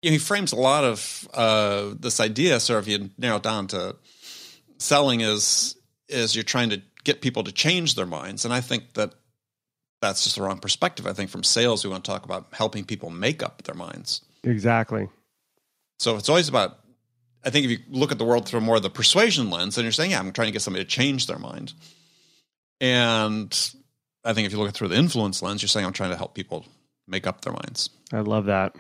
you 0.02 0.12
know, 0.12 0.14
he 0.14 0.20
frames 0.20 0.52
a 0.52 0.56
lot 0.56 0.84
of 0.84 1.28
uh, 1.34 1.94
this 2.00 2.20
idea. 2.20 2.60
So 2.60 2.78
if 2.78 2.88
you 2.88 3.10
narrow 3.18 3.38
it 3.38 3.44
down 3.44 3.68
to 3.68 3.96
selling 4.78 5.22
is 5.22 5.76
is 6.08 6.36
you're 6.36 6.44
trying 6.44 6.70
to 6.70 6.82
get 7.04 7.22
people 7.22 7.44
to 7.44 7.52
change 7.52 7.96
their 7.96 8.06
minds, 8.06 8.46
and 8.46 8.54
I 8.54 8.62
think 8.62 8.94
that 8.94 9.14
that's 10.02 10.24
just 10.24 10.36
the 10.36 10.44
wrong 10.44 10.60
perspective. 10.60 11.08
I 11.08 11.14
think 11.14 11.30
from 11.30 11.44
sales 11.44 11.84
we 11.84 11.90
want 11.90 12.04
to 12.06 12.12
talk 12.12 12.26
about 12.26 12.48
helping 12.52 12.86
people 12.86 13.10
make 13.10 13.42
up 13.42 13.64
their 13.64 13.76
minds. 13.76 14.22
Exactly. 14.44 15.10
So 16.00 16.18
it's 16.18 16.30
always 16.30 16.50
about. 16.50 16.80
I 17.46 17.52
think 17.52 17.66
if 17.66 17.72
you 17.72 17.78
look 17.90 18.12
at 18.12 18.18
the 18.18 18.26
world 18.26 18.48
through 18.48 18.62
more 18.62 18.78
of 18.78 18.82
the 18.82 18.90
persuasion 18.90 19.50
lens, 19.50 19.76
then 19.76 19.86
you're 19.86 19.92
saying, 19.92 20.12
"Yeah, 20.12 20.20
I'm 20.20 20.32
trying 20.32 20.48
to 20.48 20.52
get 20.52 20.62
somebody 20.62 20.84
to 20.84 20.90
change 20.90 21.28
their 21.28 21.38
mind." 21.38 21.74
And 22.82 23.56
I 24.24 24.34
think 24.34 24.48
if 24.48 24.52
you 24.52 24.58
look 24.58 24.70
at 24.70 24.74
through 24.74 24.90
the 24.90 24.98
influence 24.98 25.42
lens, 25.42 25.62
you're 25.62 25.70
saying, 25.70 25.86
"I'm 25.86 25.94
trying 25.94 26.10
to 26.10 26.18
help 26.18 26.34
people 26.34 26.66
make 27.08 27.28
up 27.28 27.42
their 27.42 27.54
minds." 27.54 27.90
I 28.12 28.22
love 28.22 28.46
that. 28.46 28.76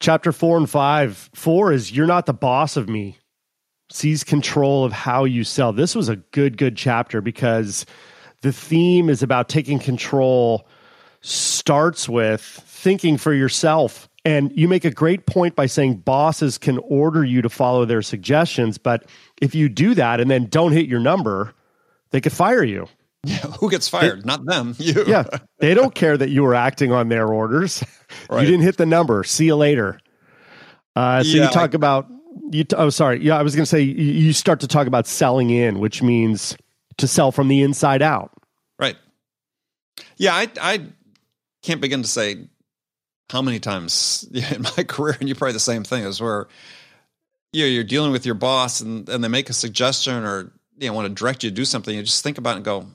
Chapter 0.00 0.32
four 0.32 0.56
and 0.56 0.68
five. 0.68 1.30
Four 1.34 1.72
is 1.72 1.92
You're 1.92 2.06
Not 2.06 2.26
the 2.26 2.34
Boss 2.34 2.76
of 2.76 2.88
Me. 2.88 3.18
Seize 3.90 4.24
control 4.24 4.84
of 4.84 4.92
how 4.92 5.24
you 5.24 5.44
sell. 5.44 5.72
This 5.72 5.94
was 5.94 6.08
a 6.08 6.16
good, 6.16 6.58
good 6.58 6.76
chapter 6.76 7.20
because 7.20 7.86
the 8.42 8.52
theme 8.52 9.08
is 9.08 9.22
about 9.22 9.48
taking 9.48 9.78
control, 9.78 10.66
starts 11.20 12.08
with 12.08 12.42
thinking 12.42 13.16
for 13.16 13.32
yourself. 13.32 14.08
And 14.26 14.50
you 14.58 14.66
make 14.66 14.84
a 14.84 14.90
great 14.90 15.26
point 15.26 15.54
by 15.54 15.66
saying 15.66 15.98
bosses 15.98 16.58
can 16.58 16.78
order 16.78 17.24
you 17.24 17.42
to 17.42 17.48
follow 17.48 17.84
their 17.84 18.02
suggestions. 18.02 18.76
But 18.76 19.04
if 19.40 19.54
you 19.54 19.68
do 19.68 19.94
that 19.94 20.20
and 20.20 20.28
then 20.28 20.46
don't 20.46 20.72
hit 20.72 20.86
your 20.86 20.98
number, 20.98 21.54
they 22.10 22.20
could 22.20 22.32
fire 22.32 22.64
you. 22.64 22.88
Yeah, 23.24 23.36
who 23.38 23.70
gets 23.70 23.88
fired? 23.88 24.26
Not 24.26 24.44
them. 24.44 24.74
You. 24.78 25.04
Yeah. 25.06 25.24
They 25.58 25.74
don't 25.74 25.94
care 25.94 26.16
that 26.16 26.30
you 26.30 26.42
were 26.42 26.54
acting 26.54 26.92
on 26.92 27.08
their 27.08 27.28
orders. 27.28 27.82
Right. 28.30 28.42
You 28.42 28.46
didn't 28.46 28.62
hit 28.62 28.76
the 28.76 28.86
number. 28.86 29.24
See 29.24 29.46
you 29.46 29.56
later. 29.56 29.98
Uh, 30.94 31.24
so 31.24 31.28
Yeah, 31.28 31.44
you 31.44 31.50
talk 31.50 31.74
about 31.74 32.06
you. 32.52 32.62
T- 32.62 32.76
oh, 32.76 32.88
sorry. 32.88 33.20
Yeah, 33.20 33.36
I 33.36 33.42
was 33.42 33.56
going 33.56 33.64
to 33.64 33.68
say 33.68 33.80
you, 33.80 33.94
you 33.94 34.32
start 34.32 34.60
to 34.60 34.68
talk 34.68 34.86
about 34.86 35.08
selling 35.08 35.50
in, 35.50 35.80
which 35.80 36.02
means 36.02 36.56
to 36.98 37.08
sell 37.08 37.32
from 37.32 37.48
the 37.48 37.62
inside 37.62 38.02
out. 38.02 38.30
Right. 38.78 38.96
Yeah, 40.16 40.34
I 40.34 40.48
I 40.60 40.86
can't 41.62 41.80
begin 41.80 42.02
to 42.02 42.08
say 42.08 42.46
how 43.30 43.42
many 43.42 43.60
times 43.60 44.28
in 44.32 44.62
my 44.62 44.84
career, 44.84 45.16
and 45.20 45.28
you 45.28 45.34
probably 45.34 45.52
the 45.52 45.60
same 45.60 45.84
thing, 45.84 46.04
is 46.04 46.20
where 46.20 46.48
you 47.52 47.62
know, 47.62 47.68
you're 47.68 47.84
dealing 47.84 48.12
with 48.12 48.26
your 48.26 48.34
boss 48.34 48.80
and, 48.80 49.08
and 49.08 49.22
they 49.22 49.28
make 49.28 49.48
a 49.48 49.54
suggestion 49.54 50.24
or 50.24 50.52
you 50.78 50.88
know 50.88 50.94
want 50.94 51.08
to 51.08 51.14
direct 51.14 51.42
you 51.42 51.50
to 51.50 51.56
do 51.56 51.64
something, 51.64 51.94
you 51.94 52.02
just 52.02 52.22
think 52.22 52.38
about 52.38 52.52
it 52.52 52.56
and 52.56 52.64
go, 52.64 52.86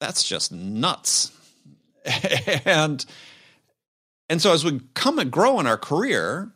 that's 0.00 0.26
just 0.26 0.52
nuts. 0.52 1.32
and 2.64 3.04
and 4.28 4.42
so 4.42 4.52
as 4.52 4.64
we 4.64 4.80
come 4.94 5.18
and 5.18 5.30
grow 5.30 5.60
in 5.60 5.66
our 5.66 5.76
career, 5.76 6.50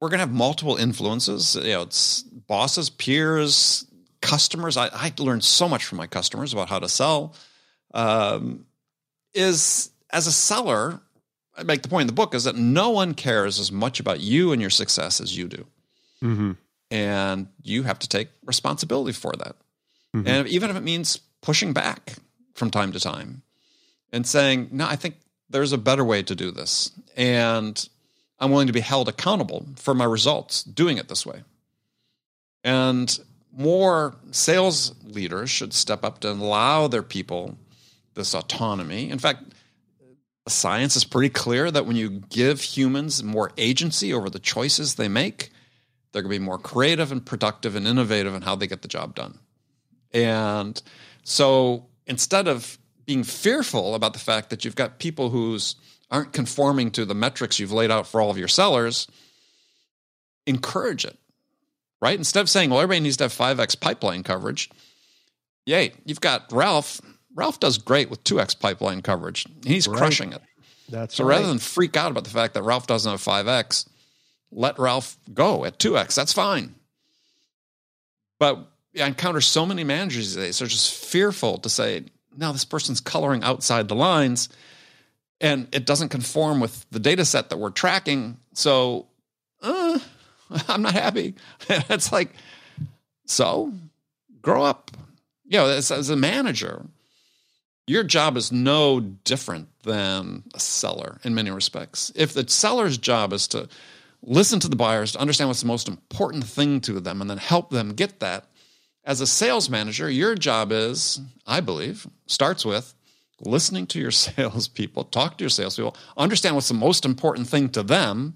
we're 0.00 0.08
going 0.08 0.18
to 0.18 0.26
have 0.26 0.32
multiple 0.32 0.76
influences. 0.76 1.56
You 1.56 1.72
know, 1.72 1.82
it's 1.82 2.22
bosses, 2.22 2.88
peers, 2.88 3.86
customers. 4.22 4.76
I, 4.76 4.88
I 4.92 5.12
learned 5.18 5.44
so 5.44 5.68
much 5.68 5.84
from 5.84 5.98
my 5.98 6.06
customers 6.06 6.52
about 6.52 6.68
how 6.68 6.78
to 6.78 6.88
sell. 6.88 7.34
Um, 7.92 8.66
is 9.34 9.90
as 10.10 10.26
a 10.26 10.32
seller, 10.32 11.00
I 11.56 11.62
make 11.62 11.82
the 11.82 11.88
point 11.88 12.02
in 12.02 12.06
the 12.06 12.12
book 12.12 12.34
is 12.34 12.44
that 12.44 12.56
no 12.56 12.90
one 12.90 13.14
cares 13.14 13.58
as 13.58 13.70
much 13.72 14.00
about 14.00 14.20
you 14.20 14.52
and 14.52 14.60
your 14.60 14.70
success 14.70 15.20
as 15.20 15.36
you 15.36 15.48
do. 15.48 15.66
Mm-hmm. 16.22 16.52
And 16.90 17.48
you 17.62 17.82
have 17.84 17.98
to 18.00 18.08
take 18.08 18.28
responsibility 18.44 19.12
for 19.12 19.32
that. 19.38 19.56
Mhm. 20.14 20.26
And 20.26 20.48
even 20.48 20.70
if 20.70 20.76
it 20.76 20.82
means 20.82 21.18
pushing 21.40 21.72
back 21.72 22.16
from 22.54 22.70
time 22.70 22.92
to 22.92 23.00
time 23.00 23.42
and 24.12 24.26
saying, 24.26 24.68
no, 24.72 24.86
I 24.86 24.96
think 24.96 25.16
there's 25.48 25.72
a 25.72 25.78
better 25.78 26.04
way 26.04 26.22
to 26.22 26.34
do 26.34 26.50
this. 26.50 26.90
And 27.16 27.88
I'm 28.38 28.50
willing 28.50 28.66
to 28.66 28.72
be 28.72 28.80
held 28.80 29.08
accountable 29.08 29.66
for 29.76 29.94
my 29.94 30.04
results 30.04 30.62
doing 30.62 30.96
it 30.96 31.08
this 31.08 31.24
way. 31.24 31.42
And 32.64 33.18
more 33.52 34.16
sales 34.30 34.94
leaders 35.04 35.50
should 35.50 35.72
step 35.72 36.04
up 36.04 36.20
to 36.20 36.30
allow 36.30 36.88
their 36.88 37.02
people 37.02 37.56
this 38.14 38.34
autonomy. 38.34 39.10
In 39.10 39.18
fact, 39.18 39.42
the 40.44 40.50
science 40.50 40.96
is 40.96 41.04
pretty 41.04 41.28
clear 41.28 41.70
that 41.70 41.86
when 41.86 41.96
you 41.96 42.10
give 42.10 42.60
humans 42.60 43.22
more 43.22 43.52
agency 43.58 44.12
over 44.12 44.30
the 44.30 44.38
choices 44.38 44.94
they 44.94 45.08
make, 45.08 45.50
they're 46.12 46.22
going 46.22 46.32
to 46.32 46.38
be 46.40 46.44
more 46.44 46.58
creative 46.58 47.12
and 47.12 47.24
productive 47.24 47.76
and 47.76 47.86
innovative 47.86 48.34
in 48.34 48.42
how 48.42 48.56
they 48.56 48.66
get 48.66 48.82
the 48.82 48.88
job 48.88 49.14
done. 49.14 49.38
And 50.12 50.80
so 51.22 51.86
instead 52.06 52.48
of 52.48 52.78
being 53.06 53.22
fearful 53.22 53.94
about 53.94 54.12
the 54.12 54.18
fact 54.18 54.50
that 54.50 54.64
you've 54.64 54.76
got 54.76 54.98
people 54.98 55.30
who 55.30 55.58
aren't 56.10 56.32
conforming 56.32 56.90
to 56.92 57.04
the 57.04 57.14
metrics 57.14 57.58
you've 57.58 57.72
laid 57.72 57.90
out 57.90 58.06
for 58.06 58.20
all 58.20 58.30
of 58.30 58.38
your 58.38 58.48
sellers, 58.48 59.06
encourage 60.46 61.04
it. 61.04 61.16
Right? 62.02 62.16
Instead 62.16 62.40
of 62.40 62.48
saying, 62.48 62.70
well, 62.70 62.80
everybody 62.80 63.00
needs 63.00 63.18
to 63.18 63.24
have 63.24 63.32
5x 63.32 63.78
pipeline 63.78 64.22
coverage, 64.22 64.70
yay, 65.66 65.92
you've 66.04 66.20
got 66.20 66.50
Ralph. 66.50 67.00
Ralph 67.40 67.58
does 67.58 67.78
great 67.78 68.10
with 68.10 68.22
2x 68.22 68.54
pipeline 68.60 69.00
coverage. 69.00 69.46
He's 69.64 69.88
Right. 69.88 69.96
crushing 69.96 70.34
it. 70.34 70.42
That's 70.90 71.14
So 71.16 71.24
right. 71.24 71.36
rather 71.36 71.46
than 71.48 71.58
freak 71.58 71.96
out 71.96 72.10
about 72.10 72.24
the 72.24 72.30
fact 72.30 72.52
that 72.52 72.62
Ralph 72.62 72.86
doesn't 72.86 73.10
have 73.10 73.22
5x, 73.22 73.86
let 74.52 74.78
Ralph 74.78 75.16
go 75.32 75.64
at 75.64 75.78
2x. 75.78 76.14
That's 76.14 76.34
fine. 76.34 76.74
But 78.38 78.58
I 79.00 79.06
encounter 79.06 79.40
so 79.40 79.64
many 79.64 79.84
managers 79.84 80.34
these 80.34 80.36
days, 80.44 80.58
they're 80.58 80.68
just 80.68 80.92
fearful 80.94 81.56
to 81.58 81.70
say, 81.70 82.04
no, 82.36 82.52
this 82.52 82.66
person's 82.66 83.00
coloring 83.00 83.42
outside 83.42 83.88
the 83.88 83.94
lines 83.94 84.50
and 85.40 85.66
it 85.72 85.86
doesn't 85.86 86.10
conform 86.10 86.60
with 86.60 86.84
the 86.90 87.00
data 87.00 87.24
set 87.24 87.48
that 87.48 87.56
we're 87.56 87.70
tracking. 87.70 88.36
So 88.52 89.06
uh, 89.62 89.98
I'm 90.68 90.82
not 90.82 90.92
happy. 90.92 91.36
it's 91.70 92.12
like, 92.12 92.34
so 93.24 93.72
grow 94.42 94.62
up. 94.62 94.90
You 95.46 95.58
know, 95.58 95.68
as, 95.68 95.90
as 95.90 96.10
a 96.10 96.16
manager, 96.16 96.84
your 97.90 98.04
job 98.04 98.36
is 98.36 98.52
no 98.52 99.00
different 99.00 99.68
than 99.82 100.44
a 100.54 100.60
seller 100.60 101.18
in 101.24 101.34
many 101.34 101.50
respects. 101.50 102.12
If 102.14 102.32
the 102.32 102.48
seller's 102.48 102.96
job 102.96 103.32
is 103.32 103.48
to 103.48 103.68
listen 104.22 104.60
to 104.60 104.68
the 104.68 104.76
buyers, 104.76 105.12
to 105.12 105.18
understand 105.18 105.48
what's 105.48 105.62
the 105.62 105.66
most 105.66 105.88
important 105.88 106.44
thing 106.44 106.80
to 106.82 107.00
them, 107.00 107.20
and 107.20 107.28
then 107.28 107.38
help 107.38 107.70
them 107.70 107.94
get 107.94 108.20
that, 108.20 108.46
as 109.04 109.20
a 109.20 109.26
sales 109.26 109.68
manager, 109.68 110.08
your 110.08 110.36
job 110.36 110.70
is, 110.70 111.20
I 111.48 111.60
believe, 111.60 112.06
starts 112.26 112.64
with 112.64 112.94
listening 113.40 113.88
to 113.88 113.98
your 113.98 114.10
salespeople, 114.12 115.04
talk 115.04 115.38
to 115.38 115.42
your 115.42 115.50
salespeople, 115.50 115.96
understand 116.16 116.54
what's 116.54 116.68
the 116.68 116.74
most 116.74 117.04
important 117.04 117.48
thing 117.48 117.70
to 117.70 117.82
them, 117.82 118.34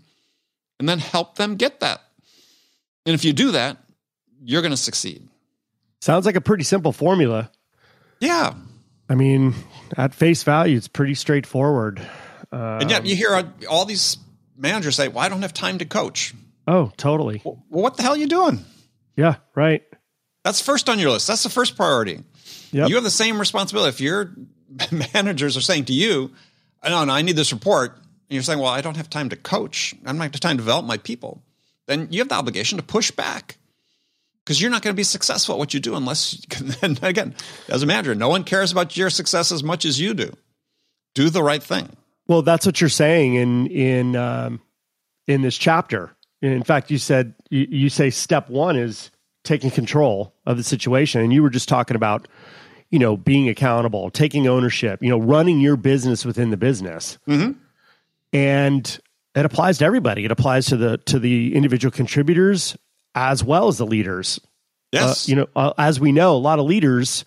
and 0.81 0.89
then 0.89 0.99
help 0.99 1.37
them 1.37 1.55
get 1.55 1.79
that. 1.79 2.01
And 3.07 3.15
if 3.15 3.25
you 3.25 3.33
do 3.33 3.53
that, 3.53 3.77
you're 4.43 4.63
going 4.63 4.73
to 4.73 4.77
succeed. 4.77 5.29
Sounds 6.01 6.27
like 6.27 6.35
a 6.35 6.41
pretty 6.41 6.65
simple 6.65 6.91
formula. 6.91 7.53
Yeah. 8.19 8.55
I 9.09 9.15
mean, 9.15 9.55
at 9.97 10.15
face 10.15 10.43
value, 10.43 10.77
it's 10.77 10.89
pretty 10.89 11.15
straightforward. 11.15 12.01
Um, 12.53 12.61
And 12.81 12.91
yet 12.91 13.05
you 13.07 13.15
hear 13.17 13.45
all 13.69 13.85
these 13.85 14.17
managers 14.57 14.97
say, 14.97 15.09
well, 15.09 15.19
I 15.25 15.29
don't 15.29 15.43
have 15.43 15.53
time 15.55 15.79
to 15.79 15.85
coach. 15.85 16.35
oh, 16.67 16.91
totally. 16.97 17.43
Well, 17.45 17.63
what 17.69 17.97
the 17.97 18.03
hell 18.03 18.13
are 18.13 18.19
you 18.19 18.27
doing? 18.27 18.65
Yeah, 19.17 19.37
right. 19.55 19.83
That's 20.45 20.61
first 20.61 20.89
on 20.89 20.99
your 20.99 21.11
list. 21.11 21.27
That's 21.27 21.43
the 21.43 21.51
first 21.51 21.77
priority. 21.77 22.21
Yep. 22.73 22.89
You 22.89 22.95
have 22.97 23.05
the 23.05 23.11
same 23.11 23.39
responsibility. 23.39 23.89
If 23.91 24.01
your 24.01 24.35
managers 25.15 25.57
are 25.57 25.61
saying 25.63 25.87
to 25.87 25.93
you, 25.93 26.33
no, 26.83 27.05
no, 27.05 27.13
I 27.13 27.23
need 27.23 27.37
this 27.37 27.53
report, 27.53 27.97
and 27.97 28.03
you're 28.29 28.43
saying, 28.43 28.59
well, 28.59 28.69
I 28.71 28.81
don't 28.81 28.97
have 28.97 29.09
time 29.09 29.29
to 29.31 29.37
coach. 29.37 29.95
I 30.05 30.13
don't 30.13 30.21
have 30.21 30.33
time 30.33 30.57
to 30.57 30.63
develop 30.63 30.85
my 30.85 30.97
people. 30.99 31.43
Then 31.87 32.09
you 32.11 32.21
have 32.21 32.29
the 32.29 32.35
obligation 32.35 32.79
to 32.79 32.85
push 32.85 33.11
back 33.11 33.57
because 34.45 34.61
you're 34.61 34.71
not 34.71 34.83
going 34.83 34.93
to 34.95 34.97
be 34.97 35.05
successful 35.05 35.55
at 35.55 35.59
what 35.59 35.73
you 35.73 35.81
do 35.81 35.95
unless, 35.97 36.45
and 36.83 37.03
again, 37.03 37.35
as 37.69 37.83
a 37.83 37.87
manager, 37.87 38.15
no 38.15 38.29
one 38.29 38.45
cares 38.45 38.71
about 38.73 38.97
your 38.97 39.09
success 39.11 39.51
as 39.51 39.63
much 39.63 39.85
as 39.85 39.99
you 40.01 40.13
do. 40.15 40.33
Do 41.15 41.31
the 41.31 41.43
right 41.43 41.63
thing. 41.63 41.89
Well, 42.27 42.43
that's 42.43 42.67
what 42.67 42.81
you're 42.81 42.91
saying 42.91 43.35
in 43.35 43.67
in 43.69 44.17
um, 44.17 44.61
in 45.27 45.43
this 45.43 45.57
chapter. 45.57 46.11
In 46.43 46.63
fact, 46.63 46.91
you 46.91 46.99
said 46.99 47.35
you, 47.51 47.67
you 47.71 47.89
say 47.89 48.11
step 48.11 48.51
one 48.51 48.77
is 48.77 49.11
taking 49.45 49.71
control 49.71 50.35
of 50.47 50.57
the 50.57 50.63
situation, 50.65 51.21
and 51.21 51.33
you 51.33 51.43
were 51.43 51.51
just 51.51 51.69
talking 51.69 51.97
about 51.97 52.27
you 52.91 52.99
know 52.99 53.17
being 53.17 53.49
accountable, 53.49 54.11
taking 54.11 54.47
ownership, 54.49 55.03
you 55.03 55.09
know, 55.11 55.19
running 55.19 55.61
your 55.61 55.77
business 55.77 56.25
within 56.25 56.51
the 56.51 56.57
business, 56.57 57.19
Mhm. 57.29 57.57
and 58.33 58.99
it 59.35 59.45
applies 59.45 59.79
to 59.79 59.85
everybody. 59.85 60.25
It 60.25 60.31
applies 60.31 60.67
to 60.67 60.77
the 60.77 60.99
to 60.99 61.19
the 61.19 61.55
individual 61.55 61.93
contributors 61.93 62.77
as 63.15 63.43
well 63.45 63.69
as 63.69 63.79
the 63.79 63.87
leaders. 63.87 64.41
Yes. 64.93 65.29
Uh, 65.29 65.31
you 65.31 65.37
know, 65.37 65.47
uh, 65.57 65.73
as 65.79 65.99
we 66.01 66.13
know, 66.13 66.37
a 66.37 66.39
lot 66.39 66.59
of 66.59 66.67
leaders 66.67 67.25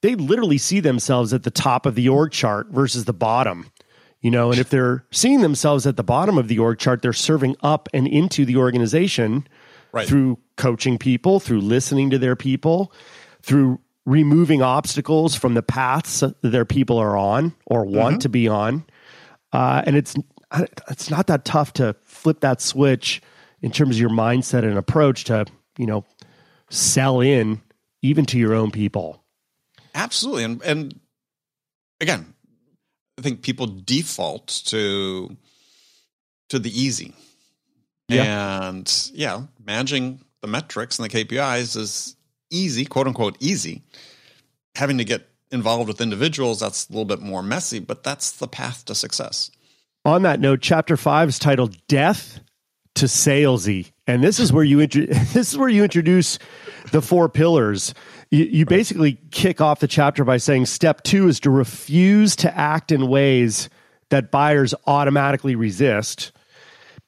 they 0.00 0.14
literally 0.14 0.58
see 0.58 0.78
themselves 0.80 1.32
at 1.32 1.42
the 1.42 1.50
top 1.50 1.84
of 1.84 1.94
the 1.96 2.08
org 2.08 2.30
chart 2.30 2.68
versus 2.70 3.04
the 3.04 3.12
bottom. 3.12 3.70
You 4.20 4.30
know, 4.30 4.50
and 4.50 4.60
if 4.60 4.70
they're 4.70 5.04
seeing 5.10 5.40
themselves 5.42 5.86
at 5.86 5.96
the 5.96 6.04
bottom 6.04 6.38
of 6.38 6.48
the 6.48 6.58
org 6.58 6.78
chart, 6.78 7.02
they're 7.02 7.12
serving 7.12 7.56
up 7.62 7.88
and 7.92 8.06
into 8.06 8.44
the 8.44 8.56
organization 8.56 9.46
Right. 9.90 10.06
through 10.06 10.38
coaching 10.56 10.98
people, 10.98 11.40
through 11.40 11.62
listening 11.62 12.10
to 12.10 12.18
their 12.18 12.36
people, 12.36 12.92
through 13.42 13.80
removing 14.04 14.60
obstacles 14.60 15.34
from 15.34 15.54
the 15.54 15.62
paths 15.62 16.20
that 16.20 16.34
their 16.42 16.66
people 16.66 16.98
are 16.98 17.16
on 17.16 17.54
or 17.64 17.86
want 17.86 18.20
to 18.22 18.28
be 18.28 18.48
on. 18.48 18.84
Uh, 19.50 19.82
and 19.86 19.96
it's 19.96 20.14
it's 20.90 21.10
not 21.10 21.26
that 21.28 21.46
tough 21.46 21.72
to 21.74 21.96
flip 22.04 22.40
that 22.40 22.60
switch 22.60 23.22
in 23.62 23.70
terms 23.70 23.96
of 23.96 24.00
your 24.00 24.10
mindset 24.10 24.64
and 24.64 24.78
approach 24.78 25.24
to 25.24 25.46
you 25.76 25.86
know 25.86 26.04
sell 26.70 27.20
in 27.20 27.60
even 28.02 28.24
to 28.26 28.38
your 28.38 28.54
own 28.54 28.70
people. 28.70 29.22
Absolutely. 29.94 30.44
And 30.44 30.62
and 30.62 31.00
again, 32.00 32.34
I 33.18 33.22
think 33.22 33.42
people 33.42 33.66
default 33.66 34.46
to 34.66 35.36
to 36.48 36.58
the 36.58 36.70
easy. 36.70 37.14
And 38.10 39.10
yeah, 39.12 39.42
managing 39.62 40.20
the 40.40 40.48
metrics 40.48 40.98
and 40.98 41.10
the 41.10 41.24
KPIs 41.24 41.76
is 41.76 42.16
easy, 42.50 42.86
quote 42.86 43.06
unquote 43.06 43.36
easy. 43.38 43.82
Having 44.76 44.98
to 44.98 45.04
get 45.04 45.28
involved 45.50 45.88
with 45.88 46.00
individuals, 46.00 46.60
that's 46.60 46.88
a 46.88 46.92
little 46.92 47.04
bit 47.04 47.20
more 47.20 47.42
messy, 47.42 47.80
but 47.80 48.02
that's 48.02 48.32
the 48.32 48.48
path 48.48 48.86
to 48.86 48.94
success. 48.94 49.50
On 50.06 50.22
that 50.22 50.40
note, 50.40 50.60
chapter 50.62 50.96
five 50.96 51.28
is 51.28 51.38
titled 51.38 51.76
"Death 51.86 52.40
to 52.98 53.06
Salesy," 53.06 53.92
and 54.06 54.22
this 54.22 54.38
is 54.38 54.52
where 54.52 54.64
you 54.64 54.80
intro- 54.80 55.06
this 55.06 55.52
is 55.52 55.58
where 55.58 55.68
you 55.68 55.82
introduce 55.82 56.38
the 56.90 57.02
four 57.02 57.28
pillars. 57.28 57.94
You, 58.30 58.44
you 58.44 58.66
basically 58.66 59.18
kick 59.30 59.60
off 59.60 59.80
the 59.80 59.88
chapter 59.88 60.24
by 60.24 60.36
saying 60.36 60.66
step 60.66 61.02
two 61.02 61.28
is 61.28 61.40
to 61.40 61.50
refuse 61.50 62.36
to 62.36 62.56
act 62.56 62.92
in 62.92 63.08
ways 63.08 63.68
that 64.10 64.30
buyers 64.30 64.74
automatically 64.86 65.54
resist. 65.54 66.32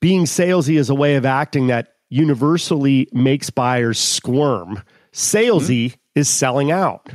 Being 0.01 0.25
salesy 0.25 0.79
is 0.79 0.91
a 0.91 0.95
way 0.95 1.17
of 1.17 1.27
acting 1.27 1.67
that 1.69 1.95
universally 2.09 3.09
makes 3.13 3.51
buyers 3.51 3.99
squirm. 3.99 4.83
Salesy 5.13 5.93
hmm. 5.93 5.99
is 6.15 6.29
selling 6.29 6.71
out. 6.71 7.09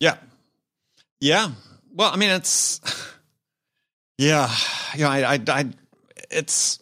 Yeah. 0.00 0.16
Yeah. 1.20 1.50
Well, 1.92 2.10
I 2.10 2.16
mean, 2.16 2.30
it's, 2.30 2.80
yeah. 4.18 4.50
You 4.94 5.04
know, 5.04 5.10
I, 5.10 5.34
I, 5.34 5.40
I, 5.48 5.70
it's, 6.30 6.78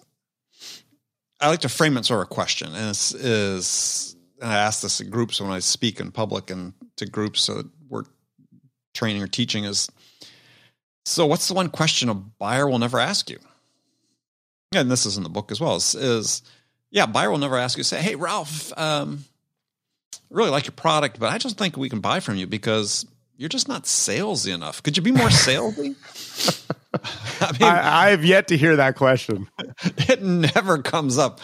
I 1.42 1.48
like 1.48 1.60
to 1.60 1.68
frame 1.68 1.96
it 1.96 2.04
sort 2.04 2.20
of 2.20 2.26
a 2.26 2.34
question. 2.34 2.72
And 2.72 2.90
it's, 2.90 3.12
is, 3.12 4.16
and 4.40 4.50
I 4.50 4.58
ask 4.58 4.80
this 4.80 5.00
in 5.00 5.10
groups 5.10 5.40
when 5.40 5.50
I 5.50 5.58
speak 5.58 5.98
in 5.98 6.12
public 6.12 6.50
and 6.50 6.72
to 6.96 7.06
groups 7.06 7.46
that 7.48 7.68
we're 7.88 8.04
training 8.94 9.22
or 9.22 9.26
teaching 9.26 9.64
is, 9.64 9.90
so 11.04 11.26
what's 11.26 11.48
the 11.48 11.54
one 11.54 11.68
question 11.68 12.08
a 12.08 12.14
buyer 12.14 12.68
will 12.68 12.78
never 12.78 13.00
ask 13.00 13.28
you? 13.28 13.40
And 14.72 14.88
this 14.88 15.04
is 15.04 15.16
in 15.16 15.24
the 15.24 15.28
book 15.28 15.50
as 15.50 15.60
well 15.60 15.76
is, 15.76 15.96
is 15.96 16.42
yeah, 16.92 17.06
buyer 17.06 17.30
will 17.30 17.38
never 17.38 17.58
ask 17.58 17.76
you, 17.76 17.82
say, 17.82 18.00
Hey, 18.00 18.14
Ralph, 18.14 18.72
um, 18.78 19.24
really 20.30 20.50
like 20.50 20.66
your 20.66 20.72
product, 20.72 21.18
but 21.18 21.30
I 21.30 21.38
just 21.38 21.58
think 21.58 21.76
we 21.76 21.88
can 21.88 22.00
buy 22.00 22.20
from 22.20 22.36
you 22.36 22.46
because 22.46 23.04
you're 23.36 23.48
just 23.48 23.68
not 23.68 23.84
salesy 23.84 24.54
enough. 24.54 24.82
Could 24.82 24.96
you 24.96 25.02
be 25.02 25.10
more 25.10 25.28
salesy? 25.28 25.96
I, 27.40 27.52
mean, 27.52 27.62
I, 27.62 28.10
have 28.10 28.24
yet 28.24 28.48
to 28.48 28.56
hear 28.56 28.76
that 28.76 28.96
question. 28.96 29.48
It 30.08 30.22
never 30.22 30.78
comes 30.78 31.16
up. 31.18 31.40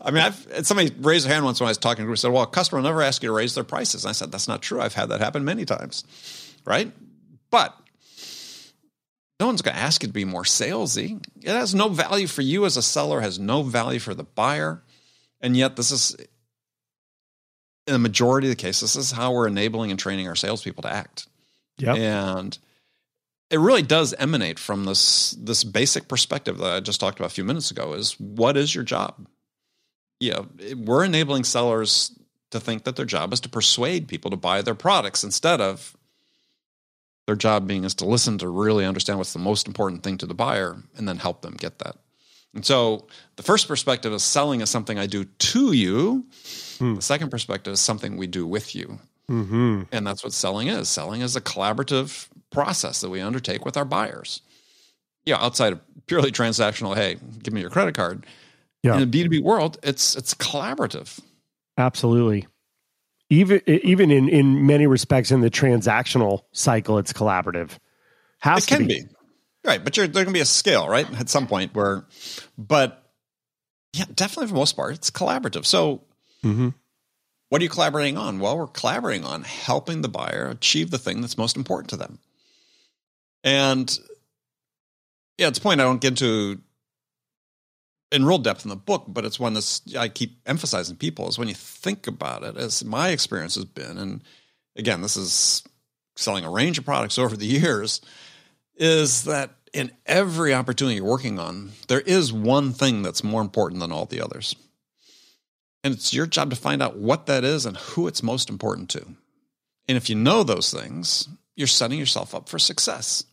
I 0.00 0.10
mean, 0.10 0.22
I've 0.22 0.66
somebody 0.66 0.94
raised 1.00 1.26
their 1.26 1.32
hand 1.32 1.44
once 1.44 1.60
when 1.60 1.66
I 1.66 1.70
was 1.70 1.78
talking 1.78 2.02
to 2.02 2.06
group 2.06 2.18
said, 2.18 2.30
"Well, 2.30 2.44
a 2.44 2.46
customer 2.46 2.80
will 2.80 2.88
never 2.88 3.02
ask 3.02 3.22
you 3.22 3.28
to 3.28 3.32
raise 3.32 3.54
their 3.54 3.64
prices." 3.64 4.04
And 4.04 4.10
I 4.10 4.12
said, 4.12 4.30
"That's 4.30 4.48
not 4.48 4.62
true. 4.62 4.80
I've 4.80 4.94
had 4.94 5.08
that 5.08 5.20
happen 5.20 5.44
many 5.44 5.64
times, 5.64 6.04
right?" 6.64 6.92
But 7.50 7.76
no 9.40 9.46
one's 9.46 9.60
going 9.60 9.74
to 9.74 9.82
ask 9.82 10.02
you 10.02 10.06
to 10.06 10.12
be 10.12 10.24
more 10.24 10.44
salesy. 10.44 11.24
It 11.40 11.48
has 11.48 11.74
no 11.74 11.88
value 11.88 12.26
for 12.26 12.42
you 12.42 12.64
as 12.64 12.76
a 12.76 12.82
seller. 12.82 13.20
Has 13.20 13.38
no 13.38 13.62
value 13.62 13.98
for 13.98 14.14
the 14.14 14.24
buyer, 14.24 14.82
and 15.40 15.56
yet 15.56 15.76
this 15.76 15.90
is 15.90 16.16
in 17.86 17.92
the 17.92 17.98
majority 17.98 18.46
of 18.46 18.52
the 18.52 18.62
cases, 18.62 18.94
this 18.94 19.06
is 19.06 19.10
how 19.10 19.32
we're 19.32 19.48
enabling 19.48 19.90
and 19.90 19.98
training 19.98 20.28
our 20.28 20.36
salespeople 20.36 20.82
to 20.82 20.92
act. 20.92 21.26
Yeah, 21.78 21.94
and 21.94 22.56
it 23.52 23.58
really 23.58 23.82
does 23.82 24.14
emanate 24.14 24.58
from 24.58 24.84
this 24.84 25.32
this 25.32 25.62
basic 25.62 26.08
perspective 26.08 26.58
that 26.58 26.72
I 26.72 26.80
just 26.80 26.98
talked 27.00 27.20
about 27.20 27.30
a 27.30 27.34
few 27.34 27.44
minutes 27.44 27.70
ago 27.70 27.92
is 27.92 28.18
what 28.18 28.56
is 28.56 28.74
your 28.74 28.82
job? 28.82 29.26
Yeah, 30.18 30.40
we're 30.76 31.04
enabling 31.04 31.44
sellers 31.44 32.18
to 32.50 32.60
think 32.60 32.84
that 32.84 32.96
their 32.96 33.06
job 33.06 33.32
is 33.32 33.40
to 33.40 33.48
persuade 33.48 34.08
people 34.08 34.30
to 34.30 34.36
buy 34.36 34.62
their 34.62 34.74
products 34.74 35.22
instead 35.22 35.60
of 35.60 35.96
their 37.26 37.36
job 37.36 37.66
being 37.66 37.84
is 37.84 37.94
to 37.96 38.06
listen 38.06 38.38
to 38.38 38.48
really 38.48 38.84
understand 38.84 39.18
what's 39.18 39.32
the 39.32 39.38
most 39.38 39.66
important 39.66 40.02
thing 40.02 40.18
to 40.18 40.26
the 40.26 40.34
buyer 40.34 40.82
and 40.96 41.06
then 41.06 41.18
help 41.18 41.42
them 41.42 41.54
get 41.54 41.78
that. 41.78 41.96
And 42.54 42.64
so 42.64 43.06
the 43.36 43.42
first 43.42 43.68
perspective 43.68 44.12
is 44.12 44.22
selling 44.22 44.60
is 44.60 44.70
something 44.70 44.98
I 44.98 45.06
do 45.06 45.24
to 45.24 45.72
you. 45.72 46.26
Hmm. 46.78 46.96
The 46.96 47.02
second 47.02 47.30
perspective 47.30 47.72
is 47.72 47.80
something 47.80 48.16
we 48.16 48.26
do 48.26 48.46
with 48.46 48.74
you. 48.74 48.98
Mm-hmm. 49.32 49.82
And 49.90 50.06
that's 50.06 50.22
what 50.22 50.34
selling 50.34 50.68
is. 50.68 50.90
Selling 50.90 51.22
is 51.22 51.36
a 51.36 51.40
collaborative 51.40 52.28
process 52.50 53.00
that 53.00 53.08
we 53.08 53.22
undertake 53.22 53.64
with 53.64 53.78
our 53.78 53.86
buyers. 53.86 54.42
Yeah, 55.24 55.36
outside 55.42 55.72
of 55.72 55.80
purely 56.06 56.30
transactional, 56.30 56.94
hey, 56.94 57.16
give 57.42 57.54
me 57.54 57.62
your 57.62 57.70
credit 57.70 57.94
card. 57.94 58.26
Yeah. 58.82 58.98
In 58.98 59.10
the 59.10 59.24
B2B 59.24 59.42
world, 59.42 59.78
it's 59.82 60.16
it's 60.16 60.34
collaborative. 60.34 61.18
Absolutely. 61.78 62.46
Even 63.30 63.62
even 63.66 64.10
in, 64.10 64.28
in 64.28 64.66
many 64.66 64.86
respects 64.86 65.30
in 65.30 65.40
the 65.40 65.50
transactional 65.50 66.42
cycle, 66.52 66.98
it's 66.98 67.14
collaborative. 67.14 67.78
Has 68.40 68.64
it 68.64 68.66
can 68.66 68.86
be. 68.86 69.02
be. 69.02 69.08
Right, 69.64 69.82
but 69.82 69.94
there 69.94 70.08
can 70.08 70.32
be 70.32 70.40
a 70.40 70.44
scale, 70.44 70.88
right? 70.88 71.08
At 71.18 71.30
some 71.30 71.46
point 71.46 71.74
where 71.74 72.04
but 72.58 73.02
yeah, 73.94 74.04
definitely 74.14 74.48
for 74.48 74.54
the 74.54 74.58
most 74.58 74.76
part, 74.76 74.94
it's 74.94 75.10
collaborative. 75.10 75.64
So 75.64 76.02
mm-hmm. 76.44 76.70
What 77.52 77.60
are 77.60 77.64
you 77.64 77.68
collaborating 77.68 78.16
on? 78.16 78.38
Well, 78.38 78.56
we're 78.56 78.66
collaborating 78.66 79.26
on 79.26 79.42
helping 79.42 80.00
the 80.00 80.08
buyer 80.08 80.48
achieve 80.48 80.90
the 80.90 80.96
thing 80.96 81.20
that's 81.20 81.36
most 81.36 81.54
important 81.54 81.90
to 81.90 81.98
them. 81.98 82.18
And 83.44 83.98
yeah, 85.36 85.48
it's 85.48 85.58
a 85.58 85.60
point 85.60 85.78
I 85.78 85.84
don't 85.84 86.00
get 86.00 86.12
into 86.12 86.62
in 88.10 88.24
real 88.24 88.38
depth 88.38 88.64
in 88.64 88.70
the 88.70 88.76
book, 88.76 89.04
but 89.06 89.26
it's 89.26 89.38
one 89.38 89.52
that 89.52 89.80
I 89.98 90.08
keep 90.08 90.38
emphasizing 90.46 90.96
people 90.96 91.28
is 91.28 91.38
when 91.38 91.46
you 91.46 91.52
think 91.54 92.06
about 92.06 92.42
it, 92.42 92.56
as 92.56 92.86
my 92.86 93.10
experience 93.10 93.56
has 93.56 93.66
been, 93.66 93.98
and 93.98 94.22
again, 94.74 95.02
this 95.02 95.18
is 95.18 95.62
selling 96.16 96.46
a 96.46 96.50
range 96.50 96.78
of 96.78 96.86
products 96.86 97.18
over 97.18 97.36
the 97.36 97.44
years, 97.60 98.00
is 98.76 99.24
that 99.24 99.50
in 99.74 99.92
every 100.06 100.54
opportunity 100.54 100.96
you're 100.96 101.04
working 101.04 101.38
on, 101.38 101.72
there 101.88 102.00
is 102.00 102.32
one 102.32 102.72
thing 102.72 103.02
that's 103.02 103.22
more 103.22 103.42
important 103.42 103.82
than 103.82 103.92
all 103.92 104.06
the 104.06 104.22
others. 104.22 104.56
And 105.84 105.94
it's 105.94 106.14
your 106.14 106.26
job 106.26 106.50
to 106.50 106.56
find 106.56 106.82
out 106.82 106.96
what 106.96 107.26
that 107.26 107.44
is 107.44 107.66
and 107.66 107.76
who 107.76 108.06
it's 108.06 108.22
most 108.22 108.48
important 108.48 108.88
to. 108.90 109.04
And 109.88 109.96
if 109.96 110.08
you 110.08 110.14
know 110.14 110.42
those 110.44 110.72
things, 110.72 111.28
you're 111.56 111.66
setting 111.66 111.98
yourself 111.98 112.34
up 112.34 112.48
for 112.48 112.58
success. 112.58 113.24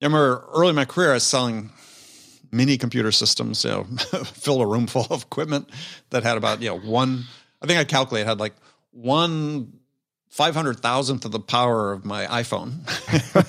I 0.00 0.06
remember 0.06 0.44
early 0.54 0.70
in 0.70 0.76
my 0.76 0.84
career, 0.84 1.10
I 1.10 1.14
was 1.14 1.24
selling 1.24 1.70
mini 2.52 2.78
computer 2.78 3.10
systems, 3.10 3.64
you 3.64 3.70
know, 3.70 3.84
fill 4.24 4.60
a 4.60 4.66
room 4.66 4.86
full 4.86 5.06
of 5.10 5.22
equipment 5.22 5.70
that 6.10 6.22
had 6.22 6.36
about, 6.36 6.62
you 6.62 6.68
know, 6.68 6.78
one, 6.78 7.24
I 7.62 7.66
think 7.66 7.78
I 7.78 7.84
calculated 7.84 8.28
had 8.28 8.38
like 8.38 8.54
one 8.92 9.72
five 10.30 10.54
hundred 10.54 10.80
thousandth 10.80 11.24
of 11.24 11.32
the 11.32 11.40
power 11.40 11.92
of 11.92 12.04
my 12.04 12.26
iPhone. 12.26 12.80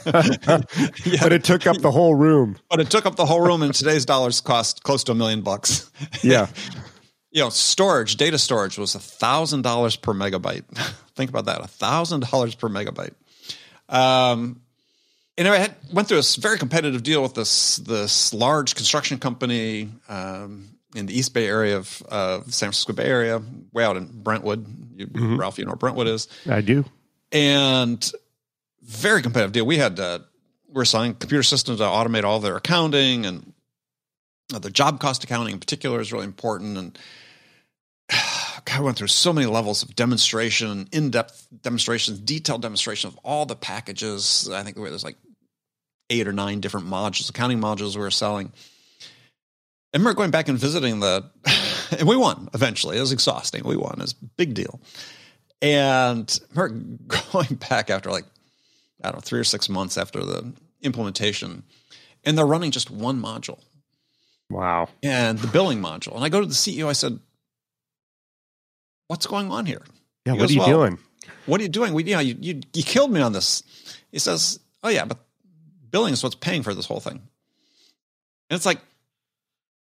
yeah. 1.05 1.17
But 1.21 1.33
it 1.33 1.43
took 1.43 1.67
up 1.67 1.77
the 1.77 1.91
whole 1.91 2.15
room. 2.15 2.57
But 2.69 2.79
it 2.79 2.89
took 2.89 3.05
up 3.05 3.17
the 3.17 3.25
whole 3.25 3.41
room, 3.41 3.61
and 3.61 3.73
today's 3.73 4.05
dollars 4.05 4.39
cost 4.39 4.83
close 4.83 5.03
to 5.05 5.11
a 5.11 5.15
million 5.15 5.41
bucks. 5.41 5.91
yeah. 6.23 6.47
You 7.37 7.43
know, 7.43 7.49
storage, 7.49 8.15
data 8.15 8.39
storage 8.39 8.79
was 8.79 8.95
a 8.95 8.99
thousand 8.99 9.61
dollars 9.61 9.95
per 9.95 10.11
megabyte. 10.11 10.63
Think 11.15 11.29
about 11.29 11.45
that, 11.45 11.61
a 11.61 11.67
thousand 11.67 12.21
dollars 12.31 12.55
per 12.55 12.67
megabyte. 12.67 13.13
Um, 13.87 14.59
and 15.37 15.47
I 15.47 15.57
had, 15.57 15.75
went 15.93 16.07
through 16.07 16.17
a 16.17 16.23
very 16.39 16.57
competitive 16.57 17.03
deal 17.03 17.21
with 17.21 17.35
this 17.35 17.75
this 17.75 18.33
large 18.33 18.73
construction 18.73 19.19
company 19.19 19.89
um, 20.09 20.69
in 20.95 21.05
the 21.05 21.15
East 21.15 21.35
Bay 21.35 21.45
area 21.45 21.77
of 21.77 22.01
uh, 22.09 22.41
San 22.45 22.69
Francisco 22.69 22.93
Bay 22.93 23.05
Area, 23.05 23.39
way 23.71 23.83
out 23.83 23.97
in 23.97 24.07
Brentwood. 24.07 24.65
You, 24.95 25.05
mm-hmm. 25.05 25.37
Ralph, 25.37 25.59
you 25.59 25.65
know 25.65 25.69
where 25.73 25.77
Brentwood 25.77 26.07
is. 26.07 26.27
I 26.49 26.61
do. 26.61 26.85
And 27.31 28.11
very 28.81 29.21
competitive 29.21 29.51
deal. 29.51 29.65
We 29.67 29.77
had 29.77 29.99
uh, 29.99 30.21
we 30.69 30.81
are 30.81 30.85
selling 30.85 31.13
computer 31.13 31.43
systems 31.43 31.77
to 31.77 31.83
automate 31.83 32.23
all 32.23 32.39
their 32.39 32.57
accounting 32.57 33.27
and 33.27 33.53
uh, 34.51 34.57
the 34.57 34.71
job 34.71 34.99
cost 34.99 35.23
accounting 35.23 35.53
in 35.53 35.59
particular 35.59 35.99
is 35.99 36.11
really 36.11 36.25
important. 36.25 36.77
And 36.77 36.97
I 38.71 38.81
went 38.81 38.97
through 38.97 39.07
so 39.07 39.33
many 39.33 39.47
levels 39.47 39.83
of 39.83 39.95
demonstration, 39.95 40.87
in 40.91 41.09
depth 41.09 41.47
demonstrations, 41.61 42.19
detailed 42.19 42.61
demonstration 42.61 43.09
of 43.09 43.17
all 43.23 43.45
the 43.45 43.55
packages. 43.55 44.49
I 44.51 44.63
think 44.63 44.77
there's 44.77 45.03
like 45.03 45.17
eight 46.09 46.27
or 46.27 46.33
nine 46.33 46.59
different 46.59 46.87
modules, 46.87 47.29
accounting 47.29 47.59
modules 47.59 47.95
we 47.95 48.01
were 48.01 48.11
selling. 48.11 48.51
And 49.93 50.03
we're 50.03 50.13
going 50.13 50.31
back 50.31 50.47
and 50.47 50.57
visiting 50.57 50.99
the, 50.99 51.29
and 51.97 52.07
we 52.07 52.15
won 52.15 52.49
eventually. 52.53 52.97
It 52.97 53.01
was 53.01 53.11
exhausting. 53.11 53.63
We 53.63 53.77
won. 53.77 53.95
It 53.97 54.01
was 54.01 54.15
a 54.21 54.25
big 54.37 54.53
deal. 54.53 54.79
And 55.61 56.39
we're 56.53 56.69
going 57.33 57.55
back 57.69 57.89
after 57.89 58.11
like, 58.11 58.25
I 59.03 59.09
don't 59.09 59.17
know, 59.17 59.21
three 59.21 59.39
or 59.39 59.45
six 59.45 59.69
months 59.69 59.97
after 59.97 60.23
the 60.23 60.53
implementation, 60.81 61.63
and 62.23 62.37
they're 62.37 62.45
running 62.45 62.71
just 62.71 62.89
one 62.89 63.21
module. 63.21 63.59
Wow. 64.49 64.89
And 65.03 65.37
the 65.39 65.47
billing 65.47 65.81
module. 65.81 66.15
And 66.15 66.23
I 66.23 66.29
go 66.29 66.39
to 66.39 66.47
the 66.47 66.53
CEO, 66.53 66.87
I 66.87 66.93
said, 66.93 67.19
What's 69.07 69.27
going 69.27 69.51
on 69.51 69.65
here? 69.65 69.81
Yeah, 70.25 70.33
he 70.33 70.39
what 70.39 70.43
goes, 70.43 70.51
are 70.51 70.53
you 70.53 70.59
well, 70.59 70.67
doing? 70.67 70.99
What 71.45 71.59
are 71.59 71.63
you 71.63 71.69
doing? 71.69 71.93
We, 71.93 72.03
you 72.03 72.15
know, 72.15 72.19
you, 72.19 72.35
you, 72.39 72.61
you 72.73 72.83
killed 72.83 73.11
me 73.11 73.21
on 73.21 73.31
this. 73.31 73.63
He 74.11 74.19
says, 74.19 74.59
Oh, 74.83 74.89
yeah, 74.89 75.05
but 75.05 75.17
billing 75.89 76.13
is 76.13 76.23
what's 76.23 76.35
paying 76.35 76.63
for 76.63 76.73
this 76.73 76.85
whole 76.85 76.99
thing. 76.99 77.21
And 78.49 78.55
it's 78.55 78.65
like, 78.65 78.79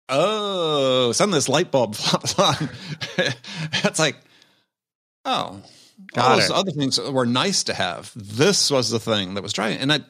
oh, 0.09 1.13
suddenly 1.13 1.39
this 1.39 1.49
light 1.49 1.71
bulb 1.71 1.95
flops 1.95 2.39
on. 2.39 2.69
it's 3.73 3.99
like, 3.99 4.17
oh, 5.25 5.61
Got 6.13 6.31
all 6.31 6.37
those 6.37 6.51
it. 6.51 6.53
other 6.53 6.71
things 6.71 7.01
were 7.01 7.27
nice 7.27 7.65
to 7.65 7.75
have. 7.75 8.13
This 8.15 8.71
was 8.71 8.91
the 8.91 9.01
thing 9.01 9.35
that 9.35 9.43
was 9.43 9.53
driving. 9.53 9.79
And 9.79 9.93
I, 9.93 10.01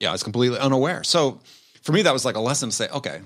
yeah, 0.00 0.10
I 0.10 0.12
was 0.12 0.22
completely 0.22 0.58
unaware. 0.58 1.04
So 1.04 1.40
for 1.82 1.92
me, 1.92 2.02
that 2.02 2.12
was 2.12 2.24
like 2.24 2.36
a 2.36 2.40
lesson 2.40 2.70
to 2.70 2.74
say, 2.74 2.88
okay, 2.88 3.20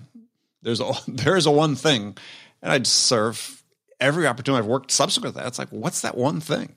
there's 0.62 0.80
a, 0.80 0.92
there's 1.08 1.46
a 1.46 1.50
one 1.50 1.76
thing. 1.76 2.16
And 2.62 2.72
I'd 2.72 2.86
serve 2.86 3.55
every 4.00 4.26
opportunity 4.26 4.60
I've 4.60 4.66
worked 4.66 4.90
subsequent 4.90 5.34
to 5.34 5.40
that. 5.40 5.48
It's 5.48 5.58
like, 5.58 5.68
what's 5.70 6.02
that 6.02 6.16
one 6.16 6.40
thing? 6.40 6.74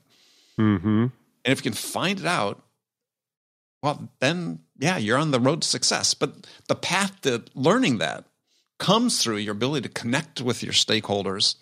Mm-hmm. 0.58 1.06
And 1.06 1.12
if 1.44 1.58
you 1.58 1.70
can 1.70 1.72
find 1.72 2.18
it 2.20 2.26
out, 2.26 2.62
well, 3.82 4.08
then 4.20 4.60
yeah, 4.78 4.98
you're 4.98 5.18
on 5.18 5.30
the 5.30 5.40
road 5.40 5.62
to 5.62 5.68
success. 5.68 6.14
But 6.14 6.46
the 6.68 6.74
path 6.74 7.20
to 7.22 7.44
learning 7.54 7.98
that 7.98 8.24
comes 8.78 9.22
through 9.22 9.36
your 9.36 9.52
ability 9.52 9.88
to 9.88 9.94
connect 9.94 10.40
with 10.40 10.62
your 10.62 10.72
stakeholders 10.72 11.56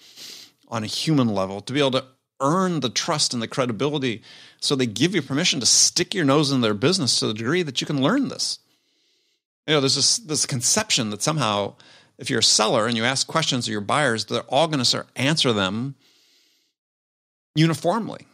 on 0.69 0.85
a 0.85 0.87
human 0.87 1.29
level, 1.29 1.61
to 1.61 1.73
be 1.73 1.81
able 1.81 1.93
to 1.93 2.05
earn 2.41 2.81
the 2.81 2.91
trust 2.91 3.33
and 3.33 3.43
the 3.43 3.49
credibility 3.49 4.23
so 4.61 4.77
they 4.77 4.87
give 4.87 5.15
you 5.15 5.23
permission 5.23 5.59
to 5.61 5.67
stick 5.67 6.15
your 6.15 6.25
nose 6.25 6.53
in 6.53 6.61
their 6.61 6.75
business 6.75 7.19
to 7.19 7.27
the 7.27 7.35
degree 7.35 7.63
that 7.63 7.81
you 7.81 7.87
can 7.87 8.03
learn 8.03 8.29
this. 8.29 8.61
You 9.67 9.75
know, 9.75 9.81
there's 9.81 9.97
this, 9.97 10.19
this 10.19 10.47
conception 10.47 11.11
that 11.11 11.23
somehow 11.23 11.75
if 12.19 12.31
you're 12.31 12.41
a 12.41 12.43
seller 12.43 12.87
and 12.87 12.97
you 12.97 13.05
ask 13.05 13.27
questions 13.27 13.67
of 13.67 13.73
your 13.73 13.81
buyers, 13.81 14.25
they're 14.25 14.43
all 14.43 14.69
going 14.69 14.83
to 14.83 15.07
answer 15.17 15.53
them 15.53 15.95
uniformly. 17.55 18.27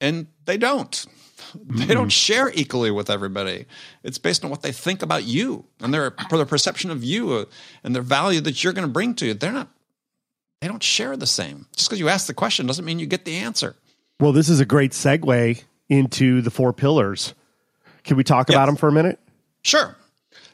And 0.00 0.26
they 0.44 0.58
don't. 0.58 1.06
They 1.54 1.94
don't 1.94 2.10
share 2.10 2.50
equally 2.52 2.90
with 2.90 3.08
everybody. 3.08 3.66
It's 4.02 4.18
based 4.18 4.44
on 4.44 4.50
what 4.50 4.62
they 4.62 4.72
think 4.72 5.02
about 5.02 5.24
you 5.24 5.64
and 5.80 5.92
their 5.94 6.14
their 6.30 6.44
perception 6.44 6.90
of 6.90 7.04
you 7.04 7.32
uh, 7.32 7.44
and 7.82 7.94
their 7.94 8.02
value 8.02 8.40
that 8.42 8.62
you're 8.62 8.72
going 8.72 8.86
to 8.86 8.92
bring 8.92 9.14
to 9.14 9.26
you. 9.26 9.34
They're 9.34 9.52
not. 9.52 9.68
They 10.60 10.68
don't 10.68 10.82
share 10.82 11.16
the 11.16 11.26
same. 11.26 11.66
Just 11.76 11.88
because 11.88 12.00
you 12.00 12.08
ask 12.08 12.26
the 12.26 12.34
question 12.34 12.66
doesn't 12.66 12.84
mean 12.84 12.98
you 12.98 13.06
get 13.06 13.24
the 13.24 13.36
answer. 13.36 13.76
Well, 14.20 14.32
this 14.32 14.48
is 14.48 14.60
a 14.60 14.64
great 14.64 14.92
segue 14.92 15.62
into 15.88 16.42
the 16.42 16.50
four 16.50 16.72
pillars. 16.72 17.34
Can 18.04 18.16
we 18.16 18.24
talk 18.24 18.48
yes. 18.48 18.56
about 18.56 18.66
them 18.66 18.76
for 18.76 18.88
a 18.88 18.92
minute? 18.92 19.18
Sure. 19.62 19.96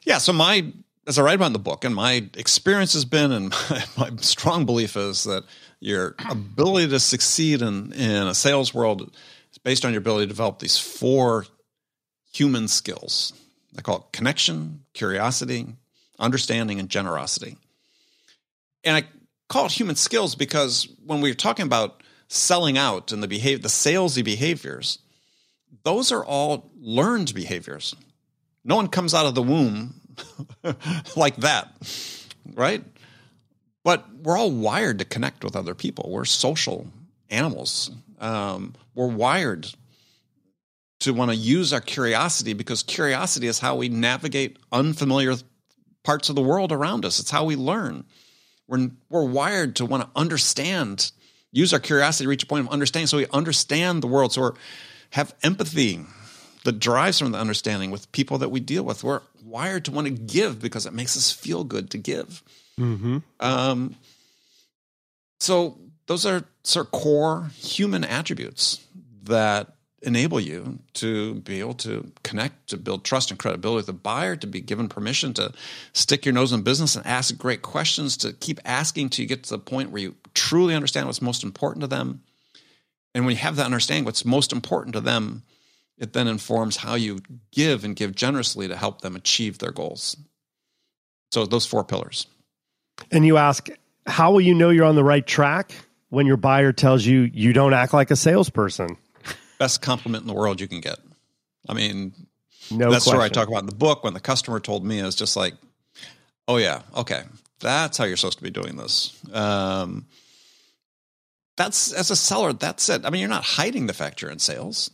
Yeah. 0.05 0.19
So 0.19 0.33
my 0.33 0.73
as 1.07 1.19
I 1.19 1.23
write 1.23 1.35
about 1.35 1.47
in 1.47 1.53
the 1.53 1.59
book, 1.59 1.85
and 1.85 1.95
my 1.95 2.29
experience 2.35 2.93
has 2.93 3.05
been, 3.05 3.33
and 3.33 3.51
my, 3.71 3.85
my 3.97 4.11
strong 4.21 4.65
belief 4.65 4.97
is 4.97 5.25
that 5.25 5.45
your 5.81 6.15
ability 6.31 6.89
to 6.91 7.01
succeed 7.01 7.63
in 7.63 7.93
in 7.93 8.27
a 8.27 8.35
sales 8.35 8.73
world 8.73 9.11
is 9.51 9.59
based 9.59 9.85
on 9.85 9.93
your 9.93 9.99
ability 9.99 10.27
to 10.27 10.29
develop 10.29 10.59
these 10.59 10.79
four 10.79 11.47
human 12.33 12.69
skills. 12.69 13.33
I 13.77 13.83
call 13.83 13.99
it 13.99 14.13
connection, 14.13 14.85
curiosity, 14.95 15.67
understanding, 16.19 16.79
and 16.79 16.89
generosity. 16.89 17.57
And 18.85 18.97
I 18.97 19.09
call 19.49 19.67
it 19.67 19.73
human 19.73 19.97
skills 19.97 20.35
because 20.35 20.89
when 21.05 21.21
we're 21.21 21.35
talking 21.35 21.67
about 21.67 22.03
selling 22.29 22.79
out 22.79 23.13
and 23.13 23.23
the 23.23 23.29
behavior, 23.29 23.59
the 23.59 23.69
salesy 23.69 24.25
behaviors, 24.25 24.99
those 25.85 26.13
are 26.13 26.25
all 26.25 26.71
learned 26.81 27.35
behaviors. 27.35 27.95
No 28.65 28.77
one 28.77 28.89
comes 28.89 29.15
out 29.15 29.27
of 29.27 29.35
the 29.35 29.43
womb 29.43 30.02
like 31.17 31.37
that, 31.37 31.75
right? 32.55 32.85
But 33.85 34.07
we're 34.23 34.39
all 34.39 34.51
wired 34.51 34.99
to 35.01 35.05
connect 35.05 35.45
with 35.45 35.57
other 35.57 35.75
people. 35.75 36.11
We're 36.11 36.25
social 36.25 36.87
animals. 37.31 37.91
Um, 38.21 38.75
we're 38.95 39.09
wired 39.09 39.69
to 41.01 41.13
want 41.13 41.31
to 41.31 41.37
use 41.37 41.73
our 41.73 41.81
curiosity 41.81 42.53
because 42.53 42.83
curiosity 42.83 43.49
is 43.49 43.59
how 43.59 43.75
we 43.75 43.89
navigate 43.89 44.57
unfamiliar 44.71 45.35
parts 46.05 46.29
of 46.29 46.37
the 46.37 46.43
world 46.43 46.71
around 46.71 47.05
us. 47.05 47.19
It's 47.19 47.31
how 47.31 47.45
we 47.45 47.57
learn. 47.57 48.05
We're, 48.69 48.91
we're 49.11 49.25
wired 49.25 49.77
to 49.77 49.85
want 49.85 50.05
to 50.05 50.11
understand, 50.15 51.11
use 51.51 51.73
our 51.73 51.81
curiosity 51.81 52.25
to 52.25 52.29
reach 52.29 52.45
a 52.45 52.47
point 52.47 52.67
of 52.67 52.73
understanding 52.73 53.09
so 53.09 53.17
we 53.17 53.27
understand 53.33 54.03
the 54.03 54.07
world. 54.07 54.33
So 54.33 54.43
we 54.43 54.59
have 55.11 55.35
empathy 55.43 56.01
that 56.65 56.79
drives 56.79 57.19
from 57.19 57.33
the 57.33 57.39
understanding 57.39 57.91
with 57.91 58.11
people 58.13 58.39
that 58.39 58.51
we 58.51 58.61
deal 58.61 58.85
with. 58.85 59.03
We're 59.03 59.23
wired 59.53 59.85
to 59.85 59.93
want 59.93 60.07
to 60.07 60.13
give 60.13 60.61
because 60.61 60.87
it 60.87 60.95
makes 60.95 61.17
us 61.17 61.31
feel 61.31 61.63
good 61.63 61.91
to 61.91 61.99
give. 61.99 62.43
Mm-hmm. 62.81 63.19
Um, 63.39 63.95
so 65.39 65.79
those 66.07 66.25
are 66.27 66.45
sort 66.65 66.87
of 66.87 66.93
core 66.93 67.51
human 67.55 68.03
attributes 68.03 68.85
that 69.25 69.75
enable 70.03 70.41
you 70.41 70.81
to 70.95 71.35
be 71.35 71.61
able 71.61 71.75
to 71.75 72.11
connect, 72.25 72.71
to 72.71 72.77
build 72.77 73.05
trust 73.05 73.31
and 73.31 73.39
credibility 73.39 73.77
with 73.77 73.87
the 73.87 73.93
buyer, 73.93 74.35
to 74.35 74.47
be 74.47 74.61
given 74.61 74.89
permission 74.89 75.33
to 75.35 75.53
stick 75.93 76.25
your 76.25 76.33
nose 76.33 76.53
in 76.53 76.63
business 76.63 76.97
and 76.97 77.07
ask 77.07 77.37
great 77.37 77.63
questions, 77.63 78.17
to 78.17 78.33
keep 78.33 78.59
asking 78.65 79.11
till 79.11 79.23
you 79.23 79.29
get 79.29 79.45
to 79.45 79.51
the 79.51 79.59
point 79.59 79.91
where 79.91 80.03
you 80.03 80.15
truly 80.35 80.75
understand 80.75 81.07
what's 81.07 81.23
most 81.23 81.45
important 81.45 81.83
to 81.83 81.87
them. 81.87 82.23
And 83.15 83.25
when 83.25 83.35
you 83.35 83.41
have 83.41 83.57
that 83.57 83.67
understanding, 83.67 84.05
what's 84.05 84.25
most 84.25 84.53
important 84.53 84.95
to 84.95 85.01
them, 85.01 85.45
it 86.03 86.13
then 86.13 86.27
informs 86.27 86.77
how 86.77 86.97
you 86.97 87.21
give 87.53 87.85
and 87.85 87.95
give 87.95 88.15
generously 88.17 88.67
to 88.67 88.77
help 88.77 89.03
them 89.03 89.15
achieve 89.15 89.59
their 89.59 89.71
goals. 89.71 90.17
So 91.31 91.47
those 91.47 91.65
four 91.65 91.85
pillars. 91.85 92.27
And 93.13 93.25
you 93.25 93.37
ask, 93.37 93.69
how 94.07 94.33
will 94.33 94.41
you 94.41 94.53
know 94.53 94.71
you're 94.71 94.85
on 94.85 94.97
the 94.97 95.05
right 95.05 95.25
track 95.25 95.73
when 96.09 96.27
your 96.27 96.37
buyer 96.37 96.73
tells 96.73 97.07
you 97.07 97.31
you 97.33 97.53
don't 97.53 97.73
act 97.73 97.95
like 97.95 98.11
a 98.11 98.17
salesperson? 98.17 98.97
Best 99.61 99.81
compliment 99.81 100.23
in 100.23 100.27
the 100.27 100.35
world 100.35 100.61
you 100.61 100.67
can 100.67 100.81
get. 100.81 100.99
I 101.69 101.75
mean, 101.75 102.13
No 102.73 102.91
that's 102.91 103.05
question. 103.05 103.19
where 103.19 103.25
I 103.25 103.29
talk 103.29 103.47
about 103.47 103.61
in 103.61 103.67
the 103.67 103.75
book 103.75 104.03
when 104.03 104.13
the 104.13 104.21
customer 104.21 104.59
told 104.59 104.85
me, 104.85 104.99
it's 104.99 105.15
just 105.15 105.37
like, 105.37 105.55
oh, 106.49 106.57
yeah, 106.57 106.83
okay, 106.97 107.23
that's 107.61 107.97
how 107.97 108.05
you're 108.05 108.17
supposed 108.17 108.39
to 108.39 108.45
be 108.45 108.51
doing 108.51 108.75
this. 108.75 109.17
Um, 109.33 110.07
that's 111.57 111.93
as 111.93 112.11
a 112.11 112.17
seller, 112.17 112.53
that's 112.53 112.89
it. 112.89 113.07
I 113.07 113.11
mean, 113.11 113.21
you're 113.21 113.29
not 113.29 113.45
hiding 113.45 113.87
the 113.87 113.93
fact 113.93 114.21
you're 114.21 114.33
in 114.33 114.41
sales. 114.41 114.91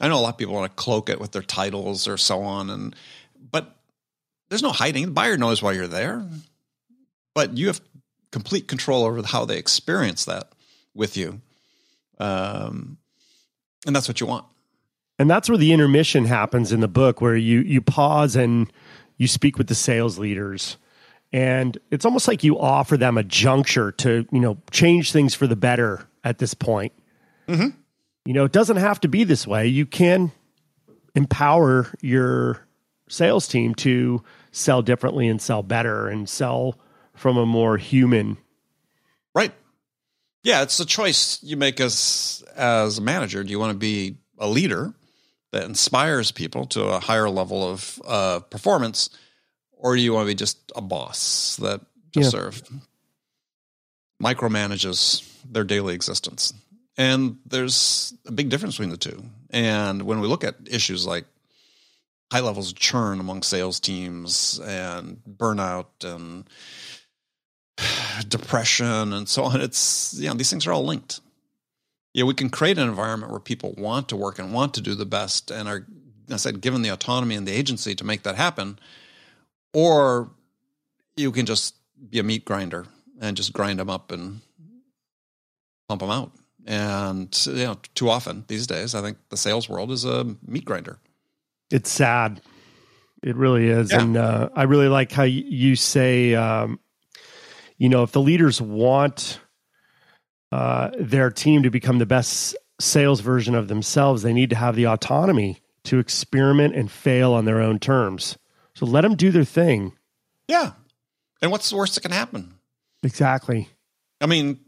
I 0.00 0.08
know 0.08 0.18
a 0.18 0.22
lot 0.22 0.30
of 0.34 0.38
people 0.38 0.54
want 0.54 0.70
to 0.70 0.82
cloak 0.82 1.08
it 1.08 1.20
with 1.20 1.32
their 1.32 1.42
titles 1.42 2.06
or 2.06 2.16
so 2.16 2.42
on, 2.42 2.70
and 2.70 2.94
but 3.50 3.76
there's 4.48 4.62
no 4.62 4.70
hiding. 4.70 5.06
The 5.06 5.10
buyer 5.10 5.36
knows 5.36 5.62
why 5.62 5.72
you're 5.72 5.88
there, 5.88 6.24
but 7.34 7.56
you 7.56 7.66
have 7.66 7.80
complete 8.30 8.68
control 8.68 9.04
over 9.04 9.22
how 9.22 9.44
they 9.44 9.58
experience 9.58 10.24
that 10.26 10.52
with 10.94 11.16
you, 11.16 11.40
um, 12.18 12.98
and 13.86 13.94
that's 13.96 14.08
what 14.08 14.20
you 14.20 14.26
want. 14.26 14.44
And 15.18 15.28
that's 15.28 15.48
where 15.48 15.58
the 15.58 15.72
intermission 15.72 16.26
happens 16.26 16.70
in 16.70 16.78
the 16.80 16.88
book, 16.88 17.20
where 17.20 17.36
you 17.36 17.60
you 17.60 17.80
pause 17.80 18.36
and 18.36 18.72
you 19.16 19.26
speak 19.26 19.58
with 19.58 19.66
the 19.66 19.74
sales 19.74 20.16
leaders, 20.16 20.76
and 21.32 21.76
it's 21.90 22.04
almost 22.04 22.28
like 22.28 22.44
you 22.44 22.56
offer 22.58 22.96
them 22.96 23.18
a 23.18 23.24
juncture 23.24 23.90
to 23.92 24.26
you 24.30 24.40
know 24.40 24.58
change 24.70 25.10
things 25.10 25.34
for 25.34 25.48
the 25.48 25.56
better 25.56 26.06
at 26.22 26.38
this 26.38 26.54
point. 26.54 26.92
Mhm. 27.48 27.74
You 28.28 28.34
know, 28.34 28.44
it 28.44 28.52
doesn't 28.52 28.76
have 28.76 29.00
to 29.00 29.08
be 29.08 29.24
this 29.24 29.46
way. 29.46 29.68
You 29.68 29.86
can 29.86 30.32
empower 31.14 31.90
your 32.02 32.60
sales 33.08 33.48
team 33.48 33.74
to 33.76 34.22
sell 34.52 34.82
differently 34.82 35.28
and 35.28 35.40
sell 35.40 35.62
better 35.62 36.08
and 36.08 36.28
sell 36.28 36.78
from 37.14 37.38
a 37.38 37.46
more 37.46 37.78
human. 37.78 38.36
Right. 39.34 39.54
Yeah, 40.42 40.60
it's 40.60 40.78
a 40.78 40.84
choice 40.84 41.42
you 41.42 41.56
make 41.56 41.80
as 41.80 42.44
as 42.54 42.98
a 42.98 43.00
manager. 43.00 43.42
Do 43.42 43.50
you 43.50 43.58
want 43.58 43.72
to 43.72 43.78
be 43.78 44.18
a 44.38 44.46
leader 44.46 44.92
that 45.52 45.64
inspires 45.64 46.30
people 46.30 46.66
to 46.66 46.84
a 46.84 47.00
higher 47.00 47.30
level 47.30 47.66
of 47.66 47.98
uh, 48.06 48.40
performance, 48.40 49.08
or 49.72 49.96
do 49.96 50.02
you 50.02 50.12
want 50.12 50.26
to 50.26 50.30
be 50.30 50.34
just 50.34 50.58
a 50.76 50.82
boss 50.82 51.56
that 51.62 51.80
just 52.12 52.34
Yeah. 52.34 52.40
sort 52.40 52.46
of 52.48 52.62
micromanages 54.22 55.26
their 55.50 55.64
daily 55.64 55.94
existence? 55.94 56.52
And 56.98 57.38
there's 57.46 58.12
a 58.26 58.32
big 58.32 58.50
difference 58.50 58.74
between 58.74 58.90
the 58.90 58.98
two. 58.98 59.24
And 59.50 60.02
when 60.02 60.20
we 60.20 60.28
look 60.28 60.44
at 60.44 60.56
issues 60.68 61.06
like 61.06 61.24
high 62.30 62.40
levels 62.40 62.72
of 62.72 62.78
churn 62.78 63.20
among 63.20 63.42
sales 63.42 63.80
teams 63.80 64.60
and 64.62 65.20
burnout 65.26 65.86
and 66.02 66.44
depression 68.28 69.12
and 69.12 69.28
so 69.28 69.44
on. 69.44 69.60
It's 69.60 70.14
you 70.18 70.28
know 70.28 70.34
these 70.34 70.50
things 70.50 70.66
are 70.66 70.72
all 70.72 70.84
linked. 70.84 71.20
Yeah, 72.14 72.24
we 72.24 72.34
can 72.34 72.50
create 72.50 72.78
an 72.78 72.88
environment 72.88 73.30
where 73.30 73.40
people 73.40 73.74
want 73.78 74.08
to 74.08 74.16
work 74.16 74.38
and 74.38 74.52
want 74.52 74.74
to 74.74 74.80
do 74.80 74.94
the 74.94 75.06
best 75.06 75.50
and 75.50 75.68
are, 75.68 75.86
I 76.30 76.36
said, 76.36 76.60
given 76.60 76.82
the 76.82 76.88
autonomy 76.88 77.36
and 77.36 77.46
the 77.46 77.52
agency 77.52 77.94
to 77.94 78.04
make 78.04 78.22
that 78.24 78.34
happen. 78.34 78.78
Or 79.72 80.30
you 81.16 81.30
can 81.30 81.46
just 81.46 81.74
be 82.10 82.18
a 82.18 82.22
meat 82.22 82.44
grinder 82.44 82.86
and 83.20 83.36
just 83.36 83.52
grind 83.52 83.78
them 83.78 83.90
up 83.90 84.10
and 84.10 84.40
pump 85.88 86.00
them 86.00 86.10
out. 86.10 86.32
And 86.68 87.34
you 87.46 87.64
know, 87.64 87.78
too 87.94 88.10
often 88.10 88.44
these 88.46 88.66
days, 88.66 88.94
I 88.94 89.00
think 89.00 89.16
the 89.30 89.38
sales 89.38 89.70
world 89.70 89.90
is 89.90 90.04
a 90.04 90.36
meat 90.46 90.66
grinder. 90.66 90.98
It's 91.70 91.90
sad. 91.90 92.42
It 93.22 93.36
really 93.36 93.68
is. 93.68 93.90
Yeah. 93.90 94.02
And 94.02 94.16
uh, 94.18 94.50
I 94.54 94.64
really 94.64 94.88
like 94.88 95.10
how 95.10 95.22
you 95.22 95.76
say, 95.76 96.34
um, 96.34 96.78
you 97.78 97.88
know, 97.88 98.02
if 98.02 98.12
the 98.12 98.20
leaders 98.20 98.60
want 98.60 99.40
uh, 100.52 100.90
their 101.00 101.30
team 101.30 101.62
to 101.62 101.70
become 101.70 101.98
the 101.98 102.06
best 102.06 102.54
sales 102.78 103.20
version 103.20 103.54
of 103.54 103.68
themselves, 103.68 104.22
they 104.22 104.34
need 104.34 104.50
to 104.50 104.56
have 104.56 104.76
the 104.76 104.88
autonomy 104.88 105.62
to 105.84 105.98
experiment 105.98 106.74
and 106.74 106.90
fail 106.90 107.32
on 107.32 107.46
their 107.46 107.62
own 107.62 107.78
terms. 107.78 108.36
So 108.74 108.84
let 108.84 109.00
them 109.00 109.16
do 109.16 109.30
their 109.30 109.44
thing. 109.44 109.96
Yeah. 110.48 110.72
And 111.40 111.50
what's 111.50 111.70
the 111.70 111.76
worst 111.76 111.94
that 111.94 112.02
can 112.02 112.10
happen? 112.10 112.58
Exactly. 113.02 113.70
I 114.20 114.26
mean, 114.26 114.60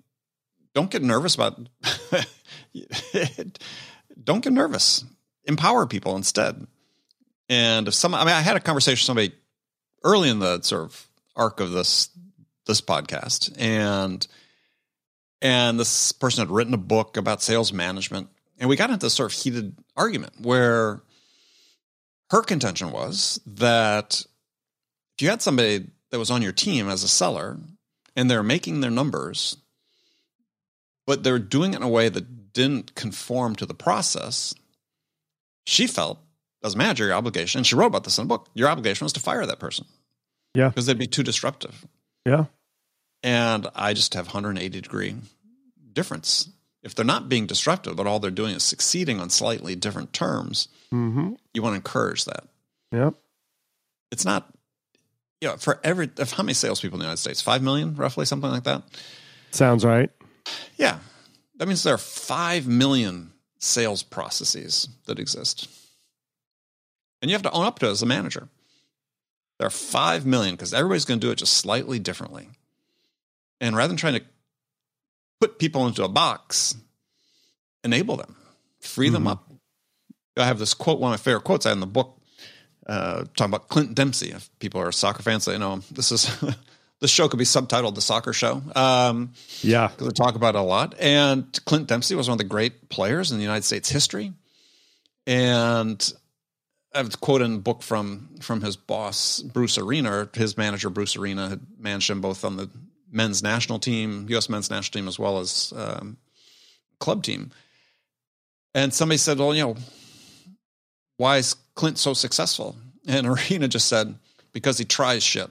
don't 0.75 0.91
get 0.91 1.03
nervous 1.03 1.35
about 1.35 1.59
don't 4.23 4.43
get 4.43 4.53
nervous. 4.53 5.05
Empower 5.45 5.87
people 5.87 6.17
instead. 6.17 6.67
And 7.49 7.89
if 7.89 7.95
some 7.95 8.15
I 8.15 8.25
mean 8.25 8.35
I 8.35 8.41
had 8.41 8.57
a 8.57 8.61
conversation 8.61 9.03
with 9.03 9.07
somebody 9.07 9.33
early 10.05 10.29
in 10.29 10.39
the 10.39 10.63
sort 10.63 10.85
of 10.85 11.07
arc 11.37 11.61
of 11.61 11.73
this 11.73 12.09
this 12.67 12.81
podcast 12.81 13.55
and 13.59 14.27
and 15.43 15.81
this 15.81 16.13
person 16.13 16.43
had 16.43 16.55
written 16.55 16.75
a 16.75 16.79
book 16.79 17.17
about 17.17 17.43
sales 17.43 17.73
management 17.73 18.29
and 18.59 18.69
we 18.69 18.77
got 18.77 18.91
into 18.91 19.07
this 19.07 19.15
sort 19.15 19.33
of 19.33 19.39
heated 19.39 19.77
argument 19.97 20.35
where 20.41 21.03
her 22.31 22.43
contention 22.43 22.93
was 22.93 23.41
that 23.47 24.25
if 25.17 25.23
you 25.23 25.29
had 25.29 25.43
somebody 25.43 25.87
that 26.11 26.19
was 26.19 26.31
on 26.31 26.43
your 26.43 26.53
team 26.53 26.89
as 26.89 27.03
a 27.03 27.09
seller 27.09 27.59
and 28.15 28.31
they're 28.31 28.43
making 28.43 28.81
their 28.81 28.91
numbers, 28.91 29.57
but 31.11 31.25
they're 31.25 31.41
doing 31.41 31.73
it 31.73 31.79
in 31.79 31.83
a 31.83 31.89
way 31.89 32.09
that 32.09 32.53
didn't 32.53 32.95
conform 32.95 33.57
to 33.57 33.67
the 33.67 33.75
process, 33.75 34.55
she 35.67 35.89
felt 35.89 36.21
as 36.63 36.75
a 36.75 36.79
manager, 36.79 37.07
your 37.07 37.15
obligation, 37.15 37.59
and 37.59 37.67
she 37.67 37.75
wrote 37.75 37.87
about 37.87 38.05
this 38.05 38.17
in 38.17 38.25
the 38.25 38.29
book, 38.29 38.47
your 38.55 38.69
obligation 38.69 39.05
was 39.05 39.13
to 39.15 39.19
fire 39.19 39.45
that 39.45 39.59
person. 39.59 39.87
Yeah. 40.55 40.69
Because 40.69 40.87
they'd 40.87 40.97
be 40.97 41.09
too 41.09 41.25
disruptive. 41.25 41.85
Yeah. 42.25 42.45
And 43.25 43.67
I 43.75 43.93
just 43.93 44.15
have 44.15 44.27
180 44.27 44.81
degree 44.81 45.17
difference. 45.93 46.49
If 46.85 46.95
they're 46.95 47.05
not 47.05 47.29
being 47.29 47.47
disruptive, 47.47 47.97
but 47.97 48.07
all 48.07 48.21
they're 48.21 48.31
doing 48.31 48.55
is 48.55 48.63
succeeding 48.63 49.19
on 49.19 49.31
slightly 49.31 49.75
different 49.75 50.13
terms, 50.13 50.69
Mm-hmm. 50.95 51.33
you 51.55 51.63
want 51.63 51.73
to 51.73 51.77
encourage 51.77 52.25
that. 52.27 52.45
Yep. 52.93 53.15
It's 54.13 54.25
not, 54.25 54.49
you 55.41 55.49
know, 55.49 55.57
for 55.57 55.81
every, 55.83 56.09
if 56.19 56.33
how 56.33 56.45
many 56.45 56.55
salespeople 56.55 56.97
in 56.97 57.01
the 57.01 57.05
United 57.07 57.21
States? 57.21 57.41
Five 57.41 57.63
million, 57.63 57.97
roughly, 57.97 58.27
something 58.27 58.51
like 58.51 58.65
that. 58.65 58.83
Sounds 59.51 59.85
right. 59.85 60.11
Yeah. 60.77 60.99
That 61.57 61.69
means 61.69 61.83
there 61.83 61.95
are 61.95 61.99
5 61.99 62.67
million 62.67 63.33
sales 63.59 64.03
processes 64.03 64.89
that 65.07 65.19
exist. 65.19 65.69
And 67.21 67.31
you 67.31 67.35
have 67.35 67.43
to 67.43 67.51
own 67.51 67.67
up 67.67 67.79
to 67.81 67.87
it 67.87 67.91
as 67.91 68.03
a 68.03 68.07
manager. 68.07 68.49
There 69.59 69.67
are 69.67 69.71
5 69.71 70.25
million 70.25 70.55
because 70.55 70.73
everybody's 70.73 71.05
going 71.05 71.21
to 71.21 71.27
do 71.27 71.31
it 71.31 71.37
just 71.37 71.53
slightly 71.55 71.99
differently. 71.99 72.49
And 73.61 73.77
rather 73.77 73.89
than 73.89 73.99
trying 73.99 74.15
to 74.15 74.23
put 75.41 75.59
people 75.59 75.87
into 75.87 76.03
a 76.03 76.09
box, 76.09 76.75
enable 77.85 78.17
them, 78.17 78.37
free 78.81 79.11
them 79.11 79.25
Mhm. 79.25 79.33
up. 79.33 79.51
I 80.39 80.47
have 80.47 80.59
this 80.59 80.73
quote, 80.73 80.99
one 80.99 81.13
of 81.13 81.21
my 81.21 81.23
favorite 81.23 81.45
quotes 81.45 81.67
I 81.67 81.71
had 81.71 81.75
in 81.77 81.81
the 81.81 81.87
book. 81.87 82.17
uh, 82.87 83.25
talking 83.37 83.45
about 83.55 83.69
Clint 83.69 83.95
Dempsey. 83.95 84.31
If 84.33 84.51
people 84.59 84.81
are 84.81 84.91
soccer 84.91 85.23
fans, 85.23 85.45
they 85.45 85.57
know 85.59 85.75
him. 85.75 85.85
This 85.93 86.11
is 86.11 86.29
this 87.01 87.11
show 87.11 87.29
could 87.29 87.39
be 87.39 87.45
subtitled 87.45 87.95
"The 87.95 88.01
Soccer 88.01 88.33
Show." 88.33 88.63
Um, 88.75 89.33
yeah, 89.63 89.89
because 89.89 90.07
we 90.07 90.13
talk 90.13 90.35
about 90.35 90.55
it 90.55 90.59
a 90.59 90.63
lot. 90.63 90.95
And 91.01 91.47
Clint 91.65 91.89
Dempsey 91.89 92.15
was 92.15 92.29
one 92.29 92.35
of 92.35 92.39
the 92.39 92.45
great 92.45 92.89
players 92.89 93.33
in 93.33 93.39
the 93.39 93.45
United 93.45 93.65
States 93.65 93.89
history. 93.89 94.33
And 95.27 96.13
I've 96.95 97.21
quoted 97.21 97.51
a 97.51 97.59
book 97.59 97.83
from 97.83 98.29
from 98.41 98.61
his 98.61 98.77
boss 98.77 99.41
Bruce 99.43 99.79
Arena, 99.79 100.29
his 100.35 100.57
manager 100.57 100.91
Bruce 100.91 101.17
Arena 101.17 101.49
had 101.49 101.61
managed 101.79 102.11
him 102.11 102.21
both 102.21 102.45
on 102.45 102.57
the 102.57 102.71
men's 103.11 103.43
national 103.43 103.79
team, 103.79 104.27
U.S. 104.31 104.49
men's 104.49 104.71
national 104.71 105.01
team, 105.01 105.09
as 105.09 105.19
well 105.19 105.39
as 105.39 105.73
um, 105.77 106.17
club 106.99 107.23
team. 107.23 107.51
And 108.75 108.93
somebody 108.93 109.19
said, 109.19 109.39
"Well, 109.39 109.55
you 109.55 109.63
know, 109.63 109.77
why 111.17 111.39
is 111.39 111.55
Clint 111.75 111.99
so 111.99 112.13
successful?" 112.13 112.77
And 113.07 113.27
Arena 113.51 113.69
just 113.69 113.89
said, 113.89 114.15
"Because 114.53 114.79
he 114.79 114.85
tries 114.85 115.23
shit." 115.23 115.51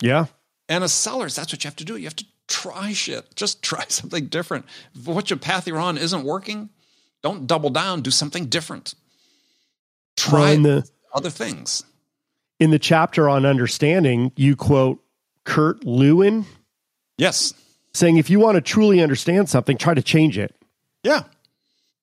Yeah. 0.00 0.26
And 0.68 0.82
as 0.82 0.92
sellers, 0.92 1.36
that's 1.36 1.52
what 1.52 1.62
you 1.62 1.68
have 1.68 1.76
to 1.76 1.84
do. 1.84 1.96
You 1.96 2.04
have 2.04 2.16
to 2.16 2.26
try 2.48 2.92
shit. 2.92 3.34
Just 3.36 3.62
try 3.62 3.84
something 3.88 4.26
different. 4.26 4.66
If 4.94 5.06
what 5.06 5.30
your 5.30 5.38
path 5.38 5.66
you're 5.66 5.78
on 5.78 5.98
isn't 5.98 6.24
working, 6.24 6.70
don't 7.22 7.46
double 7.46 7.70
down. 7.70 8.02
Do 8.02 8.10
something 8.10 8.46
different. 8.46 8.94
Try 10.16 10.54
well, 10.54 10.62
the, 10.62 10.90
other 11.12 11.30
things. 11.30 11.84
In 12.58 12.70
the 12.70 12.78
chapter 12.78 13.28
on 13.28 13.44
understanding, 13.44 14.32
you 14.36 14.56
quote 14.56 15.02
Kurt 15.44 15.84
Lewin. 15.84 16.46
Yes. 17.18 17.54
Saying 17.94 18.16
if 18.16 18.30
you 18.30 18.40
want 18.40 18.56
to 18.56 18.60
truly 18.60 19.00
understand 19.02 19.48
something, 19.48 19.76
try 19.76 19.94
to 19.94 20.02
change 20.02 20.38
it. 20.38 20.54
Yeah. 21.02 21.22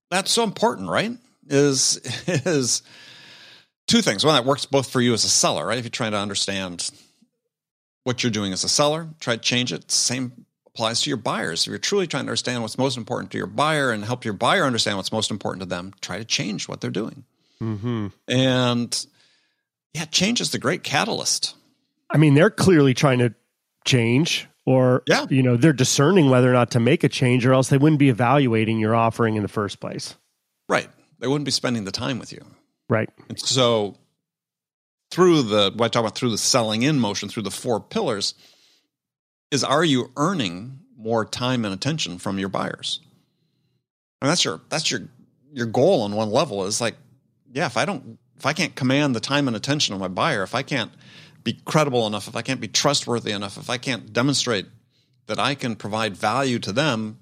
That's 0.09 0.31
so 0.31 0.43
important, 0.43 0.89
right? 0.89 1.11
Is 1.47 1.97
is 2.27 2.83
two 3.87 4.01
things. 4.01 4.23
One 4.25 4.35
that 4.35 4.45
works 4.45 4.65
both 4.65 4.89
for 4.89 5.01
you 5.01 5.13
as 5.13 5.23
a 5.23 5.29
seller, 5.29 5.65
right? 5.65 5.77
If 5.77 5.85
you're 5.85 5.89
trying 5.89 6.11
to 6.11 6.19
understand 6.19 6.89
what 8.03 8.23
you're 8.23 8.31
doing 8.31 8.53
as 8.53 8.63
a 8.63 8.69
seller, 8.69 9.09
try 9.19 9.35
to 9.35 9.41
change 9.41 9.71
it. 9.71 9.91
Same 9.91 10.45
applies 10.67 11.01
to 11.01 11.09
your 11.09 11.17
buyers. 11.17 11.61
If 11.61 11.67
you're 11.67 11.77
truly 11.77 12.07
trying 12.07 12.25
to 12.25 12.29
understand 12.29 12.61
what's 12.61 12.77
most 12.77 12.97
important 12.97 13.31
to 13.31 13.37
your 13.37 13.47
buyer 13.47 13.91
and 13.91 14.03
help 14.03 14.25
your 14.25 14.33
buyer 14.33 14.63
understand 14.63 14.97
what's 14.97 15.11
most 15.11 15.31
important 15.31 15.61
to 15.61 15.67
them, 15.67 15.93
try 16.01 16.17
to 16.17 16.25
change 16.25 16.67
what 16.67 16.81
they're 16.81 16.91
doing. 16.91 17.23
Mm-hmm. 17.61 18.07
And 18.27 19.05
yeah, 19.93 20.05
change 20.05 20.41
is 20.41 20.51
the 20.51 20.59
great 20.59 20.83
catalyst. 20.83 21.55
I 22.09 22.17
mean, 22.17 22.33
they're 22.33 22.49
clearly 22.49 22.93
trying 22.93 23.19
to 23.19 23.33
change, 23.85 24.47
or 24.65 25.03
yeah. 25.07 25.25
you 25.29 25.43
know, 25.43 25.57
they're 25.57 25.73
discerning 25.73 26.29
whether 26.29 26.49
or 26.49 26.53
not 26.53 26.71
to 26.71 26.79
make 26.79 27.03
a 27.03 27.09
change, 27.09 27.45
or 27.45 27.53
else 27.53 27.69
they 27.69 27.77
wouldn't 27.77 27.99
be 27.99 28.09
evaluating 28.09 28.79
your 28.79 28.95
offering 28.95 29.35
in 29.35 29.43
the 29.43 29.49
first 29.49 29.79
place. 29.79 30.15
Right. 30.67 30.87
They 31.19 31.27
wouldn't 31.27 31.45
be 31.45 31.51
spending 31.51 31.85
the 31.85 31.91
time 31.91 32.19
with 32.19 32.31
you. 32.31 32.43
Right. 32.89 33.09
And 33.29 33.39
so 33.39 33.95
through 35.13 35.43
the 35.43 35.71
what 35.75 35.85
I 35.85 35.87
talk 35.89 35.99
about 35.99 36.15
through 36.15 36.31
the 36.31 36.37
selling 36.39 36.81
in 36.81 36.99
motion, 36.99 37.29
through 37.29 37.43
the 37.43 37.51
four 37.51 37.79
pillars, 37.79 38.33
is 39.51 39.63
are 39.63 39.85
you 39.85 40.11
earning 40.17 40.79
more 40.97 41.23
time 41.23 41.65
and 41.65 41.73
attention 41.73 42.17
from 42.17 42.39
your 42.39 42.49
buyers? 42.49 42.99
And 44.21 44.29
that's 44.29 44.43
your 44.43 44.61
that's 44.69 44.89
your 44.89 45.01
your 45.51 45.67
goal 45.67 46.01
on 46.01 46.15
one 46.15 46.31
level 46.31 46.65
is 46.65 46.81
like 46.81 46.95
yeah, 47.51 47.67
if 47.67 47.77
I 47.77 47.85
don't, 47.85 48.17
if 48.37 48.45
I 48.45 48.53
can't 48.53 48.75
command 48.75 49.15
the 49.15 49.19
time 49.19 49.47
and 49.47 49.55
attention 49.55 49.93
of 49.93 50.01
my 50.01 50.07
buyer, 50.07 50.41
if 50.41 50.55
I 50.55 50.63
can't 50.63 50.91
be 51.43 51.53
credible 51.65 52.07
enough, 52.07 52.27
if 52.27 52.35
I 52.35 52.41
can't 52.41 52.59
be 52.59 52.67
trustworthy 52.67 53.31
enough, 53.31 53.57
if 53.57 53.69
I 53.69 53.77
can't 53.77 54.11
demonstrate 54.11 54.65
that 55.27 55.37
I 55.37 55.53
can 55.53 55.75
provide 55.75 56.17
value 56.17 56.57
to 56.59 56.71
them, 56.71 57.19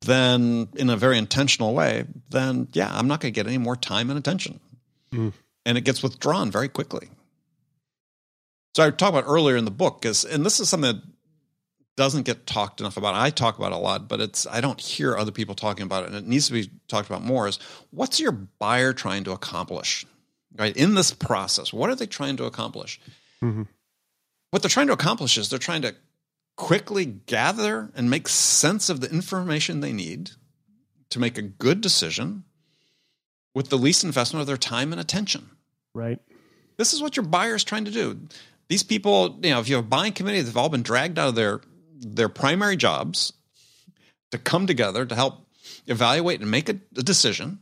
then 0.00 0.68
in 0.74 0.88
a 0.88 0.96
very 0.96 1.18
intentional 1.18 1.74
way, 1.74 2.06
then 2.30 2.68
yeah, 2.72 2.88
I'm 2.90 3.08
not 3.08 3.20
going 3.20 3.34
to 3.34 3.38
get 3.38 3.46
any 3.46 3.58
more 3.58 3.76
time 3.76 4.08
and 4.08 4.18
attention. 4.18 4.60
Mm. 5.12 5.34
And 5.68 5.76
it 5.76 5.82
gets 5.82 6.02
withdrawn 6.02 6.50
very 6.50 6.68
quickly. 6.68 7.10
So 8.74 8.86
I 8.86 8.90
talked 8.90 9.14
about 9.14 9.28
earlier 9.28 9.54
in 9.54 9.66
the 9.66 9.70
book 9.70 10.06
is, 10.06 10.24
and 10.24 10.46
this 10.46 10.60
is 10.60 10.68
something 10.70 10.94
that 10.94 11.02
doesn't 11.94 12.22
get 12.22 12.46
talked 12.46 12.80
enough 12.80 12.96
about. 12.96 13.14
I 13.14 13.28
talk 13.28 13.58
about 13.58 13.72
a 13.72 13.76
lot, 13.76 14.08
but 14.08 14.18
it's 14.18 14.46
I 14.46 14.62
don't 14.62 14.80
hear 14.80 15.14
other 15.14 15.30
people 15.30 15.54
talking 15.54 15.82
about 15.82 16.04
it, 16.04 16.06
and 16.06 16.16
it 16.16 16.26
needs 16.26 16.46
to 16.46 16.54
be 16.54 16.70
talked 16.86 17.10
about 17.10 17.22
more. 17.22 17.46
Is 17.46 17.58
what's 17.90 18.18
your 18.18 18.32
buyer 18.32 18.94
trying 18.94 19.24
to 19.24 19.32
accomplish, 19.32 20.06
right? 20.56 20.74
In 20.74 20.94
this 20.94 21.12
process, 21.12 21.70
what 21.70 21.90
are 21.90 21.96
they 21.96 22.06
trying 22.06 22.38
to 22.38 22.44
accomplish? 22.44 22.98
Mm-hmm. 23.42 23.64
What 24.52 24.62
they're 24.62 24.70
trying 24.70 24.86
to 24.86 24.94
accomplish 24.94 25.36
is 25.36 25.50
they're 25.50 25.58
trying 25.58 25.82
to 25.82 25.94
quickly 26.56 27.04
gather 27.04 27.90
and 27.94 28.08
make 28.08 28.26
sense 28.28 28.88
of 28.88 29.02
the 29.02 29.10
information 29.10 29.80
they 29.80 29.92
need 29.92 30.30
to 31.10 31.18
make 31.18 31.36
a 31.36 31.42
good 31.42 31.82
decision 31.82 32.44
with 33.54 33.68
the 33.68 33.76
least 33.76 34.02
investment 34.02 34.40
of 34.40 34.46
their 34.46 34.56
time 34.56 34.92
and 34.92 35.00
attention. 35.00 35.50
Right. 35.94 36.18
This 36.76 36.92
is 36.92 37.02
what 37.02 37.16
your 37.16 37.24
buyer 37.24 37.54
is 37.54 37.64
trying 37.64 37.84
to 37.86 37.90
do. 37.90 38.18
These 38.68 38.82
people, 38.82 39.38
you 39.42 39.50
know, 39.50 39.60
if 39.60 39.68
you 39.68 39.76
have 39.76 39.84
a 39.84 39.88
buying 39.88 40.12
committee, 40.12 40.40
they've 40.40 40.56
all 40.56 40.68
been 40.68 40.82
dragged 40.82 41.18
out 41.18 41.28
of 41.28 41.34
their 41.34 41.60
their 42.00 42.28
primary 42.28 42.76
jobs 42.76 43.32
to 44.30 44.38
come 44.38 44.66
together 44.66 45.04
to 45.04 45.14
help 45.14 45.46
evaluate 45.86 46.40
and 46.40 46.50
make 46.50 46.68
a, 46.68 46.78
a 46.96 47.02
decision. 47.02 47.58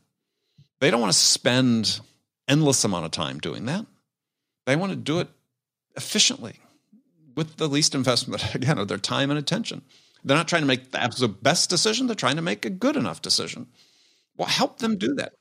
They 0.80 0.90
don't 0.90 1.00
want 1.00 1.12
to 1.12 1.18
spend 1.18 2.00
endless 2.48 2.84
amount 2.84 3.06
of 3.06 3.12
time 3.12 3.38
doing 3.38 3.66
that. 3.66 3.86
They 4.66 4.76
want 4.76 4.92
to 4.92 4.96
do 4.96 5.20
it 5.20 5.28
efficiently 5.96 6.58
with 7.34 7.56
the 7.56 7.68
least 7.68 7.94
investment 7.94 8.54
again 8.54 8.78
of 8.78 8.88
their 8.88 8.98
time 8.98 9.30
and 9.30 9.38
attention. 9.38 9.82
They're 10.24 10.36
not 10.36 10.48
trying 10.48 10.62
to 10.62 10.68
make 10.68 10.90
the 10.90 11.02
absolute 11.02 11.42
best 11.42 11.70
decision, 11.70 12.06
they're 12.06 12.16
trying 12.16 12.36
to 12.36 12.42
make 12.42 12.64
a 12.64 12.70
good 12.70 12.96
enough 12.96 13.22
decision. 13.22 13.68
Well, 14.36 14.48
help 14.48 14.78
them 14.78 14.98
do 14.98 15.14
that. 15.14 15.34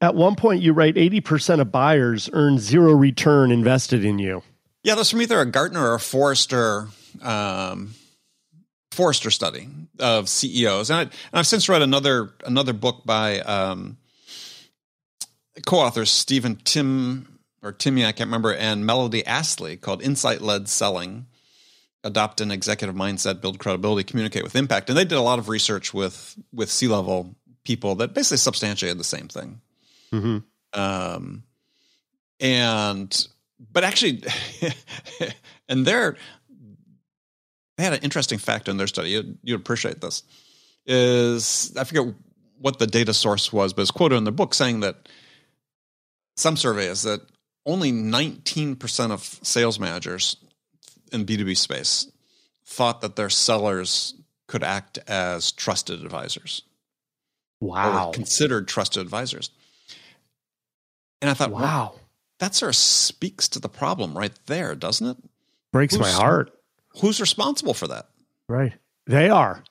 At 0.00 0.14
one 0.14 0.36
point 0.36 0.62
you 0.62 0.72
write 0.72 0.94
80% 0.94 1.60
of 1.60 1.72
buyers 1.72 2.30
earn 2.32 2.58
zero 2.58 2.92
return 2.92 3.50
invested 3.50 4.04
in 4.04 4.18
you. 4.18 4.42
Yeah, 4.84 4.94
that's 4.94 5.10
from 5.10 5.22
either 5.22 5.40
a 5.40 5.46
Gartner 5.46 5.90
or 5.90 5.94
a 5.94 6.00
Forrester 6.00 6.88
um, 7.20 7.94
Forrester 8.92 9.30
study 9.30 9.68
of 9.98 10.28
CEOs, 10.28 10.90
and, 10.90 11.10
I, 11.32 11.36
have 11.36 11.46
since 11.46 11.68
read 11.68 11.82
another 11.82 12.30
another 12.44 12.72
book 12.72 13.02
by 13.04 13.40
um, 13.40 13.96
co-authors 15.66 16.10
Stephen 16.10 16.56
Tim 16.64 17.38
or 17.62 17.72
Timmy, 17.72 18.04
I 18.04 18.12
can't 18.12 18.28
remember, 18.28 18.54
and 18.54 18.86
Melody 18.86 19.24
Astley 19.26 19.76
called 19.76 20.02
"Insight 20.02 20.40
Led 20.40 20.68
Selling: 20.68 21.26
Adopt 22.02 22.40
an 22.40 22.50
Executive 22.50 22.96
Mindset, 22.96 23.40
Build 23.40 23.58
Credibility, 23.58 24.04
Communicate 24.04 24.42
with 24.42 24.56
Impact." 24.56 24.88
And 24.88 24.98
they 24.98 25.04
did 25.04 25.18
a 25.18 25.22
lot 25.22 25.38
of 25.38 25.48
research 25.48 25.92
with 25.92 26.36
with 26.52 26.70
C 26.70 26.88
level 26.88 27.34
people 27.64 27.94
that 27.96 28.14
basically 28.14 28.38
substantiated 28.38 28.98
the 28.98 29.04
same 29.04 29.28
thing. 29.28 29.60
Mm-hmm. 30.12 30.38
Um, 30.78 31.42
and 32.40 33.28
but 33.72 33.84
actually, 33.84 34.22
and 35.68 35.86
they're 35.86 36.16
they 37.76 37.84
had 37.84 37.94
an 37.94 38.02
interesting 38.02 38.38
fact 38.38 38.68
in 38.68 38.76
their 38.76 38.86
study. 38.86 39.10
You'd, 39.10 39.38
you'd 39.42 39.60
appreciate 39.60 40.00
this. 40.00 40.22
Is 40.86 41.72
I 41.76 41.84
forget 41.84 42.14
what 42.58 42.78
the 42.78 42.86
data 42.86 43.14
source 43.14 43.52
was, 43.52 43.72
but 43.72 43.82
it's 43.82 43.90
quoted 43.90 44.16
in 44.16 44.24
the 44.24 44.32
book 44.32 44.52
saying 44.52 44.80
that 44.80 45.08
some 46.36 46.56
surveys 46.56 47.02
that 47.02 47.20
only 47.66 47.92
19% 47.92 49.10
of 49.10 49.22
sales 49.42 49.78
managers 49.78 50.36
in 51.12 51.24
B2B 51.24 51.56
space 51.56 52.10
thought 52.64 53.00
that 53.00 53.16
their 53.16 53.30
sellers 53.30 54.14
could 54.46 54.64
act 54.64 54.98
as 55.06 55.52
trusted 55.52 56.02
advisors. 56.02 56.62
Wow. 57.60 58.12
considered 58.12 58.68
trusted 58.68 59.02
advisors. 59.02 59.50
And 61.20 61.30
I 61.30 61.34
thought, 61.34 61.50
wow, 61.50 61.94
that 62.38 62.54
sort 62.54 62.70
of 62.70 62.76
speaks 62.76 63.48
to 63.48 63.58
the 63.58 63.68
problem 63.68 64.16
right 64.16 64.32
there, 64.46 64.74
doesn't 64.74 65.06
it? 65.06 65.16
Breaks 65.72 65.94
Who's, 65.94 66.00
my 66.00 66.10
heart 66.10 66.52
who's 67.00 67.20
responsible 67.20 67.74
for 67.74 67.88
that? 67.88 68.08
Right. 68.48 68.72
They 69.06 69.30
are. 69.30 69.62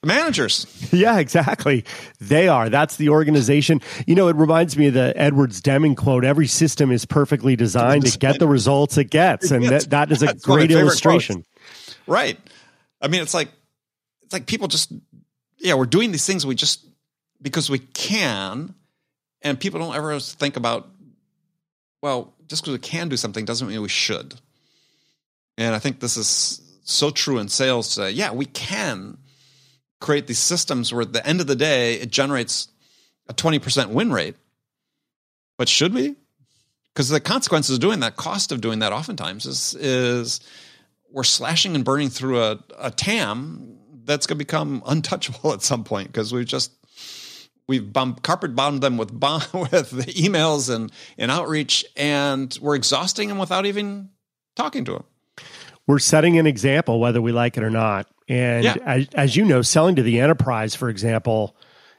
The 0.00 0.06
managers. 0.06 0.66
Yeah, 0.92 1.20
exactly. 1.20 1.86
They 2.20 2.48
are. 2.48 2.68
That's 2.68 2.96
the 2.96 3.08
organization. 3.08 3.80
You 4.06 4.14
know, 4.14 4.28
it 4.28 4.36
reminds 4.36 4.76
me 4.76 4.88
of 4.88 4.94
the 4.94 5.14
Edwards 5.16 5.62
Deming 5.62 5.94
quote 5.94 6.22
every 6.22 6.46
system 6.46 6.92
is 6.92 7.06
perfectly 7.06 7.56
designed 7.56 8.04
to 8.04 8.18
get 8.18 8.38
the 8.38 8.46
results 8.46 8.98
it 8.98 9.08
gets. 9.08 9.50
And 9.50 9.64
that, 9.64 9.88
that 9.88 10.12
is 10.12 10.22
a 10.22 10.34
great 10.34 10.70
illustration. 10.70 11.36
Quotes. 11.36 11.98
Right. 12.06 12.38
I 13.00 13.08
mean, 13.08 13.22
it's 13.22 13.32
like, 13.32 13.48
it's 14.22 14.34
like 14.34 14.44
people 14.44 14.68
just, 14.68 14.92
yeah, 15.56 15.74
we're 15.74 15.86
doing 15.86 16.12
these 16.12 16.26
things 16.26 16.44
we 16.44 16.54
just, 16.54 16.84
because 17.40 17.70
we 17.70 17.78
can. 17.78 18.74
And 19.42 19.58
people 19.58 19.80
don't 19.80 19.94
ever 19.94 20.18
think 20.20 20.56
about, 20.56 20.88
well, 22.00 22.34
just 22.46 22.62
because 22.62 22.72
we 22.72 22.78
can 22.78 23.08
do 23.08 23.16
something 23.16 23.44
doesn't 23.44 23.68
mean 23.68 23.82
we 23.82 23.88
should. 23.88 24.34
And 25.58 25.74
I 25.74 25.78
think 25.78 26.00
this 26.00 26.16
is 26.16 26.60
so 26.84 27.10
true 27.10 27.38
in 27.38 27.48
sales 27.48 27.94
today. 27.94 28.10
Yeah, 28.10 28.32
we 28.32 28.46
can 28.46 29.18
create 30.00 30.26
these 30.26 30.38
systems 30.38 30.92
where 30.92 31.02
at 31.02 31.12
the 31.12 31.26
end 31.26 31.40
of 31.40 31.46
the 31.46 31.56
day, 31.56 31.94
it 31.94 32.10
generates 32.10 32.68
a 33.28 33.34
20% 33.34 33.90
win 33.90 34.12
rate. 34.12 34.36
But 35.56 35.68
should 35.68 35.94
we? 35.94 36.16
Because 36.92 37.08
the 37.08 37.20
consequences 37.20 37.76
of 37.76 37.80
doing 37.80 38.00
that, 38.00 38.16
cost 38.16 38.52
of 38.52 38.60
doing 38.60 38.80
that 38.80 38.92
oftentimes 38.92 39.46
is, 39.46 39.74
is 39.74 40.40
we're 41.10 41.24
slashing 41.24 41.74
and 41.74 41.84
burning 41.84 42.10
through 42.10 42.42
a, 42.42 42.58
a 42.78 42.90
TAM 42.90 43.78
that's 44.04 44.26
going 44.26 44.36
to 44.38 44.44
become 44.44 44.82
untouchable 44.86 45.52
at 45.54 45.62
some 45.62 45.84
point 45.84 46.08
because 46.08 46.32
we've 46.32 46.46
just 46.46 46.72
we've 47.68 47.92
bomb, 47.92 48.14
carpet 48.16 48.54
bombed 48.54 48.82
them 48.82 48.96
with 48.96 49.18
bomb, 49.18 49.42
with 49.52 49.90
the 49.90 50.04
emails 50.12 50.74
and 50.74 50.90
and 51.18 51.30
outreach, 51.30 51.84
and 51.96 52.56
we're 52.60 52.74
exhausting 52.74 53.28
them 53.28 53.38
without 53.38 53.66
even 53.66 54.10
talking 54.56 54.84
to 54.86 54.92
them. 54.92 55.04
We're 55.86 55.98
setting 55.98 56.38
an 56.38 56.46
example, 56.46 57.00
whether 57.00 57.20
we 57.20 57.32
like 57.32 57.56
it 57.56 57.64
or 57.64 57.70
not. 57.70 58.06
And 58.28 58.64
Yeah. 58.64 58.76
as, 58.84 59.08
as 59.14 59.36
you 59.36 59.44
know, 59.44 59.62
selling 59.62 59.96
to 59.96 60.02
the 60.02 60.20
enterprise, 60.20 60.74
for 60.76 60.88
example, 60.88 61.56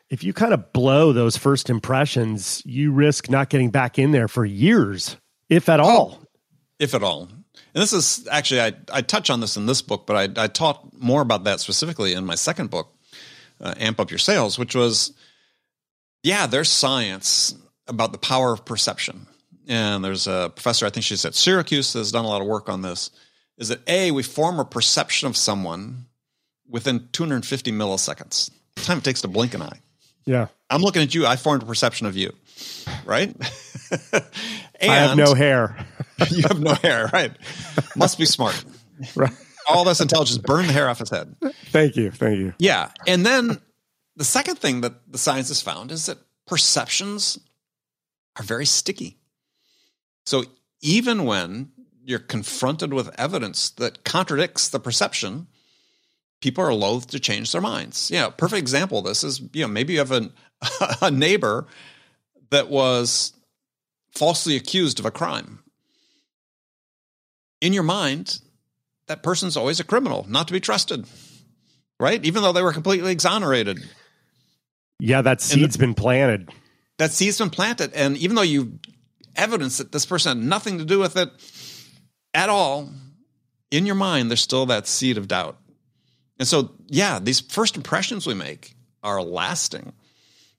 if 0.09 0.23
you 0.23 0.31
kind 0.33 0.53
of 0.53 0.71
blow 0.71 1.11
those 1.11 1.35
first 1.35 1.69
impressions, 1.69 2.61
you 2.65 2.91
risk 2.93 3.29
not 3.29 3.49
getting 3.49 3.71
back 3.71 3.99
in 3.99 4.11
there 4.11 4.27
for 4.29 4.45
years, 4.45 5.17
if 5.49 5.67
at 5.67 5.79
all. 5.81 6.23
if 6.79 6.93
at 6.95 7.03
all. 7.03 7.23
And 7.75 7.81
this 7.81 7.91
is 7.91 8.25
actually 8.31 8.61
I, 8.61 8.73
I 8.91 9.01
touch 9.01 9.29
on 9.29 9.41
this 9.41 9.57
in 9.57 9.65
this 9.65 9.81
book, 9.81 10.05
but 10.07 10.37
I, 10.37 10.43
I 10.43 10.47
taught 10.47 10.93
more 10.97 11.21
about 11.21 11.43
that 11.43 11.59
specifically 11.59 12.13
in 12.13 12.25
my 12.25 12.35
second 12.35 12.69
book, 12.69 12.95
uh, 13.59 13.73
Amp 13.77 13.99
Up 13.99 14.11
Your 14.11 14.17
Sales, 14.17 14.57
which 14.57 14.75
was, 14.75 15.11
yeah, 16.23 16.47
there's 16.47 16.69
science 16.69 17.55
about 17.87 18.11
the 18.11 18.17
power 18.17 18.53
of 18.53 18.65
perception. 18.65 19.27
And 19.67 20.03
there's 20.03 20.27
a 20.27 20.51
professor, 20.55 20.85
I 20.85 20.89
think 20.89 21.05
she's 21.05 21.25
at 21.25 21.35
Syracuse, 21.35 21.93
that 21.93 21.99
has 21.99 22.11
done 22.11 22.25
a 22.25 22.27
lot 22.27 22.41
of 22.41 22.47
work 22.47 22.69
on 22.69 22.81
this. 22.81 23.11
Is 23.57 23.69
that 23.69 23.87
A, 23.87 24.11
we 24.11 24.23
form 24.23 24.59
a 24.59 24.65
perception 24.65 25.27
of 25.27 25.37
someone 25.37 26.07
within 26.67 27.07
250 27.11 27.71
milliseconds. 27.71 28.49
The 28.75 28.81
time 28.81 28.97
it 28.97 29.03
takes 29.03 29.21
to 29.21 29.27
blink 29.27 29.53
an 29.53 29.61
eye. 29.61 29.79
Yeah. 30.25 30.47
I'm 30.69 30.81
looking 30.81 31.01
at 31.01 31.13
you, 31.13 31.25
I 31.25 31.35
formed 31.35 31.63
a 31.63 31.65
perception 31.65 32.07
of 32.07 32.17
you, 32.17 32.33
right? 33.05 33.29
and 33.31 34.23
I 34.81 34.95
have 34.95 35.17
no 35.17 35.33
hair. 35.33 35.85
you 36.29 36.43
have 36.43 36.59
no 36.59 36.73
hair, 36.73 37.09
right? 37.13 37.31
Must 37.95 38.17
be 38.17 38.25
smart. 38.25 38.63
right. 39.15 39.33
All 39.67 39.83
this 39.83 40.01
intelligence, 40.01 40.39
burn 40.39 40.67
the 40.67 40.73
hair 40.73 40.89
off 40.89 40.99
his 40.99 41.09
head. 41.09 41.35
Thank 41.67 41.95
you. 41.95 42.11
Thank 42.11 42.39
you. 42.39 42.53
Yeah. 42.57 42.89
And 43.07 43.25
then 43.25 43.61
the 44.15 44.23
second 44.23 44.59
thing 44.59 44.81
that 44.81 45.11
the 45.11 45.17
science 45.17 45.47
has 45.47 45.61
found 45.61 45.91
is 45.91 46.05
that 46.05 46.19
perceptions 46.45 47.39
are 48.37 48.43
very 48.43 48.65
sticky. 48.65 49.17
So 50.25 50.43
even 50.81 51.25
when 51.25 51.71
you're 52.03 52.19
confronted 52.19 52.93
with 52.93 53.17
evidence 53.19 53.69
that 53.71 54.03
contradicts 54.03 54.69
the 54.69 54.79
perception, 54.79 55.47
people 56.41 56.63
are 56.63 56.73
loath 56.73 57.07
to 57.07 57.19
change 57.19 57.51
their 57.51 57.61
minds. 57.61 58.11
Yeah, 58.11 58.29
perfect 58.29 58.59
example 58.59 58.99
of 58.99 59.05
this 59.05 59.23
is, 59.23 59.41
you 59.53 59.61
know, 59.61 59.67
maybe 59.67 59.93
you 59.93 59.99
have 59.99 60.11
an, 60.11 60.33
a 61.01 61.09
neighbor 61.09 61.67
that 62.49 62.69
was 62.69 63.33
falsely 64.11 64.55
accused 64.55 64.99
of 64.99 65.05
a 65.05 65.11
crime. 65.11 65.59
In 67.61 67.73
your 67.73 67.83
mind, 67.83 68.41
that 69.07 69.23
person's 69.23 69.57
always 69.57 69.79
a 69.79 69.83
criminal, 69.83 70.25
not 70.29 70.47
to 70.47 70.53
be 70.53 70.59
trusted, 70.59 71.05
right? 71.99 72.23
Even 72.25 72.43
though 72.43 72.51
they 72.51 72.61
were 72.61 72.73
completely 72.73 73.11
exonerated. 73.11 73.79
Yeah, 75.03 75.21
that 75.21 75.41
seed's 75.41 75.75
been 75.75 75.95
planted. 75.95 76.49
That 76.97 77.11
seed's 77.11 77.37
been 77.37 77.49
planted. 77.49 77.91
And 77.93 78.15
even 78.15 78.37
though 78.37 78.41
you 78.41 78.79
have 79.35 79.49
evidence 79.49 79.79
that 79.79 79.91
this 79.91 80.05
person 80.05 80.37
had 80.37 80.47
nothing 80.47 80.77
to 80.77 80.85
do 80.85 80.97
with 80.97 81.17
it 81.17 81.29
at 82.33 82.47
all, 82.47 82.89
in 83.69 83.85
your 83.85 83.95
mind, 83.95 84.31
there's 84.31 84.39
still 84.39 84.65
that 84.67 84.87
seed 84.87 85.17
of 85.17 85.27
doubt. 85.27 85.57
And 86.39 86.47
so, 86.47 86.71
yeah, 86.87 87.19
these 87.19 87.41
first 87.41 87.75
impressions 87.75 88.25
we 88.25 88.33
make 88.33 88.75
are 89.03 89.21
lasting. 89.21 89.91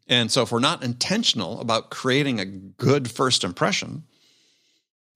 And 0.08 0.30
so, 0.30 0.42
if 0.42 0.52
we're 0.52 0.58
not 0.60 0.84
intentional 0.84 1.58
about 1.60 1.88
creating 1.88 2.38
a 2.38 2.44
good 2.44 3.10
first 3.10 3.44
impression, 3.44 4.02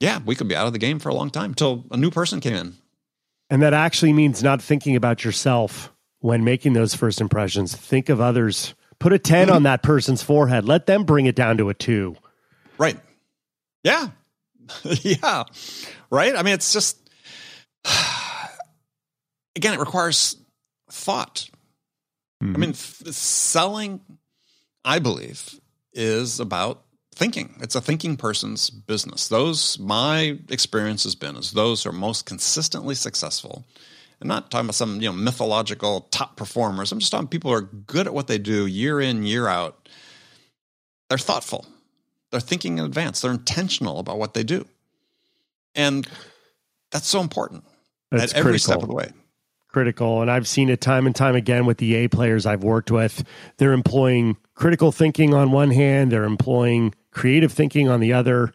yeah, 0.00 0.20
we 0.24 0.36
could 0.36 0.48
be 0.48 0.56
out 0.56 0.68
of 0.68 0.72
the 0.72 0.78
game 0.78 0.98
for 0.98 1.10
a 1.10 1.14
long 1.14 1.28
time 1.28 1.50
until 1.50 1.84
a 1.90 1.98
new 1.98 2.10
person 2.10 2.40
came 2.40 2.54
in. 2.54 2.76
And 3.50 3.60
that 3.60 3.74
actually 3.74 4.14
means 4.14 4.42
not 4.42 4.62
thinking 4.62 4.96
about 4.96 5.22
yourself 5.22 5.92
when 6.20 6.44
making 6.44 6.72
those 6.72 6.94
first 6.94 7.20
impressions. 7.20 7.76
Think 7.76 8.08
of 8.08 8.22
others. 8.22 8.74
Put 9.00 9.12
a 9.12 9.18
10 9.18 9.50
on 9.50 9.62
that 9.64 9.82
person's 9.82 10.22
forehead. 10.22 10.64
Let 10.64 10.86
them 10.86 11.04
bring 11.04 11.26
it 11.26 11.36
down 11.36 11.58
to 11.58 11.68
a 11.68 11.74
two. 11.74 12.16
Right. 12.78 12.98
Yeah. 13.84 14.08
yeah. 14.84 15.44
Right. 16.10 16.34
I 16.36 16.42
mean, 16.42 16.54
it's 16.54 16.72
just, 16.72 16.98
again, 19.56 19.74
it 19.74 19.80
requires 19.80 20.36
thought. 20.90 21.48
I 22.40 22.44
hmm. 22.44 22.60
mean, 22.60 22.70
f- 22.70 23.02
selling, 23.10 24.00
I 24.84 24.98
believe, 24.98 25.60
is 25.92 26.40
about 26.40 26.84
thinking. 27.14 27.56
It's 27.60 27.74
a 27.74 27.80
thinking 27.80 28.16
person's 28.16 28.70
business. 28.70 29.28
Those, 29.28 29.78
my 29.78 30.38
experience 30.48 31.02
has 31.02 31.16
been, 31.16 31.36
is 31.36 31.50
those 31.50 31.82
who 31.82 31.90
are 31.90 31.92
most 31.92 32.26
consistently 32.26 32.94
successful. 32.94 33.66
I'm 34.20 34.28
not 34.28 34.50
talking 34.50 34.66
about 34.66 34.74
some 34.74 35.00
you 35.00 35.08
know 35.08 35.12
mythological 35.12 36.02
top 36.10 36.36
performers. 36.36 36.90
I'm 36.92 36.98
just 36.98 37.12
talking 37.12 37.28
people 37.28 37.50
who 37.50 37.56
are 37.56 37.62
good 37.62 38.06
at 38.06 38.14
what 38.14 38.26
they 38.26 38.38
do 38.38 38.66
year 38.66 39.00
in, 39.00 39.24
year 39.24 39.46
out. 39.48 39.88
They're 41.08 41.18
thoughtful. 41.18 41.66
They're 42.30 42.40
thinking 42.40 42.78
in 42.78 42.84
advance. 42.84 43.20
They're 43.20 43.30
intentional 43.32 43.98
about 43.98 44.18
what 44.18 44.34
they 44.34 44.42
do. 44.42 44.66
And 45.74 46.06
that's 46.90 47.06
so 47.06 47.20
important 47.20 47.64
That's 48.10 48.32
at 48.32 48.38
every 48.38 48.52
critical. 48.52 48.72
step 48.72 48.82
of 48.82 48.88
the 48.88 48.94
way. 48.94 49.10
critical. 49.68 50.20
And 50.22 50.30
I've 50.30 50.48
seen 50.48 50.68
it 50.68 50.80
time 50.80 51.06
and 51.06 51.14
time 51.14 51.36
again 51.36 51.64
with 51.64 51.78
the 51.78 51.94
A 51.94 52.08
players 52.08 52.44
I've 52.44 52.64
worked 52.64 52.90
with. 52.90 53.24
They're 53.58 53.72
employing 53.72 54.36
critical 54.54 54.92
thinking 54.92 55.32
on 55.34 55.52
one 55.52 55.70
hand, 55.70 56.10
they're 56.12 56.24
employing 56.24 56.94
creative 57.12 57.52
thinking 57.52 57.88
on 57.88 58.00
the 58.00 58.12
other. 58.12 58.52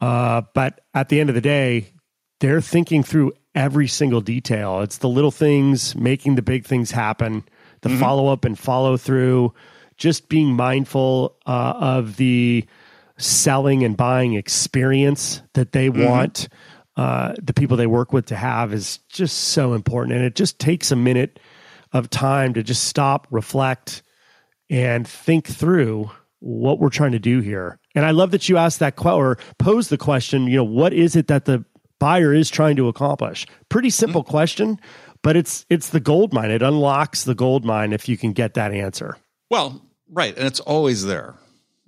Uh, 0.00 0.42
but 0.54 0.80
at 0.94 1.08
the 1.08 1.20
end 1.20 1.28
of 1.30 1.34
the 1.34 1.40
day, 1.40 1.92
they're 2.40 2.60
thinking 2.60 3.02
through 3.02 3.32
every 3.54 3.88
single 3.88 4.20
detail. 4.20 4.80
It's 4.80 4.98
the 4.98 5.08
little 5.08 5.30
things 5.30 5.96
making 5.96 6.34
the 6.36 6.42
big 6.42 6.64
things 6.64 6.90
happen, 6.90 7.44
the 7.80 7.88
follow 7.98 8.28
up 8.28 8.44
and 8.44 8.58
follow 8.58 8.96
through, 8.96 9.52
just 9.96 10.28
being 10.28 10.54
mindful 10.54 11.36
uh, 11.46 11.74
of 11.76 12.16
the 12.16 12.64
selling 13.18 13.84
and 13.84 13.96
buying 13.96 14.34
experience 14.34 15.42
that 15.54 15.72
they 15.72 15.90
want 15.90 16.48
uh, 16.96 17.34
the 17.40 17.54
people 17.54 17.76
they 17.76 17.86
work 17.86 18.12
with 18.12 18.26
to 18.26 18.36
have 18.36 18.74
is 18.74 18.98
just 19.08 19.38
so 19.38 19.72
important. 19.72 20.16
And 20.16 20.24
it 20.24 20.34
just 20.34 20.58
takes 20.58 20.90
a 20.90 20.96
minute 20.96 21.40
of 21.92 22.10
time 22.10 22.52
to 22.54 22.62
just 22.62 22.84
stop, 22.84 23.26
reflect, 23.30 24.02
and 24.68 25.08
think 25.08 25.46
through 25.46 26.10
what 26.40 26.78
we're 26.78 26.90
trying 26.90 27.12
to 27.12 27.18
do 27.18 27.40
here. 27.40 27.78
And 27.94 28.04
I 28.04 28.10
love 28.10 28.30
that 28.32 28.48
you 28.48 28.56
asked 28.56 28.80
that 28.80 28.96
que- 28.96 29.10
or 29.10 29.38
pose 29.58 29.88
the 29.88 29.98
question, 29.98 30.46
you 30.46 30.56
know, 30.56 30.64
what 30.64 30.92
is 30.92 31.16
it 31.16 31.26
that 31.28 31.46
the 31.46 31.64
buyer 32.00 32.34
is 32.34 32.50
trying 32.50 32.74
to 32.76 32.88
accomplish? 32.88 33.46
Pretty 33.68 33.88
mm-hmm. 33.88 34.00
simple 34.00 34.24
question, 34.24 34.80
but 35.22 35.36
it's 35.36 35.64
it's 35.70 35.90
the 35.90 36.00
gold 36.00 36.32
mine. 36.32 36.50
It 36.50 36.62
unlocks 36.62 37.22
the 37.22 37.36
gold 37.36 37.64
mine 37.64 37.92
if 37.92 38.08
you 38.08 38.16
can 38.16 38.32
get 38.32 38.54
that 38.54 38.72
answer. 38.72 39.16
Well, 39.48 39.80
right, 40.08 40.36
and 40.36 40.46
it's 40.46 40.60
always 40.60 41.04
there. 41.04 41.34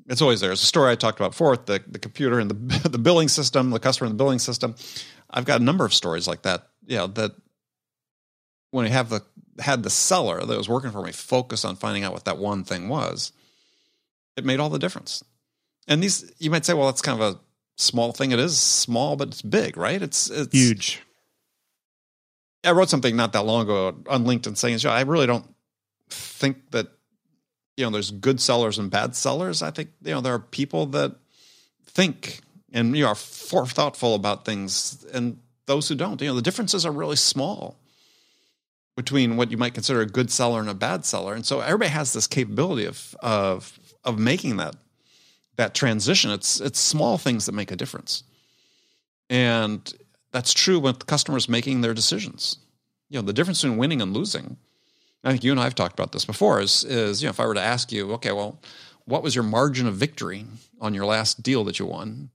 It's 0.07 0.23
always 0.23 0.41
there. 0.41 0.53
It's 0.53 0.63
a 0.63 0.67
story 0.67 0.93
I 0.93 0.95
talked 0.95 1.19
about 1.19 1.33
before. 1.33 1.57
The 1.57 1.83
the 1.89 1.99
computer 1.99 2.39
and 2.39 2.51
the 2.51 2.89
the 2.89 2.99
billing 2.99 3.29
system, 3.29 3.71
the 3.71 3.81
customer 3.81 4.07
and 4.07 4.15
the 4.15 4.23
billing 4.23 4.39
system. 4.39 4.77
I've 5.29 5.47
got 5.47 5.61
a 5.61 5.65
number 5.65 5.85
of 5.85 5.93
stories 5.93 6.29
like 6.29 6.43
that. 6.43 6.69
You 6.87 6.99
know 6.99 7.07
that 7.09 7.33
when 8.71 8.87
I 8.87 8.91
have 8.91 9.09
the 9.09 9.23
had 9.61 9.83
the 9.83 9.91
seller 9.91 10.45
that 10.45 10.57
was 10.57 10.69
working 10.69 10.91
for 10.91 11.03
me 11.03 11.13
focus 11.13 11.65
on 11.65 11.77
finding 11.77 12.05
out 12.05 12.13
what 12.13 12.25
that 12.25 12.39
one 12.39 12.65
thing 12.65 12.89
was, 12.89 13.33
it 14.37 14.45
made 14.45 14.61
all 14.61 14.71
the 14.71 14.79
difference. 14.79 15.23
And 15.89 16.03
these, 16.03 16.33
you 16.39 16.51
might 16.51 16.65
say, 16.65 16.75
well, 16.75 16.87
that's 16.87 17.03
kind 17.03 17.21
of 17.21 17.35
a 17.35 17.41
small 17.77 18.13
thing. 18.13 18.33
It 18.33 18.39
is 18.39 18.59
small, 18.61 19.17
but 19.17 19.29
it's 19.29 19.43
big, 19.43 19.77
right? 19.77 20.01
It's 20.01 20.31
it's 20.31 20.53
Huge. 20.53 21.03
I 22.65 22.73
wrote 22.73 22.91
something 22.91 23.17
not 23.17 23.33
that 23.33 23.45
long 23.45 23.63
ago 23.63 23.97
on 24.09 24.25
LinkedIn 24.25 24.57
saying, 24.57 24.79
"I 24.87 25.03
really 25.03 25.27
don't 25.27 25.47
think 26.11 26.71
that 26.71 26.89
you 27.77 27.85
know 27.85 27.91
there's 27.91 28.11
good 28.11 28.41
sellers 28.41 28.79
and 28.79 28.91
bad 28.91 29.17
sellers. 29.17 29.63
I 29.63 29.71
think 29.71 29.91
you 30.03 30.13
know 30.13 30.21
there 30.21 30.35
are 30.35 30.39
people 30.39 30.87
that 30.87 31.17
think 31.85 32.41
and 32.73 32.97
you 32.97 33.03
know, 33.05 33.11
are 33.11 33.15
thoughtful 33.15 34.15
about 34.15 34.45
things, 34.45 35.05
and 35.13 35.39
those 35.67 35.89
who 35.89 35.95
don't. 35.95 36.21
You 36.21 36.29
know, 36.29 36.35
the 36.35 36.43
differences 36.43 36.87
are 36.87 36.93
really 36.93 37.17
small 37.17 37.79
between 38.97 39.37
what 39.37 39.51
you 39.51 39.57
might 39.57 39.75
consider 39.75 40.01
a 40.01 40.07
good 40.07 40.31
seller 40.31 40.61
and 40.61 40.69
a 40.69 40.75
bad 40.75 41.05
seller, 41.05 41.35
and 41.35 41.45
so 41.45 41.61
everybody 41.61 41.91
has 41.91 42.13
this 42.13 42.27
capability 42.27 42.87
of 42.87 43.17
of 43.21 43.79
of 44.05 44.19
making 44.19 44.57
that 44.57 44.75
that 45.57 45.75
transition. 45.75 46.31
It's 46.31 46.61
it's 46.61 46.79
small 46.79 47.19
things 47.19 47.47
that 47.47 47.53
make 47.53 47.71
a 47.71 47.77
difference, 47.77 48.25
and 49.31 49.93
that's 50.33 50.53
true 50.53 50.79
with 50.79 51.07
customers 51.07 51.49
making 51.49 51.81
their 51.81 51.95
decisions. 51.95 52.59
You 53.09 53.19
know, 53.19 53.27
the 53.27 53.33
difference 53.33 53.63
between 53.63 53.79
winning 53.79 54.01
and 54.01 54.13
losing. 54.13 54.57
I 55.25 55.31
think 55.31 55.45
you 55.45 55.53
and 55.53 55.61
I 55.61 55.65
have 55.65 55.77
talked 55.77 55.93
about 55.93 56.13
this 56.13 56.25
before. 56.25 56.61
Is 56.61 56.85
is 56.85 57.23
you 57.23 57.27
know, 57.27 57.31
if 57.31 57.41
I 57.41 57.47
were 57.47 57.55
to 57.55 57.61
ask 57.61 57.93
you, 57.93 58.13
okay, 58.15 58.33
well, 58.33 58.61
what 59.05 59.23
was 59.23 59.35
your 59.35 59.45
margin 59.45 59.87
of 59.87 59.95
victory 59.95 60.47
on 60.81 60.95
your 60.95 61.07
last 61.07 61.43
deal 61.43 61.65
that 61.65 61.79
you 61.79 61.87
won? 61.87 62.31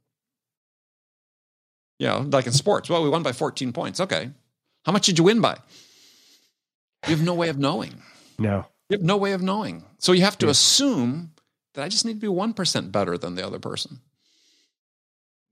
You 2.00 2.08
know, 2.08 2.20
like 2.20 2.46
in 2.46 2.54
sports, 2.54 2.90
well, 2.90 3.04
we 3.04 3.10
won 3.10 3.24
by 3.24 3.34
14 3.34 3.74
points. 3.74 4.00
Okay, 4.00 4.30
how 4.86 4.92
much 4.92 5.06
did 5.06 5.18
you 5.18 5.24
win 5.24 5.42
by? 5.42 5.58
You 7.08 7.16
have 7.16 7.26
no 7.26 7.34
way 7.34 7.50
of 7.50 7.58
knowing. 7.58 8.02
No. 8.40 8.66
You 8.90 8.98
have 8.98 9.06
no 9.06 9.18
way 9.18 9.34
of 9.34 9.42
knowing. 9.42 9.84
So 10.00 10.14
you 10.14 10.22
have 10.22 10.38
to 10.40 10.50
assume 10.50 11.32
that 11.78 11.86
I 11.86 11.90
just 11.90 12.04
need 12.06 12.20
to 12.20 12.20
be 12.20 12.28
1% 12.28 12.92
better 12.92 13.18
than 13.18 13.36
the 13.36 13.46
other 13.46 13.60
person. 13.60 14.00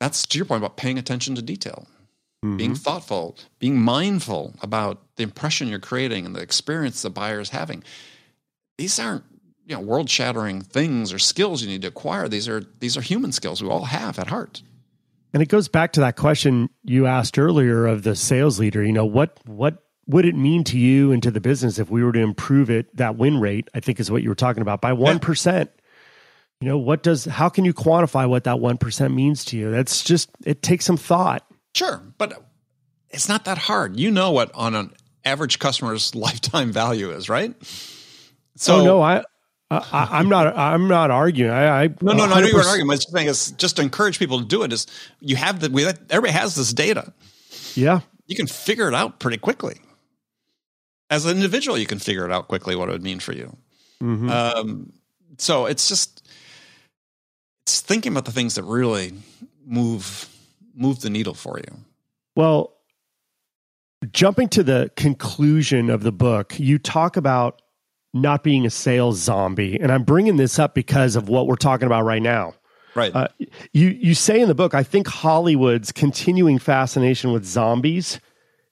That's 0.02 0.26
to 0.26 0.38
your 0.38 0.46
point 0.46 0.62
about 0.62 0.76
paying 0.76 0.98
attention 0.98 1.36
to 1.36 1.42
detail 1.42 1.88
being 2.58 2.72
mm-hmm. 2.72 2.74
thoughtful, 2.74 3.38
being 3.60 3.80
mindful 3.80 4.54
about 4.62 5.02
the 5.16 5.24
impression 5.24 5.68
you're 5.68 5.80
creating 5.80 6.26
and 6.26 6.36
the 6.36 6.42
experience 6.42 7.02
the 7.02 7.10
buyer 7.10 7.40
is 7.40 7.50
having. 7.50 7.84
These 8.78 9.00
aren't 9.00 9.24
you 9.66 9.76
know 9.76 9.82
world 9.82 10.10
shattering 10.10 10.62
things 10.62 11.12
or 11.12 11.18
skills 11.18 11.64
you 11.64 11.68
need 11.68 11.82
to 11.82 11.88
acquire. 11.88 12.28
These 12.28 12.48
are 12.48 12.64
these 12.80 12.98
are 12.98 13.02
human 13.02 13.32
skills 13.32 13.64
we 13.64 13.70
all 13.70 13.86
have 13.86 14.20
at 14.20 14.28
heart. 14.28 14.62
And 15.34 15.42
it 15.42 15.50
goes 15.50 15.68
back 15.68 15.94
to 15.94 16.00
that 16.02 16.16
question 16.16 16.70
you 16.84 17.08
asked 17.08 17.40
earlier 17.40 17.88
of 17.88 18.04
the 18.04 18.16
sales 18.16 18.60
leader. 18.60 18.84
You 18.84 18.94
know 18.94 19.06
what 19.06 19.40
what 19.46 19.84
would 20.08 20.26
it 20.26 20.36
mean 20.36 20.64
to 20.66 20.78
you 20.78 21.12
and 21.12 21.24
to 21.24 21.32
the 21.32 21.42
business 21.42 21.80
if 21.80 21.90
we 21.90 22.04
were 22.04 22.12
to 22.12 22.20
improve 22.20 22.70
it 22.70 22.96
that 22.96 23.18
win 23.18 23.40
rate? 23.40 23.70
I 23.74 23.80
think 23.80 24.00
is 24.00 24.12
what 24.12 24.22
you 24.22 24.30
were 24.30 24.36
talking 24.36 24.62
about 24.62 24.82
by 24.82 24.94
one 24.94 25.16
yeah. 25.16 25.20
You 26.66 26.72
know 26.72 26.80
what 26.80 27.04
does 27.04 27.26
how 27.26 27.48
can 27.48 27.64
you 27.64 27.76
quantify 27.76 28.28
what 28.28 28.46
that 28.46 28.60
one 28.60 28.80
percent 28.80 29.14
means 29.14 29.46
to 29.46 29.56
you? 29.56 29.70
That's 29.70 30.04
just 30.04 30.32
it 30.48 30.64
takes 30.64 30.84
some 30.84 30.98
thought. 30.98 31.46
Sure, 31.76 32.02
but 32.18 32.44
it's 33.12 33.30
not 33.30 33.46
that 33.46 33.60
hard. 33.60 34.00
You 34.00 34.10
know 34.10 34.32
what 34.32 34.50
on 34.56 34.74
an 34.74 34.92
average 35.24 35.60
customer's 35.60 36.16
lifetime 36.16 36.72
value 36.72 37.12
is, 37.12 37.30
right? 37.30 37.54
So 38.56 38.78
oh, 38.78 38.84
no, 38.84 39.00
I 39.00 39.24
I, 39.70 40.20
am 40.20 40.28
not. 40.28 40.58
I'm 40.58 40.88
not 40.88 41.12
arguing. 41.12 41.52
I, 41.52 41.84
I 41.84 41.88
no, 42.02 42.14
no, 42.14 42.26
no. 42.26 42.34
I 42.34 42.42
know 42.42 42.48
you 42.48 42.56
weren't 42.56 42.66
arguing. 42.66 42.88
My 42.88 42.96
thing 42.98 43.28
is 43.28 43.52
just 43.52 43.76
to 43.76 43.84
encourage 43.84 44.18
people 44.18 44.40
to 44.40 44.46
do 44.46 44.64
it. 44.64 44.74
Is 44.74 44.88
you 45.20 45.36
have 45.36 45.60
the 45.60 45.70
we 45.70 45.86
everybody 45.86 46.34
has 46.34 46.56
this 46.56 46.74
data. 46.74 47.14
Yeah, 47.76 48.00
you 48.26 48.36
can 48.36 48.48
figure 48.48 48.88
it 48.88 48.96
out 48.96 49.20
pretty 49.20 49.38
quickly. 49.38 49.76
As 51.12 51.26
an 51.26 51.36
individual, 51.36 51.78
you 51.78 51.86
can 51.86 52.00
figure 52.00 52.26
it 52.26 52.32
out 52.32 52.48
quickly 52.48 52.76
what 52.76 52.90
it 52.90 52.94
would 52.94 53.04
mean 53.04 53.20
for 53.20 53.34
you. 53.34 53.56
Mm-hmm. 54.02 54.30
Um, 54.32 54.94
so 55.38 55.68
it's 55.68 55.88
just 55.88 56.25
it's 57.66 57.82
thinking 57.82 58.12
about 58.12 58.26
the 58.26 58.32
things 58.32 58.56
that 58.56 58.64
really 58.64 59.14
move 59.66 60.30
move 60.76 61.02
the 61.02 61.10
needle 61.10 61.34
for 61.34 61.58
you. 61.58 61.80
Well, 62.36 62.74
jumping 64.12 64.50
to 64.50 64.64
the 64.64 64.92
conclusion 64.96 65.90
of 65.90 66.04
the 66.04 66.12
book, 66.12 66.60
you 66.60 66.78
talk 66.78 67.18
about 67.18 67.62
not 68.14 68.44
being 68.44 68.66
a 68.66 68.70
sales 68.70 69.20
zombie. 69.20 69.80
And 69.80 69.92
I'm 69.92 70.04
bringing 70.04 70.38
this 70.38 70.60
up 70.60 70.76
because 70.76 71.16
of 71.16 71.28
what 71.28 71.48
we're 71.48 71.56
talking 71.56 71.86
about 71.86 72.04
right 72.04 72.22
now. 72.22 72.54
Right. 72.94 73.14
Uh, 73.14 73.28
you 73.74 73.90
you 73.90 74.14
say 74.14 74.40
in 74.40 74.48
the 74.48 74.56
book, 74.56 74.74
I 74.74 74.84
think 74.84 75.08
Hollywood's 75.08 75.92
continuing 75.92 76.60
fascination 76.60 77.34
with 77.34 77.46
zombies 77.46 78.20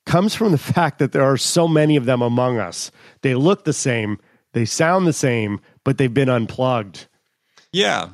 comes 0.05 0.35
from 0.35 0.51
the 0.51 0.57
fact 0.73 0.99
that 0.99 1.13
there 1.13 1.23
are 1.23 1.37
so 1.37 1.67
many 1.67 1.95
of 1.95 2.05
them 2.05 2.21
among 2.21 2.59
us. 2.59 2.91
They 3.21 3.33
look 3.33 3.65
the 3.65 3.73
same, 3.73 4.19
they 4.53 4.65
sound 4.65 5.07
the 5.07 5.13
same, 5.13 5.59
but 5.83 5.97
they've 5.97 6.13
been 6.13 6.29
unplugged. 6.29 7.07
Yeah. 7.71 8.09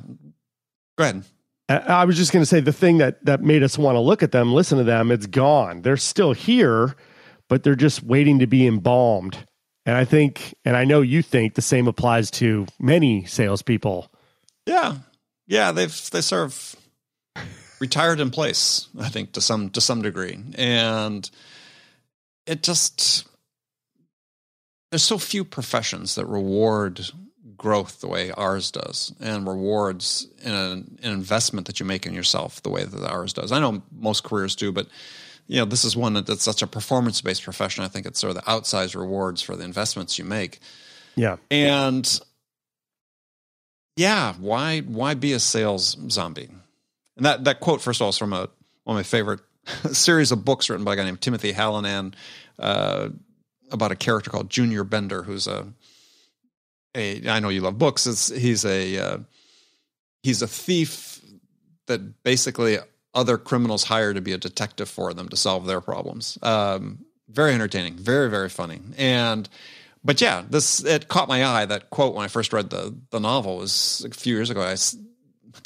Go 1.00 1.06
ahead. 1.06 1.24
Uh, 1.70 1.82
I 1.88 2.04
was 2.04 2.18
just 2.18 2.34
going 2.34 2.42
to 2.42 2.46
say 2.46 2.60
the 2.60 2.74
thing 2.74 2.98
that 2.98 3.24
that 3.24 3.42
made 3.42 3.64
us 3.64 3.78
want 3.78 3.96
to 3.96 4.02
look 4.02 4.22
at 4.22 4.34
them, 4.34 4.54
listen 4.54 4.78
to 4.80 4.84
them, 4.84 5.12
it's 5.12 5.28
gone. 5.28 5.82
They're 5.82 5.96
still 5.96 6.34
here, 6.34 6.94
but 7.48 7.64
they're 7.64 7.76
just 7.76 8.04
waiting 8.04 8.40
to 8.40 8.48
be 8.48 8.68
embalmed. 8.68 9.48
And 9.86 9.96
I 9.96 10.04
think, 10.04 10.54
and 10.66 10.76
I 10.76 10.84
know 10.84 11.00
you 11.00 11.22
think 11.22 11.56
the 11.56 11.62
same 11.62 11.88
applies 11.88 12.30
to 12.32 12.68
many 12.82 13.24
salespeople. 13.24 14.12
Yeah, 14.66 14.98
yeah, 15.48 15.72
they've 15.72 16.10
they 16.12 16.20
sort 16.20 16.44
of 16.44 16.76
retired 17.80 18.20
in 18.20 18.30
place. 18.30 18.90
I 19.00 19.08
think 19.08 19.32
to 19.34 19.42
some 19.42 19.70
to 19.70 19.80
some 19.80 20.02
degree, 20.02 20.38
and 20.56 21.30
it 22.46 22.62
just 22.62 23.26
there's 24.92 25.04
so 25.04 25.18
few 25.18 25.46
professions 25.46 26.16
that 26.16 26.26
reward 26.26 27.10
growth 27.60 28.00
the 28.00 28.08
way 28.08 28.32
ours 28.32 28.72
does 28.72 29.14
and 29.20 29.48
rewards 29.48 30.28
in 30.42 30.52
an, 30.52 30.98
an 31.04 31.12
investment 31.12 31.68
that 31.68 31.80
you 31.80 31.86
make 31.86 32.08
in 32.08 32.14
yourself 32.14 32.64
the 32.64 32.70
way 32.70 32.84
that 32.84 33.12
ours 33.12 33.34
does. 33.34 33.52
I 33.52 33.60
know 33.60 33.84
most 33.92 34.24
careers 34.24 34.56
do, 34.56 34.72
but 34.72 34.88
you 35.46 35.58
know, 35.58 35.66
this 35.66 35.84
is 35.84 35.96
one 35.96 36.14
that, 36.14 36.26
that's 36.26 36.44
such 36.44 36.62
a 36.62 36.68
performance 36.68 37.22
based 37.22 37.44
profession. 37.44 37.84
I 37.84 37.88
think 37.88 38.08
it's 38.08 38.20
sort 38.20 38.36
of 38.36 38.38
the 38.38 38.50
outsized 38.50 38.96
rewards 38.96 39.42
for 39.42 39.56
the 39.56 39.66
investments 39.66 40.18
you 40.18 40.26
make. 40.26 40.60
Yeah. 41.16 41.36
And 41.52 42.20
yeah, 43.96 44.34
why 44.40 44.80
why 44.80 45.14
be 45.14 45.34
a 45.34 45.40
sales 45.40 45.98
zombie? 46.10 46.50
And 47.18 47.26
that 47.26 47.44
that 47.44 47.60
quote, 47.60 47.82
first 47.82 48.00
of 48.00 48.06
all, 48.06 48.10
is 48.10 48.18
from 48.18 48.32
a 48.32 48.50
one 48.86 48.96
of 48.96 49.00
my 49.00 49.04
favorite 49.04 49.42
series 49.92 50.32
of 50.32 50.46
books 50.46 50.70
written 50.70 50.86
by 50.86 50.94
a 50.94 50.96
guy 50.96 51.04
named 51.04 51.20
Timothy 51.20 51.52
Hallinan 51.52 52.14
uh, 52.58 53.10
about 53.70 53.92
a 53.92 53.96
character 53.98 54.30
called 54.30 54.50
Junior 54.50 54.86
Bender, 54.86 55.24
who's 55.24 55.46
a 55.46 55.68
a 56.96 57.28
I 57.28 57.40
know 57.40 57.50
you 57.50 57.62
love 57.62 57.78
books. 57.78 58.08
It's, 58.08 58.30
he's 58.30 58.66
a 58.66 58.98
uh, 58.98 59.18
he's 60.24 60.42
a 60.42 60.48
thief 60.48 61.22
that 61.88 62.24
basically 62.24 62.78
other 63.14 63.38
criminals 63.38 63.84
hire 63.84 64.14
to 64.14 64.22
be 64.22 64.34
a 64.34 64.38
detective 64.38 64.90
for 64.90 65.14
them 65.14 65.30
to 65.30 65.36
solve 65.36 65.66
their 65.66 65.82
problems. 65.82 66.38
Um, 66.42 67.06
very 67.28 67.54
entertaining, 67.54 67.96
very 67.96 68.30
very 68.30 68.50
funny, 68.50 68.80
and 68.98 69.48
but 70.04 70.22
yeah, 70.22 70.44
this 70.50 70.84
it 70.84 71.08
caught 71.08 71.28
my 71.28 71.46
eye. 71.46 71.66
That 71.66 71.90
quote 71.90 72.16
when 72.16 72.26
I 72.26 72.28
first 72.28 72.54
read 72.54 72.70
the 72.70 72.96
the 73.12 73.20
novel 73.20 73.58
was 73.58 74.06
a 74.10 74.14
few 74.14 74.36
years 74.36 74.50
ago. 74.50 74.62
I 74.62 74.76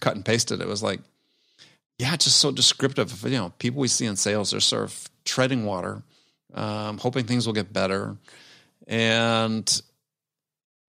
cut 0.01 0.15
and 0.15 0.25
pasted. 0.25 0.61
It 0.61 0.67
was 0.67 0.83
like, 0.83 0.99
yeah, 1.99 2.15
just 2.15 2.37
so 2.37 2.51
descriptive 2.51 3.11
of 3.11 3.31
you 3.31 3.37
know 3.37 3.53
people 3.59 3.79
we 3.79 3.87
see 3.87 4.05
in 4.05 4.15
sales. 4.15 4.51
They're 4.51 4.59
sort 4.59 4.83
of 4.83 5.09
treading 5.23 5.65
water, 5.65 6.03
um, 6.53 6.97
hoping 6.97 7.25
things 7.25 7.45
will 7.45 7.53
get 7.53 7.71
better, 7.71 8.17
and 8.87 9.81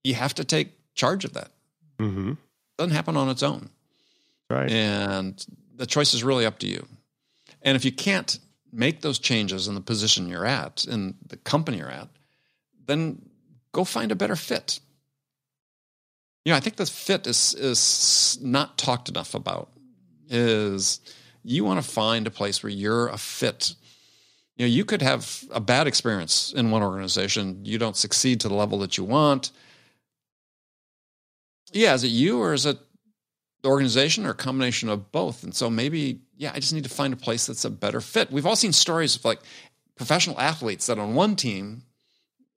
you 0.05 0.15
have 0.15 0.35
to 0.35 0.45
take 0.45 0.73
charge 0.95 1.25
of 1.25 1.33
that. 1.33 1.51
Mm-hmm. 1.99 2.31
It 2.33 2.37
doesn't 2.79 2.95
happen 2.95 3.17
on 3.17 3.29
its 3.31 3.43
own, 3.43 3.71
right? 4.49 4.71
And 4.71 5.45
the 5.75 5.87
choice 5.87 6.15
is 6.15 6.23
really 6.23 6.47
up 6.47 6.59
to 6.61 6.69
you. 6.69 6.87
And 7.63 7.77
if 7.77 7.85
you 7.85 7.93
can't 7.93 8.39
make 8.73 9.01
those 9.01 9.19
changes 9.19 9.67
in 9.67 9.75
the 9.75 9.81
position 9.81 10.29
you're 10.29 10.47
at, 10.47 10.85
in 10.85 11.15
the 11.27 11.37
company 11.39 11.79
you're 11.79 11.91
at, 11.91 12.09
then 12.87 13.23
go 13.73 13.85
find 13.85 14.13
a 14.13 14.17
better 14.17 14.37
fit. 14.37 14.81
You 16.45 16.53
know, 16.53 16.57
I 16.57 16.61
think 16.61 16.77
the 16.77 16.87
fit 16.87 17.27
is 17.27 17.55
is 17.55 18.39
not 18.43 18.77
talked 18.77 19.09
enough 19.09 19.35
about. 19.35 19.71
Is 20.29 21.01
you 21.43 21.65
want 21.65 21.83
to 21.83 21.89
find 21.89 22.27
a 22.27 22.31
place 22.31 22.63
where 22.63 22.71
you're 22.71 23.09
a 23.09 23.19
fit. 23.19 23.75
You 24.57 24.67
know, 24.67 24.71
you 24.71 24.85
could 24.85 25.03
have 25.03 25.45
a 25.51 25.61
bad 25.61 25.87
experience 25.87 26.53
in 26.53 26.71
one 26.71 26.83
organization. 26.83 27.65
You 27.65 27.79
don't 27.79 27.97
succeed 27.97 28.41
to 28.41 28.49
the 28.49 28.55
level 28.55 28.79
that 28.81 28.97
you 28.99 29.05
want. 29.05 29.51
Yeah, 31.75 31.95
is 31.95 32.05
it 32.05 32.09
you 32.09 32.41
or 32.41 32.55
is 32.55 32.65
it 32.65 32.79
the 33.65 33.71
organization 33.71 34.27
or 34.27 34.31
a 34.31 34.35
combination 34.35 34.91
of 34.91 35.11
both. 35.11 35.43
And 35.43 35.55
so 35.55 35.71
maybe, 35.71 36.21
yeah, 36.37 36.53
I 36.55 36.61
just 36.61 36.75
need 36.75 36.85
to 36.85 36.91
find 36.91 37.15
a 37.15 37.17
place 37.17 37.47
that's 37.47 37.65
a 37.65 37.71
better 37.71 38.03
fit. 38.03 38.31
We've 38.31 38.45
all 38.45 38.57
seen 38.57 38.73
stories 38.73 39.17
of 39.17 39.25
like 39.25 39.41
professional 39.97 40.39
athletes 40.39 40.87
that 40.87 40.99
on 40.99 41.15
one 41.15 41.35
team, 41.35 41.83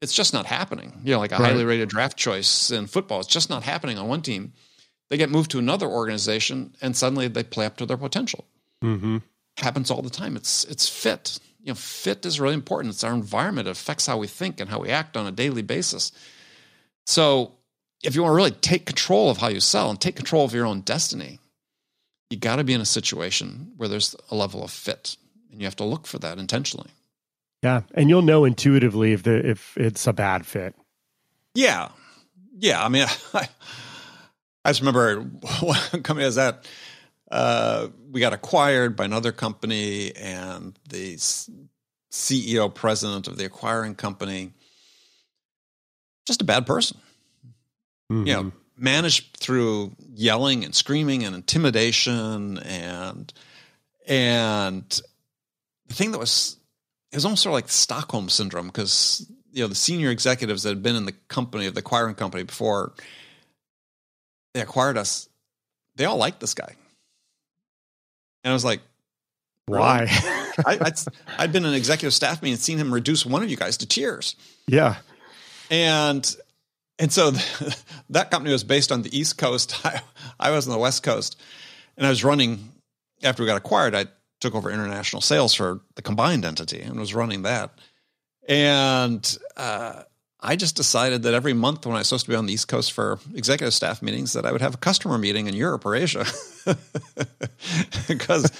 it's 0.02 0.14
just 0.14 0.34
not 0.34 0.46
happening. 0.46 0.92
You 1.06 1.14
know, 1.14 1.20
like 1.20 1.32
a 1.32 1.38
right. 1.38 1.52
highly 1.52 1.64
rated 1.64 1.88
draft 1.88 2.18
choice 2.18 2.72
in 2.72 2.88
football, 2.88 3.22
it's 3.22 3.30
just 3.30 3.50
not 3.50 3.64
happening 3.64 3.98
on 3.98 4.10
one 4.10 4.22
team. 4.22 4.52
They 5.10 5.16
get 5.16 5.30
moved 5.30 5.50
to 5.52 5.60
another 5.60 5.88
organization 5.88 6.76
and 6.82 6.96
suddenly 6.96 7.30
they 7.30 7.44
play 7.44 7.66
up 7.66 7.78
to 7.78 7.86
their 7.86 7.96
potential. 7.96 8.44
Mm-hmm. 8.84 9.20
Happens 9.60 9.90
all 9.90 10.02
the 10.02 10.10
time. 10.10 10.36
It's 10.36 10.66
it's 10.66 10.90
fit. 10.90 11.40
You 11.62 11.70
know, 11.70 11.76
fit 11.76 12.26
is 12.26 12.42
really 12.42 12.54
important. 12.54 12.94
It's 12.94 13.06
our 13.06 13.14
environment. 13.14 13.70
It 13.70 13.72
affects 13.72 14.06
how 14.06 14.18
we 14.18 14.28
think 14.28 14.60
and 14.60 14.70
how 14.70 14.80
we 14.80 14.90
act 14.90 15.16
on 15.16 15.26
a 15.26 15.32
daily 15.32 15.62
basis. 15.62 16.12
So 17.06 17.54
if 18.04 18.16
you 18.16 18.22
want 18.22 18.32
to 18.32 18.36
really 18.36 18.52
take 18.52 18.86
control 18.86 19.30
of 19.30 19.38
how 19.38 19.48
you 19.48 19.60
sell 19.60 19.90
and 19.90 20.00
take 20.00 20.16
control 20.16 20.46
of 20.46 20.54
your 20.54 20.66
own 20.66 20.82
destiny, 20.82 21.40
you 22.30 22.38
got 22.38 22.58
to 22.58 22.64
be 22.64 22.74
in 22.74 22.82
a 22.82 22.86
situation 22.86 23.72
where 23.78 23.90
there's 23.90 24.16
a 24.30 24.36
level 24.36 24.64
of 24.64 24.72
fit, 24.72 25.18
and 25.52 25.62
you 25.62 25.66
have 25.66 25.76
to 25.78 25.84
look 25.84 26.06
for 26.06 26.20
that 26.20 26.38
intentionally. 26.38 26.92
Yeah, 27.64 27.82
and 27.94 28.10
you'll 28.10 28.22
know 28.22 28.46
intuitively 28.46 29.14
if 29.14 29.24
the 29.24 29.50
if 29.50 29.76
it's 29.78 30.06
a 30.06 30.14
bad 30.14 30.46
fit. 30.46 30.76
Yeah, 31.56 31.90
yeah. 32.58 32.84
I 32.84 32.90
mean, 32.90 33.08
I, 33.34 33.48
I 34.64 34.70
just 34.70 34.82
remember 34.82 35.22
one 35.22 35.80
company 36.04 36.24
I 36.24 36.28
was 36.28 36.38
at. 36.38 36.66
Uh, 37.30 37.88
we 38.12 38.22
got 38.22 38.32
acquired 38.32 38.96
by 38.96 39.06
another 39.06 39.32
company, 39.32 40.16
and 40.16 40.78
the 40.88 41.16
CEO, 42.12 42.74
president 42.74 43.28
of 43.28 43.38
the 43.38 43.46
acquiring 43.46 43.96
company, 43.96 44.52
just 46.26 46.42
a 46.42 46.46
bad 46.46 46.66
person 46.66 46.98
mm-hmm. 48.12 48.28
you 48.28 48.34
know, 48.34 48.44
mm-hmm. 48.44 48.84
managed 48.84 49.38
through 49.38 49.96
yelling 50.14 50.64
and 50.64 50.74
screaming 50.74 51.24
and 51.24 51.36
intimidation 51.36 52.60
and 52.60 53.34
and 54.08 55.02
the 55.88 55.94
thing 55.94 56.12
that 56.12 56.20
was 56.20 56.58
it 57.12 57.16
was 57.16 57.26
almost 57.26 57.44
sort 57.44 57.52
of 57.52 57.56
like 57.56 57.70
Stockholm 57.70 58.30
syndrome 58.30 58.68
because 58.68 59.30
you 59.52 59.64
know 59.64 59.68
the 59.68 59.76
senior 59.76 60.10
executives 60.10 60.64
that 60.64 60.70
had 60.70 60.84
been 60.84 60.96
in 60.96 61.06
the 61.06 61.14
company 61.28 61.66
of 61.66 61.74
the 61.74 61.80
acquiring 61.80 62.16
company 62.16 62.44
before 62.44 62.94
they 64.54 64.62
acquired 64.62 64.98
us, 64.98 65.30
they 65.96 66.06
all 66.06 66.18
liked 66.18 66.40
this 66.40 66.54
guy, 66.54 66.76
and 68.44 68.52
I 68.52 68.54
was 68.54 68.66
like, 68.66 68.82
why? 69.66 70.08
I, 70.10 70.78
I'd, 70.82 71.00
I'd 71.38 71.52
been 71.52 71.64
in 71.64 71.70
an 71.70 71.76
executive 71.76 72.14
staff 72.14 72.42
meeting 72.42 72.54
and 72.54 72.62
seen 72.62 72.78
him 72.78 72.94
reduce 72.94 73.26
one 73.26 73.44
of 73.44 73.50
you 73.50 73.58
guys 73.58 73.78
to 73.78 73.88
tears. 73.88 74.36
Yeah, 74.68 74.96
and 75.70 76.36
and 77.00 77.12
so 77.12 77.32
the, 77.32 77.78
that 78.10 78.32
company 78.32 78.52
was 78.52 78.64
based 78.64 78.92
on 78.92 79.02
the 79.02 79.18
East 79.18 79.38
Coast. 79.38 79.76
I, 79.86 80.02
I 80.40 80.52
was 80.52 80.68
on 80.68 80.74
the 80.74 80.80
West 80.80 81.04
Coast, 81.04 81.40
and 81.96 82.06
I 82.06 82.10
was 82.10 82.24
running 82.24 82.72
after 83.24 83.44
we 83.44 83.48
got 83.48 83.58
acquired. 83.58 83.96
I 83.96 84.06
took 84.40 84.56
over 84.56 84.70
international 84.70 85.22
sales 85.22 85.54
for 85.54 85.82
the 85.96 86.02
combined 86.02 86.46
entity 86.46 86.82
and 86.82 87.00
was 87.00 87.14
running 87.14 87.42
that. 87.44 87.72
And 88.48 89.38
uh, 89.56 90.04
I 90.40 90.56
just 90.56 90.76
decided 90.76 91.24
that 91.24 91.34
every 91.34 91.54
month 91.54 91.86
when 91.86 91.96
I 91.96 92.00
was 92.00 92.08
supposed 92.08 92.26
to 92.26 92.32
be 92.32 92.36
on 92.36 92.46
the 92.46 92.54
East 92.54 92.68
Coast 92.68 92.94
for 92.94 93.20
executive 93.34 93.74
staff 93.74 94.02
meetings, 94.02 94.34
that 94.34 94.46
I 94.46 94.52
would 94.52 94.62
have 94.62 94.76
a 94.76 94.78
customer 94.78 95.18
meeting 95.18 95.48
in 95.48 95.56
Europe 95.56 95.86
or 95.86 95.96
Asia. 95.96 96.26
because 98.08 98.52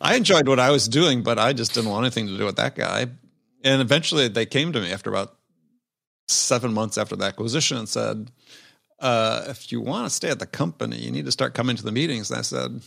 I 0.00 0.16
enjoyed 0.16 0.46
what 0.46 0.60
I 0.60 0.70
was 0.70 0.88
doing, 0.88 1.22
but 1.22 1.38
I 1.38 1.54
just 1.54 1.74
didn't 1.74 1.90
want 1.90 2.04
anything 2.04 2.26
to 2.26 2.36
do 2.36 2.44
with 2.44 2.56
that 2.56 2.74
guy. 2.74 3.06
And 3.64 3.80
eventually 3.80 4.28
they 4.28 4.44
came 4.44 4.72
to 4.72 4.80
me 4.80 4.92
after 4.92 5.08
about 5.08 5.34
seven 6.32 6.72
months 6.72 6.98
after 6.98 7.16
the 7.16 7.24
acquisition 7.24 7.76
and 7.76 7.88
said, 7.88 8.30
uh, 9.00 9.44
if 9.48 9.72
you 9.72 9.80
want 9.80 10.06
to 10.06 10.10
stay 10.10 10.30
at 10.30 10.38
the 10.38 10.46
company, 10.46 10.96
you 10.96 11.10
need 11.10 11.24
to 11.26 11.32
start 11.32 11.54
coming 11.54 11.76
to 11.76 11.82
the 11.82 11.92
meetings. 11.92 12.30
And 12.30 12.38
I 12.38 12.42
said, 12.42 12.80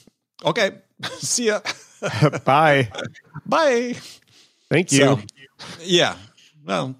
okay, 0.45 0.71
see 1.17 1.47
ya. 1.47 1.59
Bye. 2.45 2.89
Bye. 3.45 3.95
Thank 4.69 4.91
you. 4.91 4.99
So, 4.99 5.19
yeah. 5.81 6.15
Well, 6.65 6.95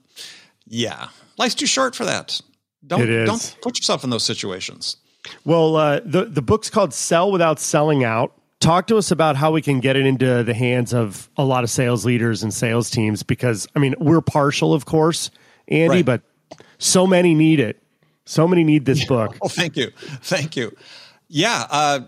yeah. 0.68 1.08
Life's 1.38 1.56
too 1.56 1.66
short 1.66 1.96
for 1.96 2.06
that. 2.06 2.40
Don't 2.86 3.02
It 3.02 3.10
is. 3.10 3.28
don't 3.30 3.58
put 3.62 3.78
yourself 3.78 4.04
in 4.04 4.10
those 4.10 4.24
situations. 4.24 4.98
Well, 5.44 5.76
uh, 5.76 6.02
the 6.06 6.26
the 6.26 6.42
book's 6.44 6.70
called 6.70 6.94
"Sell 6.94 7.32
Without 7.32 7.60
Selling 7.60 8.04
Out." 8.04 8.32
Talk 8.60 8.86
to 8.88 8.98
us 8.98 9.10
about 9.10 9.36
how 9.36 9.52
we 9.52 9.62
can 9.64 9.80
get 9.80 9.96
it 9.96 10.06
into 10.06 10.44
the 10.44 10.54
hands 10.54 10.94
of 10.94 11.30
a 11.36 11.44
lot 11.44 11.64
of 11.64 11.70
sales 11.72 12.06
leaders 12.06 12.44
and 12.44 12.54
sales 12.54 12.92
teams. 12.92 13.24
Because 13.24 13.68
I 13.76 13.80
mean, 13.80 13.96
we're 14.00 14.22
partial, 14.22 14.72
of 14.74 14.86
course, 14.86 15.32
Andy, 15.68 15.98
Right. 15.98 16.06
but 16.06 16.22
so 16.78 17.08
many 17.08 17.34
need 17.34 17.60
it. 17.60 17.82
So 18.26 18.48
many 18.48 18.64
need 18.64 18.86
this 18.86 19.06
book. 19.06 19.38
Oh, 19.42 19.48
thank 19.48 19.78
you. 19.78 19.92
Thank 19.96 20.56
you. 20.56 20.76
Yeah. 21.28 21.66
Uh, 21.70 22.00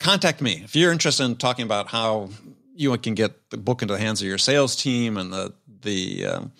contact 0.00 0.40
me 0.40 0.62
if 0.64 0.74
you're 0.74 0.92
interested 0.92 1.24
in 1.24 1.36
talking 1.36 1.64
about 1.64 1.88
how 1.88 2.30
you 2.74 2.96
can 2.98 3.14
get 3.14 3.50
the 3.50 3.56
book 3.56 3.82
into 3.82 3.94
the 3.94 4.00
hands 4.00 4.22
of 4.22 4.28
your 4.28 4.38
sales 4.38 4.76
team 4.76 5.16
and 5.16 5.32
the, 5.32 5.52
the, 5.82 6.26
um, 6.26 6.52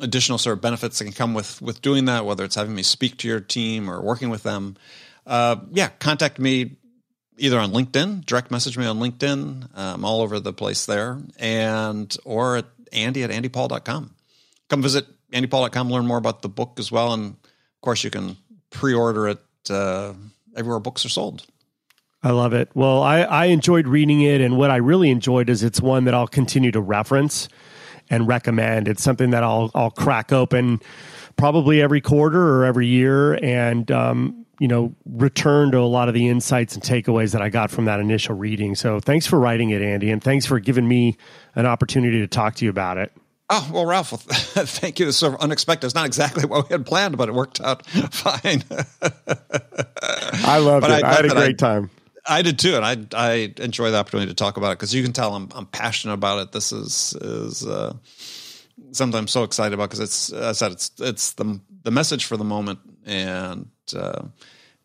additional 0.00 0.38
sort 0.38 0.56
of 0.56 0.60
benefits 0.60 0.98
that 0.98 1.04
can 1.04 1.12
come 1.12 1.34
with, 1.34 1.60
with 1.62 1.80
doing 1.82 2.04
that, 2.04 2.24
whether 2.24 2.44
it's 2.44 2.54
having 2.54 2.74
me 2.74 2.82
speak 2.82 3.16
to 3.18 3.28
your 3.28 3.40
team 3.40 3.90
or 3.90 4.00
working 4.00 4.30
with 4.30 4.42
them. 4.42 4.76
Uh, 5.26 5.56
yeah. 5.72 5.88
Contact 5.98 6.38
me 6.38 6.76
either 7.38 7.58
on 7.58 7.72
LinkedIn, 7.72 8.24
direct 8.24 8.50
message 8.50 8.78
me 8.78 8.86
on 8.86 8.98
LinkedIn. 8.98 9.68
I'm 9.74 10.04
all 10.04 10.20
over 10.20 10.38
the 10.38 10.52
place 10.52 10.86
there 10.86 11.20
and, 11.38 12.14
or 12.24 12.58
at 12.58 12.66
Andy 12.92 13.24
at 13.24 13.30
andypaul.com. 13.30 14.14
Come 14.68 14.82
visit 14.82 15.06
andypaul.com, 15.32 15.90
learn 15.90 16.06
more 16.06 16.18
about 16.18 16.42
the 16.42 16.48
book 16.48 16.74
as 16.78 16.92
well. 16.92 17.12
And 17.12 17.32
of 17.32 17.80
course 17.80 18.04
you 18.04 18.10
can 18.10 18.36
pre-order 18.70 19.28
it, 19.28 19.40
uh, 19.70 20.14
everywhere 20.56 20.80
books 20.80 21.04
are 21.04 21.10
sold. 21.10 21.44
I 22.22 22.30
love 22.30 22.52
it. 22.52 22.70
Well, 22.74 23.02
I, 23.02 23.22
I 23.22 23.44
enjoyed 23.46 23.88
reading 23.88 24.22
it, 24.22 24.40
and 24.40 24.56
what 24.56 24.70
I 24.70 24.76
really 24.76 25.10
enjoyed 25.10 25.50
is 25.50 25.64
it's 25.64 25.80
one 25.80 26.04
that 26.04 26.14
I'll 26.14 26.28
continue 26.28 26.70
to 26.70 26.80
reference 26.80 27.48
and 28.10 28.28
recommend. 28.28 28.86
It's 28.86 29.02
something 29.02 29.30
that 29.30 29.42
I'll 29.42 29.70
I'll 29.74 29.90
crack 29.90 30.32
open 30.32 30.80
probably 31.36 31.82
every 31.82 32.00
quarter 32.00 32.40
or 32.40 32.64
every 32.64 32.86
year, 32.86 33.34
and 33.42 33.90
um, 33.90 34.46
you 34.60 34.68
know 34.68 34.94
return 35.04 35.72
to 35.72 35.78
a 35.78 35.80
lot 35.80 36.06
of 36.06 36.14
the 36.14 36.28
insights 36.28 36.74
and 36.74 36.82
takeaways 36.82 37.32
that 37.32 37.42
I 37.42 37.48
got 37.48 37.72
from 37.72 37.86
that 37.86 37.98
initial 37.98 38.36
reading. 38.36 38.76
So 38.76 39.00
thanks 39.00 39.26
for 39.26 39.40
writing 39.40 39.70
it, 39.70 39.82
Andy, 39.82 40.10
and 40.12 40.22
thanks 40.22 40.46
for 40.46 40.60
giving 40.60 40.86
me 40.86 41.16
an 41.56 41.66
opportunity 41.66 42.20
to 42.20 42.28
talk 42.28 42.54
to 42.56 42.64
you 42.64 42.70
about 42.70 42.98
it. 42.98 43.12
Oh, 43.54 43.70
well, 43.70 43.84
Ralph, 43.84 44.08
thank 44.10 44.98
you. 44.98 45.06
Is 45.08 45.16
sort 45.18 45.34
of 45.34 45.40
unexpected. 45.40 45.86
It's 45.86 45.94
not 45.94 46.06
exactly 46.06 46.46
what 46.46 46.70
we 46.70 46.72
had 46.72 46.86
planned, 46.86 47.18
but 47.18 47.28
it 47.28 47.34
worked 47.34 47.60
out 47.60 47.84
fine. 48.10 48.64
I 50.44 50.58
loved 50.58 50.80
But 50.82 50.90
it. 50.90 51.04
I 51.04 51.10
I, 51.10 51.14
had 51.16 51.24
a 51.26 51.28
great 51.28 51.58
time. 51.58 51.90
I 52.26 52.40
did 52.40 52.58
too, 52.58 52.76
and 52.76 52.84
I 52.84 52.96
I 53.14 53.52
enjoy 53.58 53.90
the 53.90 53.98
opportunity 53.98 54.30
to 54.30 54.34
talk 54.34 54.56
about 54.56 54.70
it 54.72 54.78
because 54.78 54.94
you 54.94 55.02
can 55.02 55.12
tell 55.12 55.34
I'm 55.34 55.48
I'm 55.54 55.66
passionate 55.66 56.14
about 56.14 56.40
it. 56.40 56.52
This 56.52 56.72
is 56.72 57.14
is 57.20 57.66
uh, 57.66 57.92
something 58.92 59.18
I'm 59.18 59.28
so 59.28 59.42
excited 59.42 59.74
about 59.74 59.90
because 59.90 60.00
it's 60.00 60.32
as 60.32 60.62
I 60.62 60.66
said 60.66 60.72
it's 60.72 60.90
it's 60.98 61.32
the 61.34 61.60
the 61.82 61.90
message 61.90 62.24
for 62.24 62.38
the 62.38 62.44
moment, 62.44 62.78
and 63.04 63.68
uh, 63.94 64.22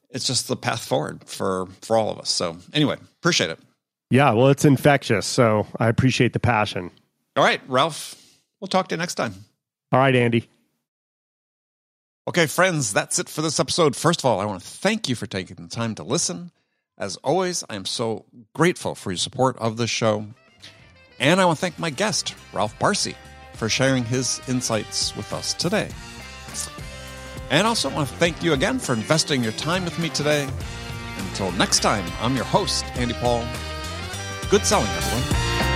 it's 0.09 0.27
just 0.27 0.49
the 0.49 0.57
path 0.57 0.83
forward 0.83 1.23
for 1.25 1.67
for 1.81 1.95
all 1.95 2.09
of 2.09 2.19
us. 2.19 2.29
So 2.29 2.57
anyway, 2.73 2.97
appreciate 3.21 3.49
it. 3.51 3.59
Yeah, 4.09 4.33
well, 4.33 4.47
it's 4.49 4.65
infectious, 4.65 5.25
so 5.25 5.67
I 5.79 5.87
appreciate 5.87 6.33
the 6.33 6.39
passion. 6.39 6.91
All 7.35 7.43
right, 7.43 7.61
Ralph, 7.67 8.15
we'll 8.59 8.67
talk 8.67 8.87
to 8.89 8.95
you 8.95 8.99
next 8.99 9.15
time. 9.15 9.33
All 9.91 9.99
right, 9.99 10.15
Andy. 10.15 10.49
Okay, 12.27 12.45
friends, 12.45 12.91
that's 12.91 13.19
it 13.19 13.29
for 13.29 13.41
this 13.41 13.59
episode. 13.59 13.95
First 13.95 14.19
of 14.19 14.25
all, 14.25 14.41
I 14.41 14.45
want 14.45 14.61
to 14.61 14.67
thank 14.67 15.07
you 15.07 15.15
for 15.15 15.27
taking 15.27 15.55
the 15.55 15.67
time 15.67 15.95
to 15.95 16.03
listen. 16.03 16.51
As 16.97 17.15
always, 17.17 17.63
I 17.69 17.75
am 17.75 17.85
so 17.85 18.25
grateful 18.53 18.95
for 18.95 19.11
your 19.11 19.17
support 19.17 19.57
of 19.59 19.77
the 19.77 19.87
show. 19.87 20.25
And 21.19 21.39
I 21.39 21.45
want 21.45 21.57
to 21.57 21.61
thank 21.61 21.79
my 21.79 21.89
guest, 21.89 22.35
Ralph 22.51 22.77
Barsi, 22.79 23.15
for 23.53 23.69
sharing 23.69 24.03
his 24.03 24.41
insights 24.47 25.15
with 25.15 25.31
us 25.31 25.53
today. 25.53 25.89
And 27.49 27.65
also 27.65 27.89
want 27.89 28.09
to 28.09 28.15
thank 28.15 28.43
you 28.43 28.53
again 28.53 28.77
for 28.77 28.93
investing 28.93 29.41
your 29.41 29.53
time 29.53 29.85
with 29.85 29.97
me 29.97 30.09
today. 30.09 30.49
Until 31.17 31.51
next 31.53 31.79
time, 31.79 32.05
I'm 32.19 32.35
your 32.35 32.45
host, 32.45 32.83
Andy 32.97 33.13
Paul. 33.13 33.45
Good 34.49 34.65
selling, 34.65 34.87
everyone. 34.87 35.66